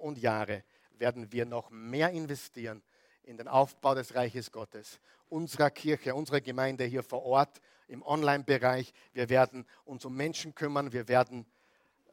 und 0.02 0.18
Jahre 0.18 0.64
werden 0.92 1.32
wir 1.32 1.46
noch 1.46 1.70
mehr 1.70 2.12
investieren 2.12 2.84
in 3.24 3.38
den 3.38 3.48
Aufbau 3.48 3.96
des 3.96 4.16
Reiches 4.16 4.52
Gottes, 4.52 5.00
unserer 5.30 5.70
Kirche, 5.70 6.16
unserer 6.16 6.42
Gemeinde 6.42 6.84
hier 6.86 7.04
vor 7.04 7.24
Ort, 7.24 7.62
im 7.88 8.04
Online-Bereich. 8.04 8.94
Wir 9.14 9.30
werden 9.30 9.66
uns 9.84 10.06
um 10.06 10.16
Menschen 10.16 10.56
kümmern, 10.56 10.92
wir 10.94 11.08
werden 11.08 11.46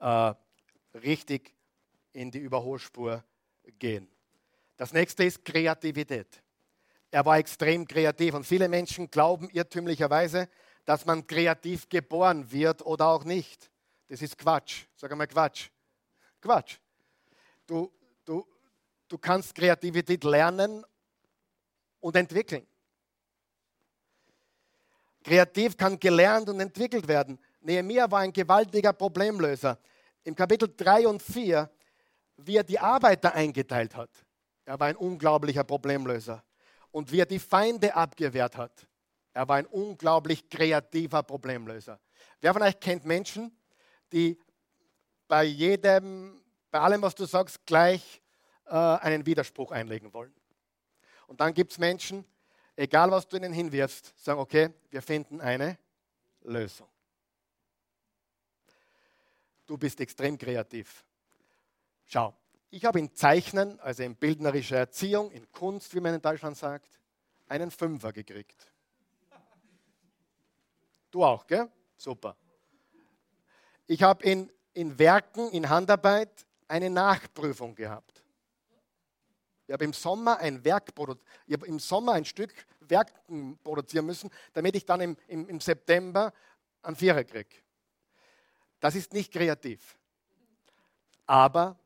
äh, 0.00 0.34
richtig 0.94 1.54
in 2.12 2.30
die 2.30 2.38
Überholspur 2.38 3.24
gehen. 3.78 4.08
Das 4.76 4.92
nächste 4.92 5.24
ist 5.24 5.44
Kreativität. 5.44 6.42
Er 7.10 7.24
war 7.24 7.38
extrem 7.38 7.86
kreativ 7.86 8.34
und 8.34 8.44
viele 8.44 8.68
Menschen 8.68 9.10
glauben 9.10 9.48
irrtümlicherweise, 9.50 10.48
dass 10.84 11.06
man 11.06 11.26
kreativ 11.26 11.88
geboren 11.88 12.50
wird 12.50 12.84
oder 12.84 13.08
auch 13.08 13.24
nicht. 13.24 13.70
Das 14.08 14.20
ist 14.22 14.36
Quatsch. 14.36 14.84
Sag 14.96 15.12
einmal 15.12 15.26
Quatsch. 15.26 15.68
Quatsch. 16.40 16.78
Du, 17.68 17.92
du, 18.24 18.46
du 19.06 19.18
kannst 19.18 19.54
Kreativität 19.54 20.24
lernen 20.24 20.84
und 22.00 22.16
entwickeln. 22.16 22.66
Kreativ 25.22 25.76
kann 25.76 26.00
gelernt 26.00 26.48
und 26.48 26.58
entwickelt 26.60 27.06
werden. 27.06 27.38
Nehemiah 27.60 28.10
war 28.10 28.20
ein 28.20 28.32
gewaltiger 28.32 28.94
Problemlöser. 28.94 29.78
Im 30.24 30.34
Kapitel 30.34 30.72
3 30.74 31.08
und 31.08 31.22
4, 31.22 31.70
wie 32.38 32.56
er 32.56 32.64
die 32.64 32.78
Arbeiter 32.78 33.34
eingeteilt 33.34 33.94
hat. 33.94 34.10
Er 34.64 34.80
war 34.80 34.86
ein 34.86 34.96
unglaublicher 34.96 35.64
Problemlöser. 35.64 36.42
Und 36.90 37.12
wie 37.12 37.20
er 37.20 37.26
die 37.26 37.38
Feinde 37.38 37.94
abgewehrt 37.94 38.56
hat. 38.56 38.88
Er 39.34 39.46
war 39.46 39.56
ein 39.56 39.66
unglaublich 39.66 40.48
kreativer 40.48 41.22
Problemlöser. 41.22 42.00
Wer 42.40 42.54
von 42.54 42.62
euch 42.62 42.80
kennt 42.80 43.04
Menschen, 43.04 43.54
die 44.10 44.38
bei 45.26 45.44
jedem, 45.44 46.40
bei 46.70 46.80
allem, 46.80 47.02
was 47.02 47.14
du 47.14 47.24
sagst, 47.24 47.64
gleich 47.66 48.22
äh, 48.66 48.70
einen 48.74 49.26
Widerspruch 49.26 49.72
einlegen 49.72 50.12
wollen? 50.12 50.34
Und 51.26 51.40
dann 51.40 51.54
gibt 51.54 51.72
es 51.72 51.78
Menschen, 51.78 52.24
egal 52.76 53.10
was 53.10 53.28
du 53.28 53.36
ihnen 53.36 53.52
hinwirfst, 53.52 54.14
sagen, 54.18 54.40
okay, 54.40 54.70
wir 54.90 55.02
finden 55.02 55.40
eine 55.40 55.78
Lösung. 56.42 56.88
Du 59.66 59.76
bist 59.76 60.00
extrem 60.00 60.38
kreativ. 60.38 61.04
Schau, 62.06 62.34
ich 62.70 62.84
habe 62.84 62.98
in 62.98 63.14
Zeichnen, 63.14 63.78
also 63.80 64.02
in 64.02 64.14
bildnerischer 64.14 64.76
Erziehung, 64.76 65.30
in 65.30 65.50
Kunst, 65.52 65.94
wie 65.94 66.00
man 66.00 66.14
in 66.14 66.22
Deutschland 66.22 66.56
sagt, 66.56 66.98
einen 67.48 67.70
Fünfer 67.70 68.12
gekriegt. 68.12 68.72
Du 71.10 71.24
auch, 71.24 71.46
gell? 71.46 71.70
Super. 71.96 72.36
Ich 73.86 74.02
habe 74.02 74.22
in, 74.24 74.50
in 74.74 74.98
Werken, 74.98 75.50
in 75.50 75.68
Handarbeit 75.68 76.46
eine 76.68 76.90
Nachprüfung 76.90 77.74
gehabt. 77.74 78.22
Ich 79.66 79.72
habe 79.72 79.84
im 79.84 79.92
Sommer 79.92 80.38
ein 80.38 80.64
Werk 80.64 80.92
ich 81.46 81.52
habe 81.52 81.66
im 81.66 81.78
Sommer 81.78 82.12
ein 82.12 82.24
Stück 82.24 82.54
Werken 82.80 83.58
produzieren 83.62 84.06
müssen, 84.06 84.30
damit 84.52 84.76
ich 84.76 84.86
dann 84.86 85.00
im, 85.00 85.16
im, 85.26 85.48
im 85.48 85.60
September 85.60 86.32
einen 86.82 86.96
Vierer 86.96 87.24
kriege. 87.24 87.56
Das 88.80 88.94
ist 88.94 89.12
nicht 89.12 89.32
kreativ. 89.32 89.98
Aber 91.26 91.78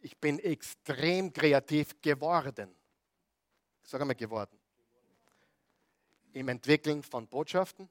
ich 0.00 0.16
bin 0.18 0.38
extrem 0.38 1.32
kreativ 1.32 2.00
geworden. 2.00 2.74
Sag 3.82 4.00
einmal 4.00 4.16
geworden. 4.16 4.58
Im 6.32 6.48
Entwickeln 6.48 7.02
von 7.02 7.28
Botschaften, 7.28 7.88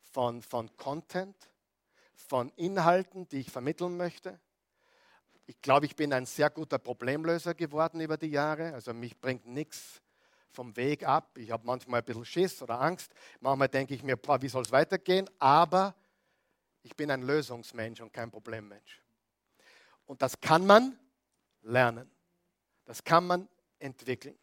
von, 0.00 0.42
von 0.42 0.76
Content, 0.76 1.36
von 2.14 2.50
Inhalten, 2.56 3.28
die 3.28 3.40
ich 3.40 3.50
vermitteln 3.50 3.96
möchte. 3.96 4.40
Ich 5.52 5.60
glaube, 5.60 5.84
ich 5.84 5.94
bin 5.94 6.14
ein 6.14 6.24
sehr 6.24 6.48
guter 6.48 6.78
Problemlöser 6.78 7.52
geworden 7.52 8.00
über 8.00 8.16
die 8.16 8.28
Jahre. 8.28 8.72
Also 8.72 8.94
mich 8.94 9.20
bringt 9.20 9.46
nichts 9.46 10.00
vom 10.50 10.74
Weg 10.78 11.06
ab. 11.06 11.36
Ich 11.36 11.50
habe 11.50 11.66
manchmal 11.66 12.00
ein 12.00 12.04
bisschen 12.06 12.24
Schiss 12.24 12.62
oder 12.62 12.80
Angst. 12.80 13.12
Manchmal 13.38 13.68
denke 13.68 13.92
ich 13.92 14.02
mir, 14.02 14.16
boah, 14.16 14.40
wie 14.40 14.48
soll 14.48 14.62
es 14.62 14.72
weitergehen? 14.72 15.28
Aber 15.38 15.94
ich 16.82 16.96
bin 16.96 17.10
ein 17.10 17.20
Lösungsmensch 17.20 18.00
und 18.00 18.14
kein 18.14 18.30
Problemmensch. 18.30 19.02
Und 20.06 20.22
das 20.22 20.40
kann 20.40 20.64
man 20.64 20.98
lernen. 21.60 22.10
Das 22.86 23.04
kann 23.04 23.26
man 23.26 23.46
entwickeln. 23.78 24.38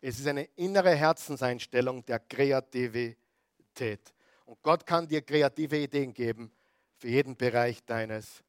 Es 0.00 0.20
ist 0.20 0.28
eine 0.28 0.44
innere 0.54 0.94
Herzenseinstellung 0.94 2.06
der 2.06 2.20
Kreativität. 2.20 4.14
Und 4.46 4.62
Gott 4.62 4.86
kann 4.86 5.08
dir 5.08 5.20
kreative 5.20 5.78
Ideen 5.78 6.14
geben 6.14 6.52
für 6.96 7.08
jeden 7.08 7.36
Bereich 7.36 7.84
deines 7.84 8.44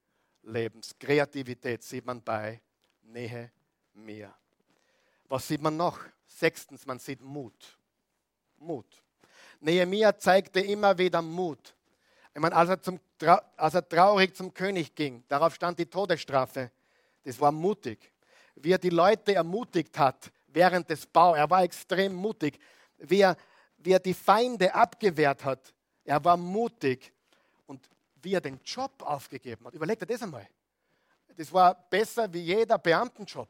Lebens. 0.50 0.96
Kreativität 1.00 1.84
sieht 1.84 2.06
man 2.06 2.22
bei 2.22 2.60
Nähe 3.04 3.52
mir. 3.94 4.34
Was 5.28 5.48
sieht 5.48 5.62
man 5.62 5.78
noch? 5.78 6.00
Sechstens, 6.26 6.86
man 6.86 7.00
sieht 7.00 7.22
Mut. 7.22 7.78
Mut. 8.58 9.02
Nehemiah 9.60 10.18
zeigte 10.18 10.60
immer 10.60 10.98
wieder 10.98 11.22
Mut. 11.22 11.76
Ich 12.34 12.42
meine, 12.42 12.56
als 12.56 12.70
er, 12.70 12.82
zum, 12.82 13.00
als 13.58 13.74
er 13.74 13.88
traurig 13.88 14.36
zum 14.36 14.54
König 14.54 14.96
ging, 14.96 15.24
darauf 15.28 15.56
stand 15.56 15.80
die 15.80 15.86
Todesstrafe. 15.86 16.72
Das 17.24 17.40
war 17.40 17.52
mutig. 17.52 18.12
Wie 18.56 18.72
er 18.72 18.78
die 18.78 18.90
Leute 18.90 19.36
ermutigt 19.36 19.98
hat 19.98 20.32
während 20.48 20.90
des 20.90 21.06
Bau, 21.06 21.36
er 21.36 21.50
war 21.50 21.64
extrem 21.64 22.14
mutig. 22.14 22.60
Wie 22.98 23.22
er, 23.22 23.36
wie 23.78 23.92
er 23.92 24.00
die 24.00 24.14
Feinde 24.14 24.74
abgewehrt 24.74 25.44
hat, 25.44 25.74
er 26.04 26.24
war 26.24 26.38
mutig. 26.38 27.14
Wie 28.22 28.34
er 28.34 28.42
den 28.42 28.60
Job 28.64 28.92
aufgegeben 29.00 29.66
hat, 29.66 29.74
überlegt 29.74 30.02
er 30.02 30.08
das 30.08 30.22
einmal. 30.22 30.48
Das 31.36 31.54
war 31.54 31.74
besser 31.74 32.32
wie 32.34 32.42
jeder 32.42 32.78
Beamtenjob. 32.78 33.50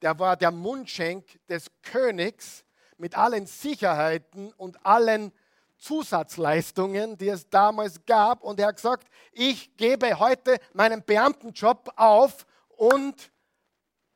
Der 0.00 0.18
war 0.18 0.36
der 0.36 0.50
Mundschenk 0.50 1.26
des 1.46 1.70
Königs 1.82 2.64
mit 2.96 3.16
allen 3.16 3.46
Sicherheiten 3.46 4.52
und 4.54 4.84
allen 4.84 5.32
Zusatzleistungen, 5.76 7.16
die 7.16 7.28
es 7.28 7.48
damals 7.48 8.04
gab. 8.06 8.42
Und 8.42 8.60
er 8.60 8.68
hat 8.68 8.76
gesagt, 8.76 9.08
ich 9.32 9.76
gebe 9.76 10.18
heute 10.18 10.58
meinen 10.72 11.02
Beamtenjob 11.02 11.92
auf 11.96 12.46
und 12.76 13.30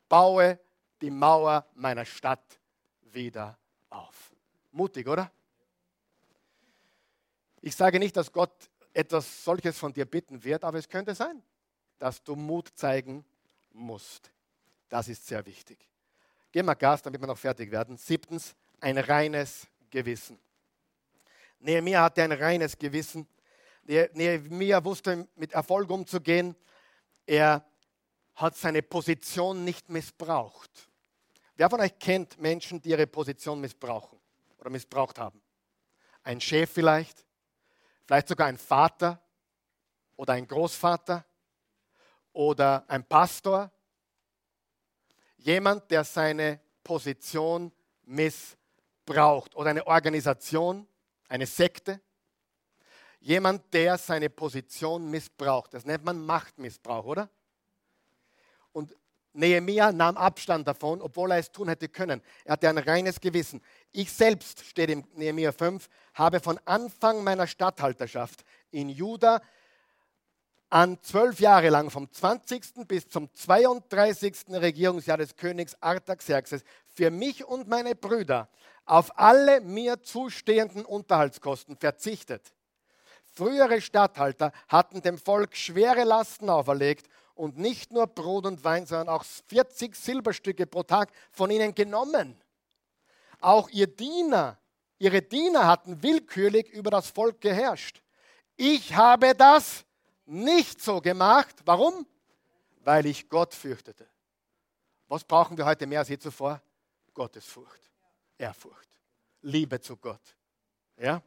baue 0.09 0.59
die 1.01 1.11
Mauer 1.11 1.67
meiner 1.75 2.05
Stadt 2.05 2.61
wieder 3.03 3.59
auf. 3.91 4.33
Mutig, 4.73 5.09
oder? 5.09 5.31
Ich 7.61 7.75
sage 7.75 7.99
nicht, 7.99 8.17
dass 8.17 8.31
Gott 8.31 8.71
etwas 8.95 9.45
solches 9.45 9.77
von 9.77 9.93
dir 9.93 10.07
bitten 10.07 10.43
wird, 10.43 10.65
aber 10.65 10.79
es 10.79 10.89
könnte 10.89 11.15
sein, 11.15 11.43
dass 11.99 12.23
du 12.23 12.37
Mut 12.37 12.71
zeigen 12.75 13.25
musst. 13.73 14.31
Das 14.89 15.09
ist 15.09 15.27
sehr 15.27 15.45
wichtig. 15.45 15.89
Gehen 16.53 16.67
wir 16.67 16.77
Gas, 16.77 17.03
damit 17.03 17.21
wir 17.21 17.27
noch 17.27 17.39
fertig 17.39 17.71
werden. 17.71 17.97
Siebtens, 17.97 18.55
ein 18.81 18.97
reines 18.97 19.67
Gewissen. 19.91 20.39
Nehemiah 21.59 22.05
hatte 22.05 22.23
ein 22.23 22.33
reines 22.33 22.79
Gewissen. 22.79 23.27
Nehemiah 23.83 24.85
wusste 24.85 25.27
mit 25.35 25.53
Erfolg 25.53 25.91
umzugehen. 25.91 26.55
Er 27.27 27.65
hat 28.37 28.57
seine 28.57 28.83
Position 28.83 29.65
nicht 29.65 29.89
missbraucht. 29.89 30.89
Wer 31.57 31.71
von 31.71 31.81
euch 31.81 31.99
kennt 31.99 32.39
Menschen, 32.39 32.81
die 32.81 32.91
ihre 32.91 33.07
Position 33.07 33.61
missbrauchen 33.61 34.19
oder 34.59 34.71
missbraucht 34.71 35.19
haben? 35.19 35.41
Ein 36.23 36.41
Chef 36.41 36.71
vielleicht, 36.71 37.25
vielleicht 38.07 38.29
sogar 38.29 38.47
ein 38.47 38.59
Vater 38.59 39.21
oder 40.17 40.35
ein 40.35 40.47
Großvater 40.47 41.25
oder 42.33 42.85
ein 42.89 43.05
Pastor. 43.05 43.71
Jemand, 45.37 45.91
der 45.91 46.05
seine 46.05 46.61
Position 46.83 47.73
missbraucht 48.03 49.55
oder 49.55 49.71
eine 49.71 49.87
Organisation, 49.87 50.87
eine 51.29 51.47
Sekte. 51.47 52.01
Jemand, 53.21 53.73
der 53.73 53.97
seine 53.97 54.29
Position 54.29 55.11
missbraucht. 55.11 55.73
Das 55.73 55.87
nennt 55.87 56.05
man 56.05 56.25
Machtmissbrauch, 56.25 57.07
oder? 57.07 57.31
Und 58.73 58.95
Nehemiah 59.35 59.93
nahm 59.93 60.17
Abstand 60.17 60.67
davon, 60.67 61.03
obwohl 61.03 61.33
er 61.33 61.39
es 61.39 61.53
tun 61.53 61.69
hätte 61.69 61.89
können. 61.89 62.23
Er 62.45 62.53
hatte 62.53 62.69
ein 62.69 62.79
reines 62.79 63.21
Gewissen. 63.21 63.61
Ich 63.93 64.13
selbst, 64.13 64.65
steht 64.65 64.91
im 64.91 65.05
Nehemiah 65.15 65.53
5, 65.53 65.89
habe 66.15 66.41
von 66.41 66.59
Anfang 66.65 67.23
meiner 67.25 67.47
Statthalterschaft 67.47 68.45
in 68.71 68.89
Juda 68.89 69.41
an 70.71 70.99
zwölf 71.03 71.39
Jahre 71.41 71.69
lang, 71.69 71.91
vom 71.91 72.11
20. 72.11 72.87
bis 72.89 73.09
zum 73.09 73.33
32. 73.33 74.47
Regierungsjahr 74.51 75.19
des 75.19 75.37
Königs 75.37 75.77
Artaxerxes, 75.81 76.65
für 76.87 77.11
mich 77.11 77.45
und 77.45 77.69
meine 77.69 77.95
Brüder 77.95 78.49
auf 78.85 79.19
alle 79.19 79.61
mir 79.61 80.03
zustehenden 80.03 80.85
Unterhaltskosten 80.85 81.77
verzichtet. 81.77 82.53
Frühere 83.35 83.81
Statthalter 83.81 84.53
hatten 84.69 85.03
dem 85.03 85.19
Volk 85.19 85.57
schwere 85.57 86.05
Lasten 86.05 86.49
auferlegt 86.49 87.09
und 87.35 87.59
nicht 87.59 87.93
nur 87.93 88.07
Brot 88.07 88.47
und 88.47 88.65
Wein, 88.65 88.87
sondern 88.87 89.09
auch 89.09 89.25
40 89.25 89.95
Silberstücke 89.95 90.67
pro 90.67 90.83
Tag 90.83 91.13
von 91.31 91.51
ihnen 91.51 91.75
genommen. 91.75 92.41
Auch 93.41 93.69
ihr 93.71 93.87
Diener, 93.87 94.59
ihre 94.99 95.23
Diener 95.23 95.67
hatten 95.67 96.03
willkürlich 96.03 96.69
über 96.71 96.91
das 96.91 97.11
Volk 97.11 97.41
geherrscht. 97.41 98.03
Ich 98.57 98.95
habe 98.95 99.35
das 99.35 99.85
nicht 100.27 100.81
so 100.81 101.01
gemacht. 101.01 101.57
Warum? 101.65 102.07
Weil 102.81 103.07
ich 103.07 103.29
Gott 103.29 103.53
fürchtete. 103.53 104.07
Was 105.09 105.25
brauchen 105.25 105.57
wir 105.57 105.67
heute 105.67 105.87
mehr 105.87 106.01
als 106.01 106.09
je 106.09 106.19
zuvor? 106.19 106.63
Gottesfurcht, 107.13 107.91
Ehrfurcht, 108.39 108.89
Liebe 109.43 109.81
zu 109.81 109.97
Gott. 109.97 110.37
Ja? 110.97 111.23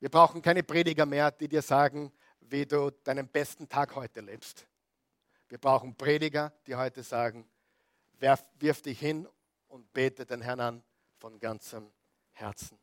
Wir 0.00 0.08
brauchen 0.10 0.42
keine 0.42 0.62
Prediger 0.62 1.06
mehr, 1.06 1.30
die 1.30 1.48
dir 1.48 1.62
sagen, 1.62 2.12
wie 2.40 2.66
du 2.66 2.90
deinen 2.90 3.28
besten 3.28 3.68
Tag 3.68 3.94
heute 3.94 4.20
lebst. 4.20 4.66
Wir 5.48 5.58
brauchen 5.58 5.94
Prediger, 5.94 6.52
die 6.66 6.76
heute 6.76 7.02
sagen, 7.02 7.48
wirf, 8.18 8.44
wirf 8.58 8.82
dich 8.82 8.98
hin 8.98 9.26
und 9.68 9.90
bete 9.92 10.26
den 10.26 10.42
Herrn 10.42 10.60
an 10.60 10.82
von 11.16 11.40
ganzem 11.40 11.90
Herzen. 12.32 12.78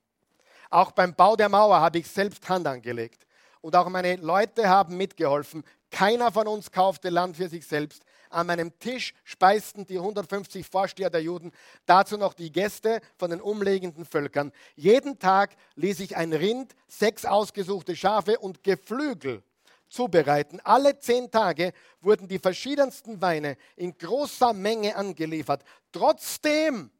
Auch 0.72 0.92
beim 0.92 1.14
Bau 1.14 1.36
der 1.36 1.48
Mauer 1.50 1.80
habe 1.80 2.00
ich 2.00 2.08
selbst 2.08 2.48
Hand 2.50 2.66
angelegt. 2.66 3.28
Und 3.62 3.76
auch 3.76 3.88
meine 3.90 4.16
Leute 4.18 4.68
haben 4.68 4.98
mitgeholfen. 4.98 5.64
Keiner 5.92 6.32
von 6.32 6.48
uns 6.48 6.72
kaufte 6.72 7.10
Land 7.10 7.38
für 7.38 7.50
sich 7.50 7.66
selbst. 7.66 8.04
An 8.30 8.48
meinem 8.48 8.78
Tisch 8.80 9.14
speisten 9.24 9.86
die 9.86 9.98
150 9.98 10.66
Vorsteher 10.68 11.10
der 11.10 11.22
Juden, 11.22 11.52
dazu 11.86 12.18
noch 12.18 12.34
die 12.34 12.52
Gäste 12.52 13.00
von 13.18 13.30
den 13.30 13.42
umliegenden 13.42 14.06
Völkern. 14.06 14.52
Jeden 14.76 15.20
Tag 15.20 15.56
ließ 15.76 16.00
ich 16.00 16.18
ein 16.18 16.34
Rind, 16.34 16.76
sechs 16.88 17.26
ausgesuchte 17.26 17.96
Schafe 17.96 18.40
und 18.40 18.64
Geflügel 18.64 19.44
zubereiten. 19.88 20.60
Alle 20.64 20.98
zehn 21.00 21.30
Tage 21.30 21.74
wurden 22.02 22.28
die 22.28 22.40
verschiedensten 22.40 23.22
Weine 23.22 23.58
in 23.76 23.98
großer 23.98 24.54
Menge 24.54 24.96
angeliefert. 24.96 25.64
Trotzdem, 25.92 26.92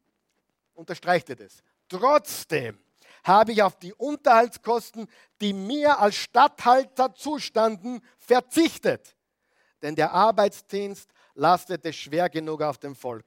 unterstreicht 0.74 1.28
ihr 1.28 1.36
das, 1.36 1.62
trotzdem 1.88 2.78
habe 3.24 3.52
ich 3.52 3.62
auf 3.62 3.76
die 3.76 3.92
Unterhaltskosten, 3.92 5.08
die 5.40 5.52
mir 5.52 5.98
als 5.98 6.14
Statthalter 6.14 7.12
zustanden, 7.14 8.00
verzichtet. 8.18 9.16
Denn 9.82 9.96
der 9.96 10.12
Arbeitsdienst 10.12 11.10
lastete 11.34 11.92
schwer 11.92 12.30
genug 12.30 12.62
auf 12.62 12.78
dem 12.78 12.94
Volk. 12.94 13.26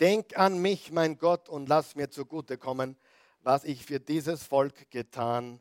Denk 0.00 0.38
an 0.38 0.58
mich, 0.58 0.92
mein 0.92 1.18
Gott, 1.18 1.48
und 1.48 1.68
lass 1.68 1.96
mir 1.96 2.10
zugutekommen, 2.10 2.96
was 3.40 3.64
ich 3.64 3.84
für 3.84 4.00
dieses 4.00 4.44
Volk 4.44 4.90
getan 4.90 5.60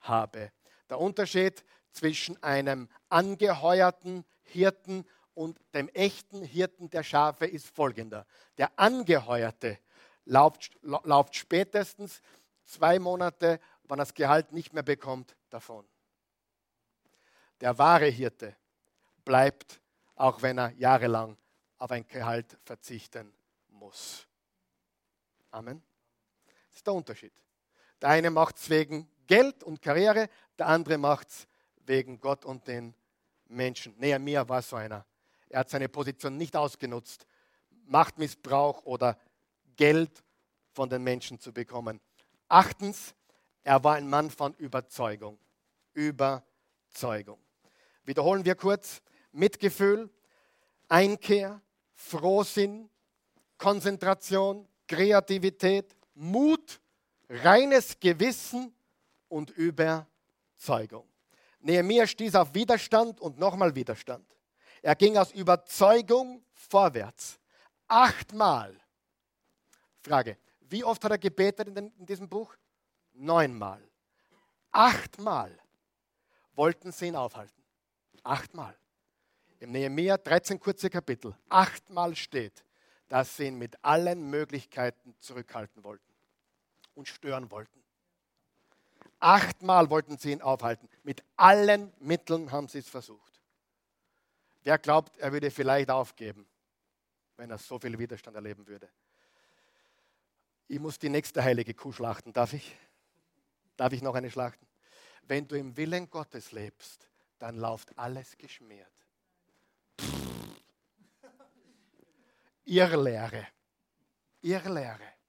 habe. 0.00 0.50
Der 0.88 0.98
Unterschied 0.98 1.64
zwischen 1.92 2.40
einem 2.42 2.88
angeheuerten 3.08 4.24
Hirten 4.42 5.04
und 5.34 5.58
dem 5.74 5.88
echten 5.88 6.42
Hirten 6.42 6.90
der 6.90 7.02
Schafe 7.02 7.46
ist 7.46 7.68
folgender. 7.74 8.26
Der 8.58 8.70
angeheuerte 8.78 9.78
läuft, 10.24 10.78
läuft 10.82 11.36
spätestens 11.36 12.20
zwei 12.64 12.98
Monate, 12.98 13.60
wann 13.84 13.98
das 13.98 14.14
Gehalt 14.14 14.52
nicht 14.52 14.72
mehr 14.72 14.82
bekommt, 14.82 15.36
davon. 15.50 15.84
Der 17.60 17.76
wahre 17.78 18.06
Hirte 18.06 18.56
bleibt, 19.24 19.80
auch 20.14 20.42
wenn 20.42 20.58
er 20.58 20.70
jahrelang 20.72 21.36
auf 21.78 21.90
ein 21.90 22.06
Gehalt 22.06 22.58
verzichten 22.64 23.32
muss. 23.68 24.26
Amen. 25.50 25.82
Das 26.68 26.76
ist 26.76 26.86
der 26.86 26.94
Unterschied. 26.94 27.32
Der 28.00 28.10
eine 28.10 28.30
macht 28.30 28.56
es 28.56 28.70
wegen 28.70 29.10
Geld 29.26 29.62
und 29.64 29.82
Karriere, 29.82 30.28
der 30.58 30.68
andere 30.68 30.98
macht 30.98 31.28
es 31.28 31.46
wegen 31.90 32.20
Gott 32.20 32.44
und 32.44 32.66
den 32.68 32.94
Menschen. 33.48 33.94
Nehemiah 33.98 34.48
war 34.48 34.62
so 34.62 34.76
einer. 34.76 35.04
Er 35.48 35.60
hat 35.60 35.70
seine 35.70 35.88
Position 35.88 36.36
nicht 36.36 36.56
ausgenutzt, 36.56 37.26
Machtmissbrauch 37.86 38.84
oder 38.84 39.18
Geld 39.74 40.22
von 40.72 40.88
den 40.88 41.02
Menschen 41.02 41.40
zu 41.40 41.52
bekommen. 41.52 42.00
Achtens, 42.48 43.14
er 43.64 43.82
war 43.82 43.96
ein 43.96 44.08
Mann 44.08 44.30
von 44.30 44.54
Überzeugung. 44.54 45.36
Überzeugung. 45.92 47.40
Wiederholen 48.04 48.44
wir 48.44 48.54
kurz. 48.54 49.02
Mitgefühl, 49.32 50.10
Einkehr, 50.88 51.60
Frohsinn, 51.94 52.88
Konzentration, 53.58 54.66
Kreativität, 54.88 55.96
Mut, 56.14 56.80
reines 57.28 57.98
Gewissen 57.98 58.74
und 59.28 59.50
Überzeugung. 59.50 61.10
Nehemiah 61.60 62.06
stieß 62.06 62.34
auf 62.36 62.54
Widerstand 62.54 63.20
und 63.20 63.38
nochmal 63.38 63.74
Widerstand. 63.74 64.26
Er 64.82 64.94
ging 64.94 65.16
aus 65.16 65.32
Überzeugung 65.32 66.42
vorwärts. 66.54 67.38
Achtmal. 67.86 68.80
Frage, 70.02 70.38
wie 70.60 70.84
oft 70.84 71.04
hat 71.04 71.12
er 71.12 71.18
gebetet 71.18 71.68
in, 71.68 71.92
in 71.98 72.06
diesem 72.06 72.28
Buch? 72.28 72.54
Neunmal. 73.12 73.82
Achtmal 74.72 75.58
wollten 76.54 76.92
sie 76.92 77.08
ihn 77.08 77.16
aufhalten. 77.16 77.62
Achtmal. 78.22 78.76
Im 79.58 79.72
Nehemiah 79.72 80.16
13 80.16 80.58
kurze 80.58 80.88
Kapitel. 80.88 81.36
Achtmal 81.48 82.16
steht, 82.16 82.64
dass 83.08 83.36
sie 83.36 83.48
ihn 83.48 83.58
mit 83.58 83.82
allen 83.84 84.30
Möglichkeiten 84.30 85.14
zurückhalten 85.18 85.84
wollten 85.84 86.14
und 86.94 87.08
stören 87.08 87.50
wollten. 87.50 87.79
Achtmal 89.20 89.90
wollten 89.90 90.16
sie 90.16 90.32
ihn 90.32 90.40
aufhalten. 90.40 90.88
Mit 91.02 91.22
allen 91.36 91.92
Mitteln 92.00 92.50
haben 92.50 92.68
sie 92.68 92.78
es 92.78 92.88
versucht. 92.88 93.40
Wer 94.62 94.78
glaubt, 94.78 95.16
er 95.18 95.32
würde 95.32 95.50
vielleicht 95.50 95.90
aufgeben, 95.90 96.46
wenn 97.36 97.50
er 97.50 97.58
so 97.58 97.78
viel 97.78 97.98
Widerstand 97.98 98.34
erleben 98.34 98.66
würde? 98.66 98.88
Ich 100.68 100.78
muss 100.78 100.98
die 100.98 101.08
nächste 101.08 101.42
heilige 101.42 101.74
Kuh 101.74 101.92
schlachten. 101.92 102.32
Darf 102.32 102.52
ich? 102.54 102.76
Darf 103.76 103.92
ich 103.92 104.02
noch 104.02 104.14
eine 104.14 104.30
schlachten? 104.30 104.66
Wenn 105.22 105.46
du 105.46 105.56
im 105.56 105.76
Willen 105.76 106.08
Gottes 106.08 106.52
lebst, 106.52 107.08
dann 107.38 107.56
läuft 107.56 107.98
alles 107.98 108.36
geschmiert. 108.38 108.92
Irrlehre. 112.64 113.48
Irrlehre. 114.42 115.19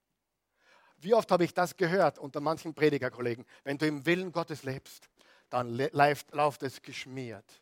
Wie 1.02 1.14
oft 1.16 1.32
habe 1.32 1.44
ich 1.44 1.54
das 1.54 1.76
gehört 1.76 2.20
unter 2.20 2.40
manchen 2.40 2.74
Predigerkollegen? 2.74 3.46
Wenn 3.64 3.78
du 3.78 3.88
im 3.88 4.06
Willen 4.06 4.32
Gottes 4.32 4.64
lebst, 4.64 5.10
dann 5.50 5.76
läuft, 5.92 6.64
es 6.64 6.82
geschmiert. 6.82 7.62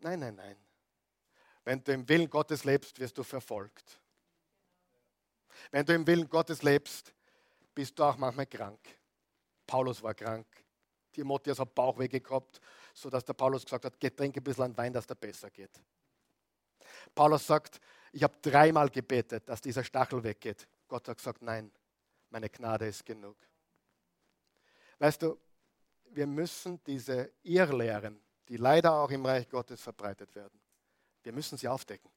Nein, 0.00 0.18
nein, 0.18 0.34
nein. 0.34 0.56
Wenn 1.64 1.82
du 1.82 1.92
im 1.92 2.08
Willen 2.08 2.28
Gottes 2.28 2.64
lebst, 2.64 2.98
wirst 2.98 3.16
du 3.16 3.22
verfolgt. 3.22 4.00
Wenn 5.70 5.86
du 5.86 5.94
im 5.94 6.06
Willen 6.06 6.28
Gottes 6.28 6.62
lebst, 6.62 7.14
bist 7.72 7.96
du 7.98 8.02
auch 8.02 8.16
manchmal 8.16 8.46
krank. 8.46 8.80
Paulus 9.64 10.02
war 10.02 10.14
krank. 10.14 10.46
Timotheus 11.12 11.60
hat 11.60 11.74
Bauchwege 11.74 12.20
gehabt, 12.20 12.60
sodass 12.94 13.24
der 13.24 13.34
Paulus 13.34 13.64
gesagt 13.64 13.84
hat, 13.84 14.00
trink 14.00 14.36
ein 14.36 14.42
bisschen 14.42 14.76
Wein, 14.76 14.92
dass 14.92 15.06
der 15.06 15.14
besser 15.14 15.50
geht. 15.50 15.80
Paulus 17.14 17.46
sagt, 17.46 17.80
ich 18.10 18.22
habe 18.22 18.36
dreimal 18.42 18.90
gebetet, 18.90 19.48
dass 19.48 19.60
dieser 19.60 19.84
Stachel 19.84 20.22
weggeht. 20.24 20.66
Gott 20.88 21.06
hat 21.08 21.18
gesagt, 21.18 21.42
nein, 21.42 21.70
meine 22.32 22.48
Gnade 22.48 22.86
ist 22.86 23.04
genug. 23.04 23.36
Weißt 24.98 25.22
du, 25.22 25.38
wir 26.10 26.26
müssen 26.26 26.82
diese 26.84 27.30
Irrlehren, 27.42 28.20
die 28.48 28.56
leider 28.56 28.94
auch 28.94 29.10
im 29.10 29.24
Reich 29.24 29.48
Gottes 29.48 29.80
verbreitet 29.80 30.34
werden, 30.34 30.58
wir 31.22 31.32
müssen 31.32 31.58
sie 31.58 31.68
aufdecken. 31.68 32.10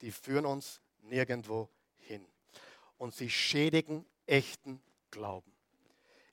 Die 0.00 0.12
führen 0.12 0.46
uns 0.46 0.80
nirgendwo 1.00 1.68
hin. 1.96 2.26
Und 2.98 3.14
sie 3.14 3.30
schädigen 3.30 4.06
echten 4.26 4.82
Glauben. 5.10 5.50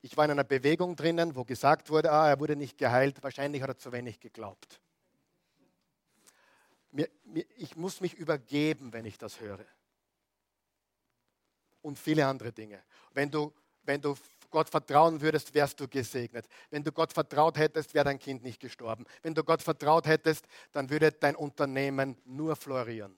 Ich 0.01 0.15
war 0.15 0.25
in 0.25 0.31
einer 0.31 0.43
Bewegung 0.43 0.95
drinnen, 0.95 1.35
wo 1.35 1.43
gesagt 1.43 1.89
wurde, 1.89 2.11
ah, 2.11 2.29
er 2.29 2.39
wurde 2.39 2.55
nicht 2.55 2.77
geheilt, 2.77 3.23
wahrscheinlich 3.23 3.61
hat 3.61 3.69
er 3.69 3.77
zu 3.77 3.91
wenig 3.91 4.19
geglaubt. 4.19 4.79
Mir, 6.91 7.09
mir, 7.23 7.45
ich 7.57 7.75
muss 7.75 8.01
mich 8.01 8.13
übergeben, 8.13 8.93
wenn 8.93 9.05
ich 9.05 9.17
das 9.17 9.39
höre. 9.39 9.65
Und 11.81 11.97
viele 11.97 12.25
andere 12.25 12.51
Dinge. 12.51 12.83
Wenn 13.13 13.31
du, 13.31 13.53
wenn 13.83 14.01
du 14.01 14.15
Gott 14.49 14.69
vertrauen 14.69 15.21
würdest, 15.21 15.53
wärst 15.53 15.79
du 15.79 15.87
gesegnet. 15.87 16.47
Wenn 16.69 16.83
du 16.83 16.91
Gott 16.91 17.13
vertraut 17.13 17.57
hättest, 17.57 17.93
wäre 17.93 18.05
dein 18.05 18.19
Kind 18.19 18.43
nicht 18.43 18.59
gestorben. 18.59 19.05
Wenn 19.21 19.33
du 19.33 19.43
Gott 19.43 19.61
vertraut 19.61 20.07
hättest, 20.07 20.45
dann 20.71 20.89
würde 20.89 21.11
dein 21.11 21.35
Unternehmen 21.35 22.17
nur 22.25 22.55
florieren. 22.55 23.15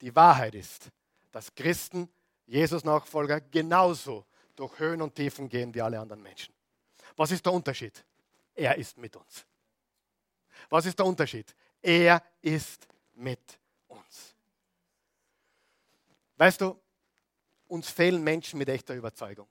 Die 0.00 0.14
Wahrheit 0.16 0.54
ist, 0.54 0.90
dass 1.30 1.54
Christen, 1.54 2.08
Jesus-Nachfolger, 2.46 3.40
genauso 3.40 4.26
durch 4.56 4.78
Höhen 4.78 5.00
und 5.02 5.14
Tiefen 5.14 5.48
gehen 5.48 5.74
wie 5.74 5.80
alle 5.80 6.00
anderen 6.00 6.22
Menschen. 6.22 6.52
Was 7.16 7.30
ist 7.30 7.44
der 7.44 7.52
Unterschied? 7.52 8.04
Er 8.54 8.76
ist 8.76 8.98
mit 8.98 9.14
uns. 9.16 9.46
Was 10.68 10.86
ist 10.86 10.98
der 10.98 11.06
Unterschied? 11.06 11.54
Er 11.80 12.22
ist 12.40 12.86
mit 13.14 13.58
uns. 13.88 14.34
Weißt 16.36 16.60
du, 16.60 16.78
uns 17.72 17.88
fehlen 17.88 18.22
Menschen 18.22 18.58
mit 18.58 18.68
echter 18.68 18.94
Überzeugung. 18.94 19.48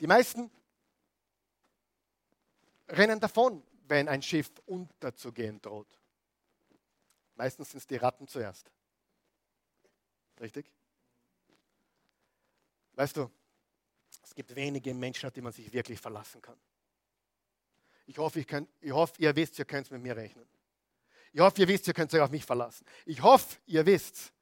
Die 0.00 0.08
meisten 0.08 0.50
rennen 2.88 3.20
davon, 3.20 3.62
wenn 3.86 4.08
ein 4.08 4.20
Schiff 4.20 4.50
unterzugehen 4.66 5.60
droht. 5.62 5.86
Meistens 7.36 7.70
sind 7.70 7.78
es 7.78 7.86
die 7.86 7.96
Ratten 7.96 8.26
zuerst. 8.26 8.68
Richtig? 10.40 10.72
Weißt 12.94 13.16
du, 13.16 13.30
es 14.24 14.34
gibt 14.34 14.52
wenige 14.56 14.92
Menschen, 14.92 15.28
auf 15.28 15.32
die 15.32 15.42
man 15.42 15.52
sich 15.52 15.72
wirklich 15.72 16.00
verlassen 16.00 16.42
kann. 16.42 16.58
Ich 18.06 18.18
hoffe, 18.18 18.40
ich 18.40 18.48
könnt, 18.48 18.68
ich 18.80 18.90
hoffe 18.90 19.14
ihr 19.18 19.36
wisst, 19.36 19.56
ihr 19.60 19.64
könnt 19.66 19.88
mit 19.92 20.02
mir 20.02 20.16
rechnen. 20.16 20.48
Ich 21.32 21.38
hoffe, 21.38 21.60
ihr 21.60 21.68
wisst, 21.68 21.86
ihr 21.86 21.94
könnt 21.94 22.12
euch 22.12 22.20
auf 22.20 22.30
mich 22.30 22.44
verlassen. 22.44 22.84
Ich 23.06 23.22
hoffe, 23.22 23.56
ihr 23.66 23.86
wisst, 23.86 24.32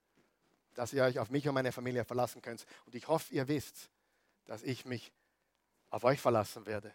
dass 0.78 0.92
ihr 0.92 1.02
euch 1.02 1.18
auf 1.18 1.28
mich 1.28 1.48
und 1.48 1.54
meine 1.54 1.72
Familie 1.72 2.04
verlassen 2.04 2.40
könnt. 2.40 2.64
Und 2.86 2.94
ich 2.94 3.08
hoffe, 3.08 3.34
ihr 3.34 3.48
wisst, 3.48 3.90
dass 4.44 4.62
ich 4.62 4.84
mich 4.84 5.12
auf 5.90 6.04
euch 6.04 6.20
verlassen 6.20 6.66
werde. 6.66 6.94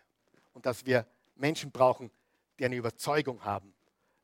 Und 0.54 0.66
dass 0.66 0.86
wir 0.86 1.06
Menschen 1.36 1.70
brauchen, 1.70 2.10
die 2.58 2.64
eine 2.64 2.78
Überzeugung 2.78 3.44
haben. 3.44 3.74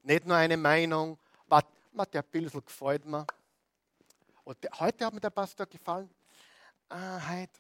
Nicht 0.04 0.26
nur 0.26 0.38
eine 0.38 0.56
Meinung, 0.56 1.20
was, 1.48 1.66
der 2.14 2.22
Pilsel 2.22 2.62
gefällt 2.62 3.04
mir. 3.04 3.28
Und 4.46 4.58
heute 4.80 5.06
hat 5.06 5.14
mir 5.14 5.20
der 5.20 5.30
Pastor 5.30 5.66
gefallen 5.66 6.10
ah, 6.88 7.30
heute, 7.30 7.60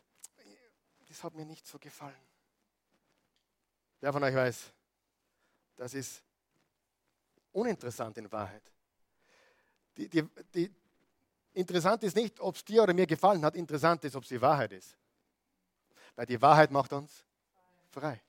das 1.05 1.21
hat 1.21 1.33
mir 1.35 1.45
nicht 1.45 1.67
so 1.67 1.77
gefallen. 1.77 2.15
Wer 3.99 4.13
von 4.13 4.23
euch 4.23 4.35
weiß, 4.35 4.71
das 5.75 5.93
ist 5.93 6.23
uninteressant 7.51 8.17
in 8.17 8.31
Wahrheit. 8.31 8.63
Die, 9.97 10.07
die, 10.07 10.23
die, 10.53 10.73
interessant 11.53 12.03
ist 12.03 12.15
nicht, 12.15 12.39
ob 12.39 12.55
es 12.55 12.63
dir 12.63 12.83
oder 12.83 12.93
mir 12.93 13.07
gefallen 13.07 13.43
hat, 13.43 13.55
interessant 13.55 14.03
ist, 14.03 14.15
ob 14.15 14.23
es 14.23 14.29
die 14.29 14.41
Wahrheit 14.41 14.71
ist. 14.71 14.97
Weil 16.15 16.25
die 16.25 16.41
Wahrheit 16.41 16.71
macht 16.71 16.93
uns 16.93 17.23
frei. 17.91 18.21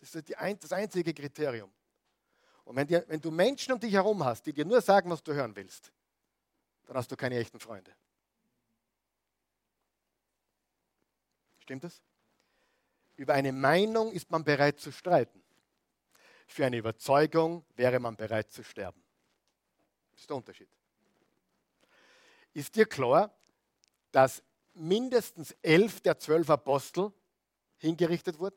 Das 0.00 0.14
ist 0.14 0.30
das 0.60 0.72
einzige 0.72 1.14
Kriterium. 1.14 1.72
Und 2.64 2.76
wenn, 2.76 2.86
dir, 2.86 3.04
wenn 3.08 3.20
du 3.20 3.30
Menschen 3.30 3.72
um 3.72 3.80
dich 3.80 3.92
herum 3.92 4.24
hast, 4.24 4.46
die 4.46 4.52
dir 4.52 4.64
nur 4.64 4.80
sagen, 4.80 5.10
was 5.10 5.22
du 5.22 5.32
hören 5.32 5.54
willst, 5.54 5.92
dann 6.86 6.96
hast 6.96 7.10
du 7.10 7.16
keine 7.16 7.38
echten 7.38 7.58
Freunde. 7.58 7.92
Stimmt 11.60 11.84
das? 11.84 12.02
Über 13.16 13.34
eine 13.34 13.52
Meinung 13.52 14.12
ist 14.12 14.30
man 14.30 14.42
bereit 14.42 14.80
zu 14.80 14.90
streiten. 14.90 15.42
Für 16.46 16.66
eine 16.66 16.76
Überzeugung 16.76 17.64
wäre 17.76 17.98
man 17.98 18.16
bereit 18.16 18.50
zu 18.50 18.62
sterben. 18.62 19.02
Das 20.10 20.20
ist 20.20 20.30
der 20.30 20.36
Unterschied. 20.36 20.68
Ist 22.54 22.76
dir 22.76 22.86
klar, 22.86 23.30
dass 24.10 24.42
mindestens 24.74 25.54
elf 25.62 26.00
der 26.00 26.18
zwölf 26.18 26.50
Apostel 26.50 27.12
hingerichtet 27.78 28.38
wurden? 28.38 28.56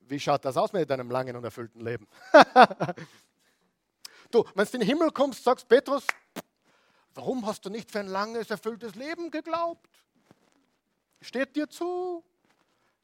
Wie 0.00 0.18
schaut 0.18 0.44
das 0.44 0.56
aus 0.56 0.72
mit 0.72 0.88
deinem 0.88 1.10
langen 1.10 1.36
und 1.36 1.44
erfüllten 1.44 1.80
Leben? 1.80 2.08
du, 4.30 4.44
wenn 4.54 4.64
du 4.64 4.72
in 4.72 4.80
den 4.80 4.88
Himmel 4.88 5.10
kommst, 5.10 5.44
sagst 5.44 5.68
Petrus, 5.68 6.06
warum 7.14 7.44
hast 7.46 7.66
du 7.66 7.70
nicht 7.70 7.90
für 7.90 8.00
ein 8.00 8.06
langes, 8.06 8.50
erfülltes 8.50 8.94
Leben 8.94 9.30
geglaubt? 9.30 9.86
Steht 11.20 11.56
dir 11.56 11.68
zu. 11.68 12.24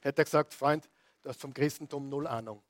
Hätte 0.00 0.22
er 0.22 0.24
gesagt, 0.24 0.54
Freund, 0.54 0.88
du 1.22 1.28
hast 1.28 1.40
vom 1.40 1.52
Christentum 1.52 2.08
null 2.08 2.26
Ahnung. 2.26 2.62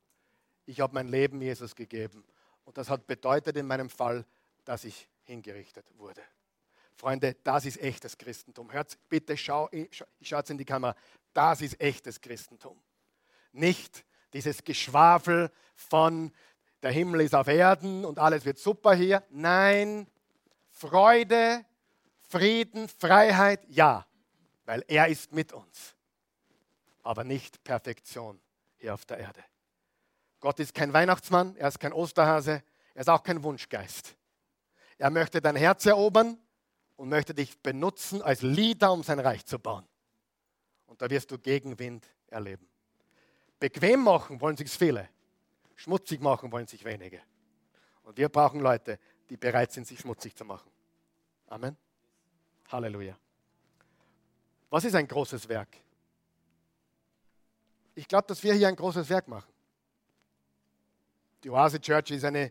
Ich 0.66 0.80
habe 0.80 0.95
mein 0.95 1.09
Leben 1.09 1.40
Jesus 1.40 1.76
gegeben. 1.76 2.24
Und 2.64 2.76
das 2.78 2.90
hat 2.90 3.07
bedeutet 3.07 3.57
in 3.57 3.66
meinem 3.66 3.90
Fall, 3.90 4.24
dass 4.64 4.84
ich 4.84 5.09
hingerichtet 5.25 5.87
wurde. 5.97 6.22
Freunde, 6.95 7.37
das 7.43 7.66
ist 7.66 7.81
echtes 7.83 8.16
Christentum. 8.16 8.72
Hört 8.72 8.97
bitte, 9.09 9.37
schau, 9.37 9.68
schaut 10.22 10.51
in 10.51 10.59
die 10.59 10.64
Kamera. 10.64 10.95
Das 11.33 11.61
ist 11.61 11.81
echtes 11.81 12.20
Christentum. 12.20 12.81
Nicht 13.53 14.05
dieses 14.33 14.62
Geschwafel 14.64 15.51
von 15.75 16.33
der 16.83 16.93
Himmel 16.93 17.22
ist 17.22 17.35
auf 17.35 17.49
Erden 17.49 18.05
und 18.05 18.18
alles 18.18 18.45
wird 18.45 18.59
super 18.59 18.95
hier. 18.95 19.25
Nein, 19.31 20.07
Freude, 20.70 21.64
Frieden, 22.20 22.89
Freiheit, 22.89 23.64
ja 23.68 24.07
weil 24.66 24.85
er 24.89 25.09
ist 25.09 25.33
mit 25.33 25.53
uns, 25.53 25.95
aber 27.03 27.25
nicht 27.25 27.62
Perfektion 27.64 28.41
hier 28.77 28.95
auf 28.95 29.05
der 29.05 29.18
Erde. 29.18 29.45
Gott 30.41 30.61
ist 30.61 30.75
kein 30.75 30.93
Weihnachtsmann, 30.93 31.57
er 31.57 31.68
ist 31.68 31.81
kein 31.81 31.93
Osterhase, 31.93 32.62
er 32.95 33.01
ist 33.01 33.09
auch 33.09 33.22
kein 33.22 33.43
Wunschgeist. 33.43 34.16
Er 35.05 35.11
möchte 35.11 35.42
dein 35.42 35.57
Herz 35.57 35.84
erobern 35.84 36.38
und 36.96 37.11
möchte 37.11 37.34
dich 37.34 37.59
benutzen 37.59 38.22
als 38.22 38.40
Leader, 38.40 38.90
um 38.90 39.02
sein 39.02 39.20
Reich 39.20 39.44
zu 39.44 39.59
bauen. 39.59 39.86
Und 40.86 41.02
da 41.02 41.11
wirst 41.11 41.30
du 41.30 41.38
Gegenwind 41.38 42.09
erleben. 42.28 42.66
Bequem 43.61 44.02
machen 44.02 44.40
wollen 44.40 44.57
sich 44.57 44.70
viele, 44.70 45.11
schmutzig 45.74 46.22
machen 46.22 46.50
wollen 46.50 46.66
sich 46.66 46.86
wenige. 46.86 47.20
Und 48.05 48.16
wir 48.16 48.30
brauchen 48.30 48.61
Leute, 48.61 48.98
die 49.28 49.36
bereit 49.36 49.72
sind, 49.72 49.86
sich 49.86 50.00
schmutzig 50.00 50.34
zu 50.34 50.46
machen. 50.46 50.70
Amen. 51.48 51.76
Halleluja. 52.72 53.14
Was 54.70 54.86
ist 54.86 54.94
ein 54.94 55.07
großes 55.07 55.46
Werk? 55.50 55.76
Ich 57.94 58.09
glaube, 58.09 58.26
dass 58.26 58.42
wir 58.42 58.55
hier 58.55 58.68
ein 58.68 58.76
großes 58.76 59.07
Werk 59.11 59.28
machen. 59.28 59.52
Die 61.42 61.50
Oase 61.50 61.78
Church 61.78 62.11
ist 62.12 62.24
eine, 62.24 62.50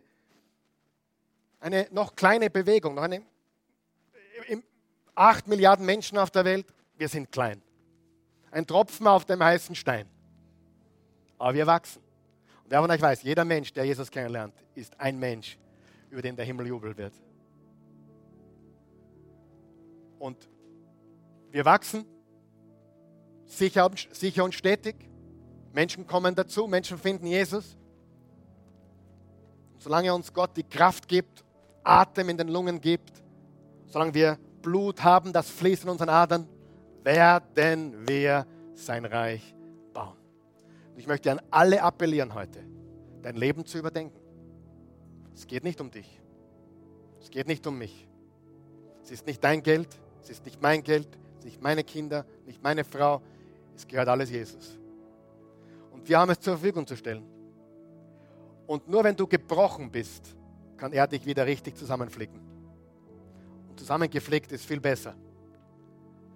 eine 1.64 1.88
noch 1.90 2.14
kleine 2.14 2.50
Bewegung, 2.50 2.94
noch 2.94 3.04
eine, 3.04 3.22
acht 5.14 5.48
Milliarden 5.48 5.86
Menschen 5.86 6.18
auf 6.18 6.30
der 6.30 6.44
Welt, 6.44 6.66
wir 6.98 7.08
sind 7.08 7.32
klein. 7.32 7.62
Ein 8.50 8.66
Tropfen 8.66 9.06
auf 9.06 9.24
dem 9.24 9.42
heißen 9.42 9.74
Stein. 9.74 10.06
Aber 11.38 11.54
wir 11.54 11.66
wachsen. 11.66 12.02
Und 12.62 12.70
wer 12.70 12.80
von 12.80 12.90
euch 12.90 13.00
weiß, 13.00 13.22
jeder 13.22 13.44
Mensch, 13.44 13.72
der 13.72 13.84
Jesus 13.84 14.10
kennenlernt, 14.10 14.54
ist 14.74 14.98
ein 15.00 15.18
Mensch, 15.18 15.58
über 16.10 16.20
den 16.20 16.36
der 16.36 16.44
Himmel 16.44 16.66
jubeln 16.66 16.96
wird. 16.96 17.14
Und 20.18 20.48
wir 21.50 21.64
wachsen 21.64 22.04
sicher, 23.46 23.90
sicher 24.12 24.44
und 24.44 24.54
stetig. 24.54 24.96
Menschen 25.72 26.06
kommen 26.06 26.34
dazu, 26.34 26.66
Menschen 26.66 26.98
finden 26.98 27.26
Jesus. 27.26 27.76
Und 29.72 29.82
solange 29.82 30.14
uns 30.14 30.32
Gott 30.32 30.56
die 30.56 30.62
Kraft 30.62 31.08
gibt, 31.08 31.43
Atem 31.84 32.30
in 32.30 32.38
den 32.38 32.48
Lungen 32.48 32.80
gibt, 32.80 33.22
solange 33.86 34.14
wir 34.14 34.38
Blut 34.62 35.04
haben, 35.04 35.32
das 35.32 35.48
fließt 35.50 35.84
in 35.84 35.90
unseren 35.90 36.08
Adern, 36.08 36.48
werden 37.04 38.08
wir 38.08 38.46
sein 38.74 39.04
Reich 39.04 39.54
bauen. 39.92 40.16
Und 40.92 40.98
ich 40.98 41.06
möchte 41.06 41.30
an 41.30 41.40
alle 41.50 41.82
appellieren 41.82 42.34
heute, 42.34 42.60
dein 43.22 43.36
Leben 43.36 43.66
zu 43.66 43.78
überdenken. 43.78 44.18
Es 45.34 45.46
geht 45.46 45.64
nicht 45.64 45.80
um 45.80 45.90
dich. 45.90 46.20
Es 47.20 47.30
geht 47.30 47.46
nicht 47.46 47.66
um 47.66 47.78
mich. 47.78 48.08
Es 49.02 49.10
ist 49.10 49.26
nicht 49.26 49.44
dein 49.44 49.62
Geld, 49.62 49.88
es 50.22 50.30
ist 50.30 50.44
nicht 50.46 50.62
mein 50.62 50.82
Geld, 50.82 51.08
es 51.32 51.38
ist 51.38 51.44
nicht 51.44 51.62
meine 51.62 51.84
Kinder, 51.84 52.24
nicht 52.46 52.62
meine 52.62 52.84
Frau, 52.84 53.20
es 53.76 53.86
gehört 53.86 54.08
alles 54.08 54.30
Jesus. 54.30 54.78
Und 55.92 56.08
wir 56.08 56.18
haben 56.18 56.30
es 56.30 56.40
zur 56.40 56.56
Verfügung 56.56 56.86
zu 56.86 56.96
stellen. 56.96 57.24
Und 58.66 58.88
nur 58.88 59.04
wenn 59.04 59.14
du 59.14 59.26
gebrochen 59.26 59.90
bist, 59.90 60.34
kann 60.76 60.92
er 60.92 61.06
dich 61.06 61.26
wieder 61.26 61.46
richtig 61.46 61.76
zusammenflicken. 61.76 62.40
Und 63.68 63.78
zusammengeflickt 63.78 64.52
ist 64.52 64.64
viel 64.64 64.80
besser, 64.80 65.14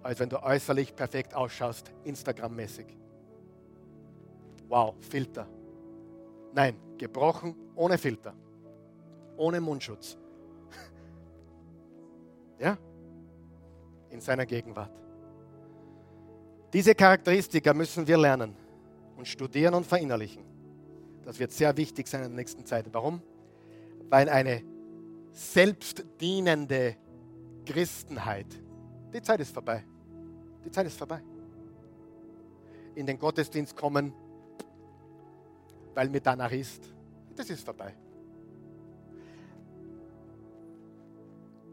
als 0.03 0.19
wenn 0.19 0.29
du 0.29 0.41
äußerlich 0.41 0.95
perfekt 0.95 1.33
ausschaust, 1.33 1.91
Instagram-mäßig. 2.03 2.85
Wow, 4.67 4.95
Filter. 5.01 5.47
Nein, 6.53 6.75
gebrochen 6.97 7.55
ohne 7.75 7.97
Filter, 7.97 8.33
ohne 9.37 9.61
Mundschutz. 9.61 10.17
ja? 12.59 12.77
In 14.09 14.21
seiner 14.21 14.45
Gegenwart. 14.45 14.91
Diese 16.73 16.93
Charakteristika 16.93 17.73
müssen 17.73 18.05
wir 18.05 18.17
lernen 18.17 18.55
und 19.17 19.27
studieren 19.27 19.73
und 19.73 19.85
verinnerlichen. 19.85 20.43
Das 21.23 21.39
wird 21.39 21.51
sehr 21.51 21.75
wichtig 21.77 22.07
sein 22.07 22.23
in 22.23 22.29
der 22.29 22.37
nächsten 22.37 22.65
Zeit. 22.65 22.85
Warum? 22.91 23.21
Weil 24.09 24.27
eine 24.29 24.63
selbstdienende 25.31 26.95
Christenheit, 27.65 28.47
die 29.13 29.21
Zeit 29.21 29.39
ist 29.39 29.53
vorbei. 29.53 29.83
Die 30.65 30.71
Zeit 30.71 30.87
ist 30.87 30.97
vorbei. 30.97 31.21
In 32.95 33.05
den 33.05 33.17
Gottesdienst 33.17 33.75
kommen, 33.75 34.13
weil 35.93 36.09
mir 36.09 36.21
danach 36.21 36.51
ist, 36.51 36.83
das 37.35 37.49
ist 37.49 37.63
vorbei. 37.63 37.93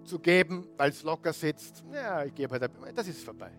Zu 0.04 0.18
geben, 0.20 0.68
weil 0.76 0.90
es 0.90 1.02
locker 1.02 1.32
sitzt, 1.32 1.84
ja, 1.92 2.24
ich 2.24 2.34
gebe 2.34 2.58
halt, 2.58 2.70
das 2.94 3.08
ist 3.08 3.24
vorbei. 3.24 3.50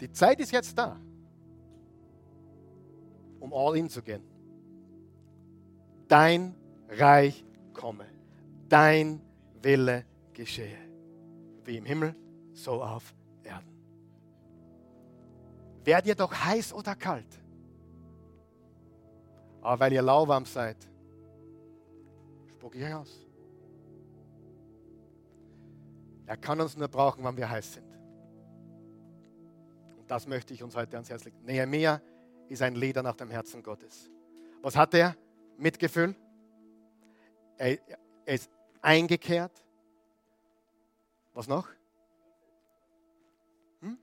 Die 0.00 0.10
Zeit 0.10 0.40
ist 0.40 0.52
jetzt 0.52 0.78
da, 0.78 0.98
um 3.40 3.52
all 3.52 3.76
in 3.76 3.90
zu 3.90 4.00
gehen. 4.00 4.22
Dein 6.06 6.54
Reich 6.88 7.44
komme, 7.74 8.06
dein 8.68 9.20
Wille 9.62 10.04
geschehe, 10.32 10.78
wie 11.64 11.76
im 11.76 11.84
Himmel, 11.84 12.14
so 12.52 12.82
auf 12.82 13.14
Erden. 13.42 13.72
Werd 15.84 16.06
ihr 16.06 16.14
doch 16.14 16.32
heiß 16.32 16.72
oder 16.72 16.94
kalt, 16.94 17.40
aber 19.60 19.80
weil 19.80 19.92
ihr 19.92 20.02
lauwarm 20.02 20.44
seid, 20.44 20.76
spucke 22.46 22.78
ich 22.78 22.84
euch 22.84 22.94
aus. 22.94 23.26
Er 26.26 26.36
kann 26.36 26.60
uns 26.60 26.76
nur 26.76 26.88
brauchen, 26.88 27.24
wenn 27.24 27.36
wir 27.36 27.48
heiß 27.48 27.74
sind. 27.74 27.88
Das 30.06 30.26
möchte 30.26 30.54
ich 30.54 30.62
uns 30.62 30.74
heute 30.74 30.96
ans 30.96 31.10
Herz 31.10 31.24
legen. 31.24 31.38
Nehemiah 31.44 32.00
ist 32.48 32.62
ein 32.62 32.74
Leder 32.74 33.02
nach 33.02 33.14
dem 33.14 33.30
Herzen 33.30 33.62
Gottes. 33.62 34.10
Was 34.62 34.74
hat 34.74 34.94
er? 34.94 35.14
Mitgefühl. 35.58 36.14
Er, 37.58 37.78
er 38.24 38.34
ist 38.34 38.50
eingekehrt. 38.80 39.52
Was 41.34 41.48
noch? 41.48 41.68
Hm? 43.80 43.98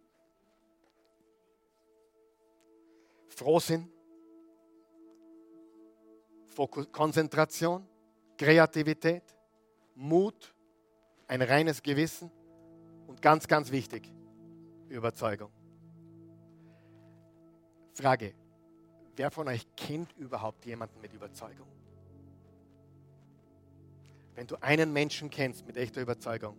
Frohsinn. 3.29 3.89
Fokus, 6.47 6.91
Konzentration. 6.91 7.87
Kreativität. 8.37 9.23
Mut. 9.95 10.53
Ein 11.27 11.41
reines 11.41 11.81
Gewissen. 11.81 12.29
Und 13.07 13.21
ganz, 13.21 13.47
ganz 13.47 13.71
wichtig, 13.71 14.11
Überzeugung. 14.89 15.51
Frage, 17.93 18.33
wer 19.15 19.31
von 19.31 19.47
euch 19.47 19.65
kennt 19.75 20.11
überhaupt 20.17 20.65
jemanden 20.65 20.99
mit 20.99 21.13
Überzeugung? 21.13 21.67
Wenn 24.35 24.47
du 24.47 24.61
einen 24.61 24.91
Menschen 24.91 25.29
kennst 25.29 25.65
mit 25.65 25.77
echter 25.77 26.01
Überzeugung, 26.01 26.57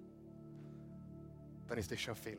dann 1.68 1.78
ist 1.78 1.90
das 1.90 2.00
schon 2.00 2.14
viel. 2.14 2.38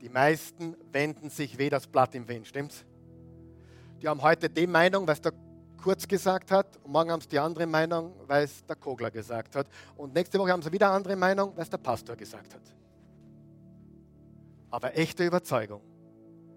Die 0.00 0.08
meisten 0.08 0.76
wenden 0.92 1.30
sich 1.30 1.58
wie 1.58 1.68
das 1.68 1.86
Blatt 1.86 2.14
im 2.14 2.28
Wind, 2.28 2.46
stimmt's? 2.46 2.84
Die 4.00 4.08
haben 4.08 4.22
heute 4.22 4.48
die 4.48 4.66
Meinung, 4.66 5.06
was 5.06 5.20
der 5.20 5.32
Kurz 5.82 6.06
gesagt 6.06 6.50
hat, 6.50 6.76
und 6.84 6.92
morgen 6.92 7.10
haben 7.10 7.22
sie 7.22 7.28
die 7.28 7.38
andere 7.38 7.66
Meinung, 7.66 8.14
weil 8.26 8.44
es 8.44 8.64
der 8.66 8.76
Kogler 8.76 9.10
gesagt 9.10 9.56
hat. 9.56 9.66
Und 9.96 10.14
nächste 10.14 10.38
Woche 10.38 10.52
haben 10.52 10.60
sie 10.60 10.70
wieder 10.70 10.90
andere 10.90 11.16
Meinung, 11.16 11.56
weil 11.56 11.62
es 11.62 11.70
der 11.70 11.78
Pastor 11.78 12.16
gesagt 12.16 12.54
hat. 12.54 12.60
Aber 14.70 14.96
echte 14.96 15.24
Überzeugung 15.24 15.80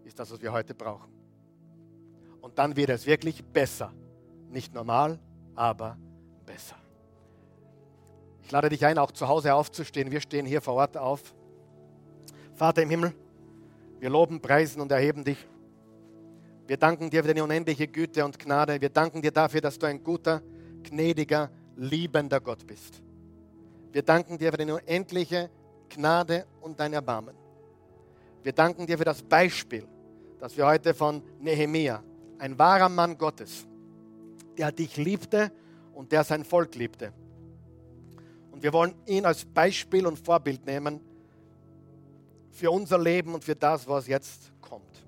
ist 0.03 0.19
das, 0.19 0.29
was 0.29 0.41
wir 0.41 0.51
heute 0.51 0.75
brauchen. 0.75 1.09
Und 2.41 2.57
dann 2.59 2.75
wird 2.75 2.89
es 2.89 3.05
wirklich 3.05 3.43
besser. 3.43 3.93
Nicht 4.49 4.73
normal, 4.73 5.17
aber 5.55 5.97
besser. 6.45 6.75
Lade 8.53 8.69
dich 8.69 8.85
ein, 8.85 8.99
auch 8.99 9.11
zu 9.11 9.27
Hause 9.27 9.55
aufzustehen. 9.55 10.11
Wir 10.11 10.21
stehen 10.21 10.45
hier 10.45 10.61
vor 10.61 10.75
Ort 10.75 10.95
auf. 10.95 11.33
Vater 12.53 12.83
im 12.83 12.89
Himmel, 12.91 13.11
wir 13.99 14.11
loben, 14.11 14.39
preisen 14.39 14.79
und 14.79 14.91
erheben 14.91 15.23
dich. 15.23 15.43
Wir 16.67 16.77
danken 16.77 17.09
dir 17.09 17.23
für 17.23 17.29
deine 17.29 17.43
unendliche 17.43 17.87
Güte 17.87 18.23
und 18.23 18.37
Gnade. 18.37 18.79
Wir 18.79 18.89
danken 18.89 19.23
dir 19.23 19.31
dafür, 19.31 19.59
dass 19.59 19.79
du 19.79 19.87
ein 19.87 20.03
guter, 20.03 20.43
gnädiger, 20.83 21.49
liebender 21.77 22.39
Gott 22.39 22.67
bist. 22.67 23.01
Wir 23.91 24.03
danken 24.03 24.37
dir 24.37 24.51
für 24.51 24.57
deine 24.57 24.75
unendliche 24.75 25.49
Gnade 25.89 26.45
und 26.61 26.79
dein 26.79 26.93
Erbarmen. 26.93 27.35
Wir 28.43 28.53
danken 28.53 28.85
dir 28.85 28.99
für 28.99 29.05
das 29.05 29.23
Beispiel, 29.23 29.87
das 30.37 30.55
wir 30.55 30.67
heute 30.67 30.93
von 30.93 31.23
Nehemia, 31.39 32.03
ein 32.37 32.59
wahrer 32.59 32.89
Mann 32.89 33.17
Gottes, 33.17 33.65
der 34.55 34.71
dich 34.71 34.95
liebte 34.97 35.51
und 35.95 36.11
der 36.11 36.23
sein 36.23 36.45
Volk 36.45 36.75
liebte. 36.75 37.13
Und 38.53 38.61
wir 38.61 38.71
wollen 38.71 38.93
ihn 39.07 39.25
als 39.25 39.43
Beispiel 39.43 40.05
und 40.05 40.19
Vorbild 40.19 40.63
nehmen 40.63 41.01
für 42.51 42.69
unser 42.69 42.99
Leben 42.99 43.33
und 43.33 43.43
für 43.43 43.55
das, 43.55 43.87
was 43.87 44.05
jetzt 44.05 44.51
kommt. 44.61 45.03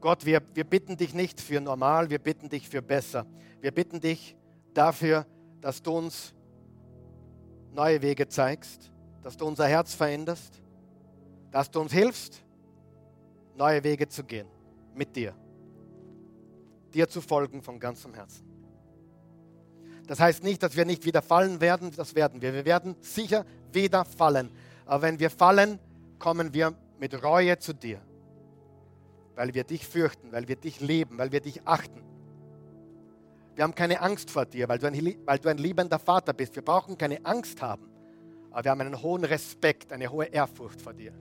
Gott, 0.00 0.24
wir, 0.24 0.40
wir 0.54 0.62
bitten 0.62 0.96
dich 0.96 1.14
nicht 1.14 1.40
für 1.40 1.60
normal, 1.60 2.10
wir 2.10 2.20
bitten 2.20 2.48
dich 2.48 2.68
für 2.68 2.80
besser. 2.80 3.26
Wir 3.60 3.72
bitten 3.72 4.00
dich 4.00 4.36
dafür, 4.72 5.26
dass 5.60 5.82
du 5.82 5.90
uns 5.90 6.32
neue 7.72 8.00
Wege 8.02 8.28
zeigst, 8.28 8.92
dass 9.24 9.36
du 9.36 9.44
unser 9.44 9.66
Herz 9.66 9.94
veränderst, 9.94 10.62
dass 11.50 11.72
du 11.72 11.80
uns 11.80 11.92
hilfst, 11.92 12.40
neue 13.56 13.82
Wege 13.82 14.08
zu 14.08 14.22
gehen 14.22 14.46
mit 14.94 15.16
dir. 15.16 15.34
Dir 16.94 17.08
zu 17.08 17.20
folgen 17.20 17.62
von 17.62 17.80
ganzem 17.80 18.14
Herzen. 18.14 18.51
Das 20.06 20.20
heißt 20.20 20.42
nicht, 20.42 20.62
dass 20.62 20.76
wir 20.76 20.84
nicht 20.84 21.04
wieder 21.04 21.22
fallen 21.22 21.60
werden, 21.60 21.92
das 21.96 22.14
werden 22.14 22.42
wir. 22.42 22.52
Wir 22.52 22.64
werden 22.64 22.96
sicher 23.00 23.44
wieder 23.72 24.04
fallen. 24.04 24.50
Aber 24.84 25.02
wenn 25.02 25.18
wir 25.18 25.30
fallen, 25.30 25.78
kommen 26.18 26.52
wir 26.52 26.74
mit 26.98 27.22
Reue 27.22 27.58
zu 27.58 27.72
dir. 27.72 28.00
Weil 29.34 29.54
wir 29.54 29.64
dich 29.64 29.86
fürchten, 29.86 30.32
weil 30.32 30.48
wir 30.48 30.56
dich 30.56 30.80
lieben, 30.80 31.18
weil 31.18 31.32
wir 31.32 31.40
dich 31.40 31.66
achten. 31.66 32.02
Wir 33.54 33.64
haben 33.64 33.74
keine 33.74 34.00
Angst 34.00 34.30
vor 34.30 34.46
dir, 34.46 34.68
weil 34.68 34.78
du, 34.78 34.86
ein, 34.86 35.16
weil 35.24 35.38
du 35.38 35.48
ein 35.48 35.58
liebender 35.58 35.98
Vater 35.98 36.32
bist. 36.32 36.54
Wir 36.56 36.62
brauchen 36.62 36.96
keine 36.96 37.24
Angst 37.24 37.60
haben, 37.60 37.86
aber 38.50 38.64
wir 38.64 38.70
haben 38.70 38.80
einen 38.80 39.02
hohen 39.02 39.24
Respekt, 39.24 39.92
eine 39.92 40.10
hohe 40.10 40.26
Ehrfurcht 40.26 40.80
vor 40.80 40.94
dir. 40.94 41.12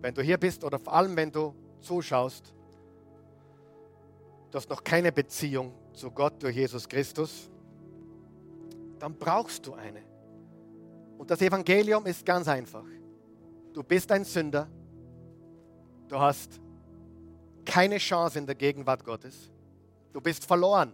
Wenn 0.00 0.14
du 0.14 0.22
hier 0.22 0.38
bist 0.38 0.64
oder 0.64 0.78
vor 0.78 0.94
allem 0.94 1.16
wenn 1.16 1.30
du 1.30 1.54
zuschaust, 1.80 2.52
du 4.50 4.58
hast 4.58 4.68
noch 4.68 4.82
keine 4.82 5.12
Beziehung 5.12 5.72
zu 5.94 6.10
Gott 6.10 6.42
durch 6.42 6.56
Jesus 6.56 6.88
Christus, 6.88 7.50
dann 8.98 9.14
brauchst 9.14 9.66
du 9.66 9.74
eine. 9.74 10.02
Und 11.18 11.30
das 11.30 11.40
Evangelium 11.40 12.06
ist 12.06 12.24
ganz 12.24 12.48
einfach. 12.48 12.84
Du 13.72 13.82
bist 13.82 14.10
ein 14.12 14.24
Sünder. 14.24 14.68
Du 16.08 16.18
hast 16.18 16.60
keine 17.64 17.98
Chance 17.98 18.38
in 18.38 18.46
der 18.46 18.54
Gegenwart 18.54 19.04
Gottes. 19.04 19.50
Du 20.12 20.20
bist 20.20 20.44
verloren, 20.44 20.92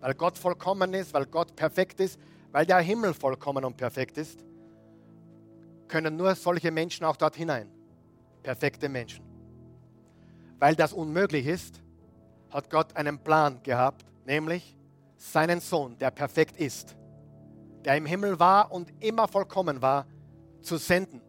weil 0.00 0.14
Gott 0.14 0.38
vollkommen 0.38 0.94
ist, 0.94 1.12
weil 1.12 1.26
Gott 1.26 1.54
perfekt 1.54 2.00
ist, 2.00 2.18
weil 2.52 2.64
der 2.64 2.78
Himmel 2.78 3.12
vollkommen 3.12 3.64
und 3.64 3.76
perfekt 3.76 4.16
ist. 4.18 4.44
Können 5.88 6.16
nur 6.16 6.34
solche 6.34 6.70
Menschen 6.70 7.04
auch 7.04 7.16
dort 7.16 7.36
hinein 7.36 7.70
perfekte 8.44 8.88
Menschen. 8.88 9.24
Weil 10.60 10.76
das 10.76 10.92
unmöglich 10.92 11.46
ist, 11.46 11.82
hat 12.54 12.70
Gott 12.70 12.96
einen 12.96 13.18
Plan 13.18 13.62
gehabt, 13.62 14.06
nämlich 14.24 14.74
seinen 15.18 15.60
Sohn, 15.60 15.98
der 15.98 16.10
perfekt 16.10 16.56
ist, 16.56 16.96
der 17.84 17.98
im 17.98 18.06
Himmel 18.06 18.40
war 18.40 18.72
und 18.72 18.90
immer 19.00 19.28
vollkommen 19.28 19.82
war, 19.82 20.06
zu 20.62 20.78
senden, 20.78 21.20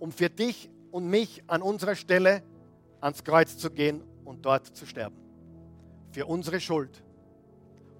um 0.00 0.10
für 0.10 0.28
dich 0.28 0.68
und 0.90 1.06
mich 1.06 1.44
an 1.46 1.62
unserer 1.62 1.94
Stelle 1.94 2.42
ans 3.00 3.22
Kreuz 3.22 3.56
zu 3.56 3.70
gehen 3.70 4.02
und 4.24 4.44
dort 4.44 4.66
zu 4.66 4.84
sterben. 4.84 5.16
Für 6.10 6.26
unsere 6.26 6.58
Schuld. 6.58 7.04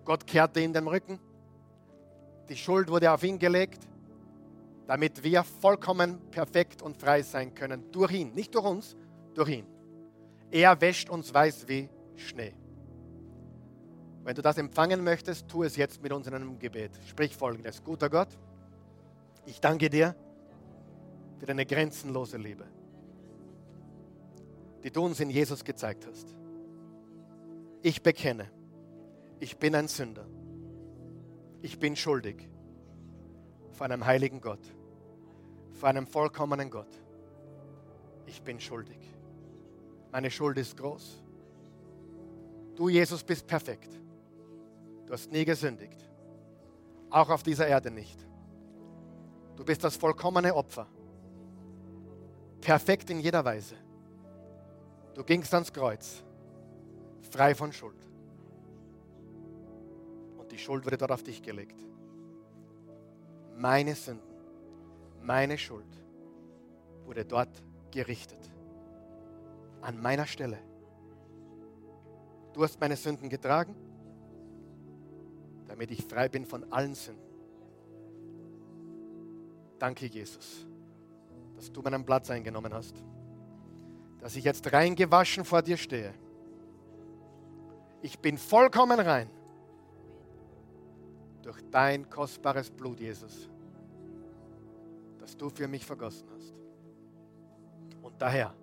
Gott 0.04 0.26
kehrte 0.26 0.60
in 0.60 0.72
den 0.72 0.88
Rücken. 0.88 1.20
Die 2.48 2.56
Schuld 2.56 2.88
wurde 2.88 3.12
auf 3.12 3.22
ihn 3.22 3.38
gelegt 3.38 3.86
damit 4.86 5.22
wir 5.22 5.42
vollkommen 5.42 6.18
perfekt 6.30 6.82
und 6.82 6.96
frei 6.96 7.22
sein 7.22 7.54
können. 7.54 7.90
Durch 7.92 8.12
ihn, 8.12 8.34
nicht 8.34 8.54
durch 8.54 8.64
uns, 8.66 8.96
durch 9.34 9.48
ihn. 9.48 9.66
Er 10.50 10.78
wäscht 10.80 11.08
uns 11.08 11.32
weiß 11.32 11.66
wie 11.68 11.88
Schnee. 12.16 12.52
Wenn 14.24 14.34
du 14.34 14.42
das 14.42 14.56
empfangen 14.58 15.02
möchtest, 15.02 15.48
tu 15.48 15.64
es 15.64 15.76
jetzt 15.76 16.02
mit 16.02 16.12
uns 16.12 16.26
in 16.26 16.34
einem 16.34 16.58
Gebet. 16.58 16.92
Sprich 17.08 17.36
folgendes. 17.36 17.82
Guter 17.82 18.08
Gott, 18.08 18.28
ich 19.46 19.60
danke 19.60 19.90
dir 19.90 20.14
für 21.38 21.46
deine 21.46 21.66
grenzenlose 21.66 22.36
Liebe, 22.36 22.64
die 24.84 24.90
du 24.90 25.04
uns 25.04 25.18
in 25.18 25.30
Jesus 25.30 25.64
gezeigt 25.64 26.06
hast. 26.06 26.36
Ich 27.82 28.02
bekenne, 28.02 28.48
ich 29.40 29.56
bin 29.56 29.74
ein 29.74 29.88
Sünder. 29.88 30.24
Ich 31.62 31.78
bin 31.78 31.96
schuldig 31.96 32.48
vor 33.72 33.86
einem 33.86 34.04
heiligen 34.04 34.40
Gott, 34.40 34.64
vor 35.72 35.88
einem 35.88 36.06
vollkommenen 36.06 36.70
Gott. 36.70 37.00
Ich 38.26 38.42
bin 38.42 38.60
schuldig. 38.60 38.98
Meine 40.12 40.30
Schuld 40.30 40.58
ist 40.58 40.76
groß. 40.76 41.22
Du, 42.76 42.88
Jesus, 42.88 43.22
bist 43.22 43.46
perfekt. 43.46 43.98
Du 45.12 45.18
hast 45.18 45.30
nie 45.30 45.44
gesündigt. 45.44 46.08
Auch 47.10 47.28
auf 47.28 47.42
dieser 47.42 47.66
Erde 47.66 47.90
nicht. 47.90 48.26
Du 49.56 49.62
bist 49.62 49.84
das 49.84 49.94
vollkommene 49.94 50.54
Opfer. 50.54 50.86
Perfekt 52.62 53.10
in 53.10 53.20
jeder 53.20 53.44
Weise. 53.44 53.74
Du 55.12 55.22
gingst 55.22 55.52
ans 55.52 55.70
Kreuz, 55.70 56.24
frei 57.30 57.54
von 57.54 57.74
Schuld. 57.74 57.98
Und 60.38 60.50
die 60.50 60.56
Schuld 60.56 60.86
wurde 60.86 60.96
dort 60.96 61.12
auf 61.12 61.22
dich 61.22 61.42
gelegt. 61.42 61.78
Meine 63.54 63.94
Sünden, 63.94 64.34
meine 65.20 65.58
Schuld 65.58 65.94
wurde 67.04 67.26
dort 67.26 67.62
gerichtet. 67.90 68.50
An 69.82 70.00
meiner 70.00 70.24
Stelle. 70.24 70.56
Du 72.54 72.62
hast 72.64 72.80
meine 72.80 72.96
Sünden 72.96 73.28
getragen, 73.28 73.76
damit 75.72 75.90
ich 75.90 76.04
frei 76.04 76.28
bin 76.28 76.44
von 76.44 76.70
allen 76.70 76.94
Sünden. 76.94 77.24
Danke, 79.78 80.04
Jesus, 80.04 80.66
dass 81.56 81.72
du 81.72 81.80
meinen 81.80 82.04
Platz 82.04 82.28
eingenommen 82.28 82.74
hast, 82.74 82.94
dass 84.20 84.36
ich 84.36 84.44
jetzt 84.44 84.70
reingewaschen 84.70 85.46
vor 85.46 85.62
dir 85.62 85.78
stehe. 85.78 86.12
Ich 88.02 88.18
bin 88.18 88.36
vollkommen 88.36 89.00
rein 89.00 89.30
durch 91.40 91.62
dein 91.70 92.10
kostbares 92.10 92.70
Blut, 92.70 93.00
Jesus, 93.00 93.48
das 95.20 95.34
du 95.38 95.48
für 95.48 95.68
mich 95.68 95.86
vergossen 95.86 96.28
hast. 96.36 96.52
Und 98.02 98.20
daher 98.20 98.54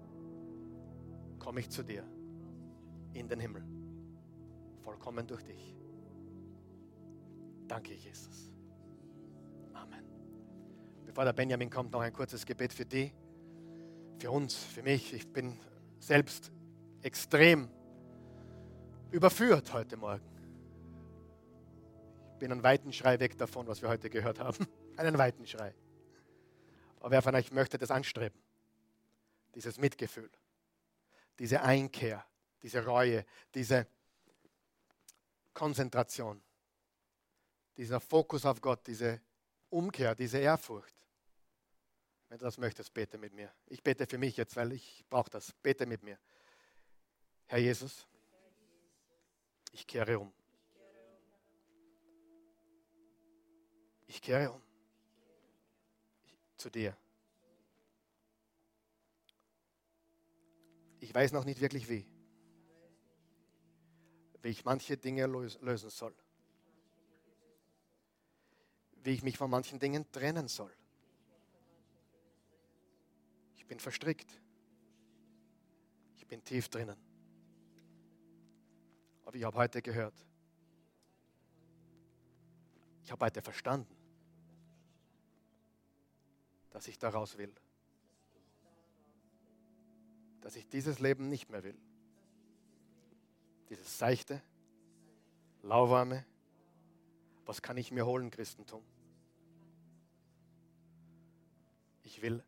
komme 1.39 1.61
ich 1.61 1.71
zu 1.71 1.81
dir 1.81 2.03
in 3.13 3.27
den 3.27 3.39
Himmel, 3.39 3.63
vollkommen 4.83 5.25
durch 5.25 5.43
dich. 5.43 5.78
Danke, 7.69 7.93
Jesus. 7.93 8.51
Amen. 9.73 10.03
Bevor 11.05 11.23
der 11.23 11.33
Benjamin 11.33 11.69
kommt, 11.69 11.91
noch 11.91 12.01
ein 12.01 12.11
kurzes 12.11 12.43
Gebet 12.43 12.73
für 12.73 12.83
die, 12.83 13.13
für 14.17 14.31
uns, 14.31 14.55
für 14.55 14.81
mich. 14.81 15.13
Ich 15.13 15.31
bin 15.31 15.55
selbst 15.99 16.51
extrem 17.03 17.69
überführt 19.11 19.71
heute 19.71 19.97
Morgen. 19.97 20.25
Ich 22.33 22.39
bin 22.39 22.51
einen 22.51 22.63
weiten 22.63 22.91
Schrei 22.91 23.19
weg 23.19 23.37
davon, 23.37 23.67
was 23.67 23.83
wir 23.83 23.89
heute 23.89 24.09
gehört 24.09 24.39
haben. 24.39 24.65
Einen 24.97 25.17
weiten 25.17 25.45
Schrei. 25.45 25.73
Aber 26.99 27.11
wer 27.11 27.21
von 27.21 27.35
euch 27.35 27.51
möchte 27.51 27.77
das 27.77 27.91
anstreben? 27.91 28.41
Dieses 29.53 29.77
Mitgefühl, 29.77 30.29
diese 31.37 31.61
Einkehr, 31.61 32.25
diese 32.63 32.83
Reue, 32.83 33.25
diese 33.53 33.87
Konzentration, 35.53 36.41
dieser 37.79 38.01
Fokus 38.01 38.45
auf 38.45 38.59
Gott, 38.59 38.85
diese 38.87 39.21
Umkehr, 39.69 40.13
diese 40.13 40.37
Ehrfurcht. 40.37 40.93
Wenn 42.27 42.37
du 42.37 42.43
das 42.43 42.57
möchtest, 42.57 42.93
bete 42.93 43.17
mit 43.17 43.33
mir. 43.33 43.53
Ich 43.67 43.81
bete 43.81 44.05
für 44.05 44.17
mich 44.17 44.35
jetzt, 44.35 44.57
weil 44.57 44.73
ich 44.73 45.05
brauche 45.09 45.29
das. 45.29 45.53
Bete 45.63 45.85
mit 45.85 46.03
mir. 46.03 46.19
Herr 47.45 47.59
Jesus, 47.59 48.05
ich 49.71 49.87
kehre 49.87 50.19
um. 50.19 50.33
Ich 54.07 54.21
kehre 54.21 54.51
um 54.51 54.61
zu 56.57 56.69
dir. 56.69 56.97
Ich 60.99 61.15
weiß 61.15 61.31
noch 61.31 61.45
nicht 61.45 61.61
wirklich 61.61 61.87
wie, 61.87 62.05
wie 64.41 64.49
ich 64.49 64.65
manche 64.65 64.97
Dinge 64.97 65.27
lösen 65.27 65.89
soll, 65.89 66.13
wie 69.09 69.13
ich 69.13 69.23
mich 69.23 69.39
von 69.39 69.49
manchen 69.49 69.79
Dingen 69.79 70.05
trennen 70.11 70.47
soll. 70.47 70.71
Ich 73.57 73.65
bin 73.65 73.79
verstrickt. 73.79 74.31
Ich 76.17 76.27
bin 76.27 76.43
tief 76.43 76.69
drinnen. 76.69 76.95
Aber 79.25 79.35
ich 79.35 79.43
habe 79.43 79.57
heute 79.57 79.81
gehört, 79.81 80.13
ich 83.01 83.11
habe 83.11 83.25
heute 83.25 83.41
verstanden, 83.41 83.95
dass 86.69 86.87
ich 86.87 86.99
daraus 86.99 87.35
will 87.35 87.51
dass 90.41 90.55
ich 90.55 90.67
dieses 90.69 90.99
Leben 90.99 91.29
nicht 91.29 91.49
mehr 91.49 91.63
will. 91.63 91.77
Dieses 93.69 93.99
seichte, 93.99 94.41
lauwarme, 95.61 96.25
was 97.45 97.61
kann 97.61 97.77
ich 97.77 97.91
mir 97.91 98.05
holen, 98.05 98.31
Christentum? 98.31 98.81
Ich 102.09 102.23
will 102.23 102.43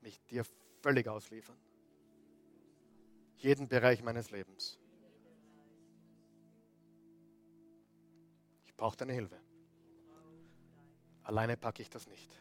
mich 0.00 0.18
dir 0.24 0.42
völlig 0.80 1.06
ausliefern. 1.06 1.58
Jeden 3.36 3.68
Bereich 3.68 4.02
meines 4.02 4.30
Lebens. 4.30 4.78
Ich 8.64 8.74
brauche 8.74 8.96
deine 8.96 9.12
Hilfe. 9.12 9.38
Alleine 11.24 11.58
packe 11.58 11.82
ich 11.82 11.90
das 11.90 12.06
nicht. 12.06 12.34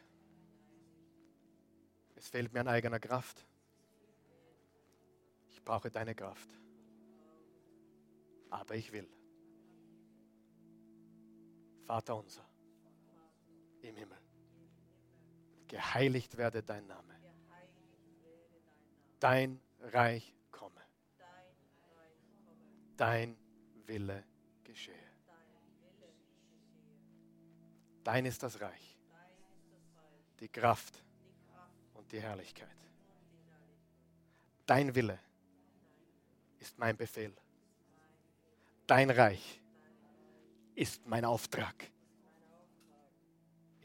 Es 2.16 2.30
fehlt 2.30 2.54
mir 2.54 2.62
an 2.62 2.70
eigener 2.70 3.02
Kraft. 3.02 3.46
Ich 5.50 5.62
brauche 5.62 5.92
deine 5.92 6.16
Kraft. 6.16 6.50
Aber 8.50 8.76
ich 8.76 8.94
will. 8.94 9.10
Vater 11.86 12.16
unser 12.16 12.55
im 13.86 13.96
Himmel, 13.96 14.18
geheiligt 15.68 16.38
werde 16.38 16.64
dein 16.64 16.86
Name. 16.88 17.16
Dein 19.20 19.60
Reich 19.80 20.34
komme. 20.52 20.82
Dein 22.98 23.38
Wille 23.86 24.24
geschehe. 24.64 24.96
Dein 28.04 28.26
ist 28.26 28.44
das 28.44 28.62
Reich, 28.62 28.98
die 30.40 30.50
Kraft 30.50 31.04
und 31.96 32.12
die 32.12 32.22
Herrlichkeit. 32.22 32.70
Dein 34.66 34.94
Wille 34.94 35.20
ist 36.60 36.78
mein 36.78 36.96
Befehl. 36.96 37.36
Dein 38.86 39.10
Reich 39.10 39.62
ist 40.76 41.06
mein 41.08 41.26
Auftrag. 41.26 41.92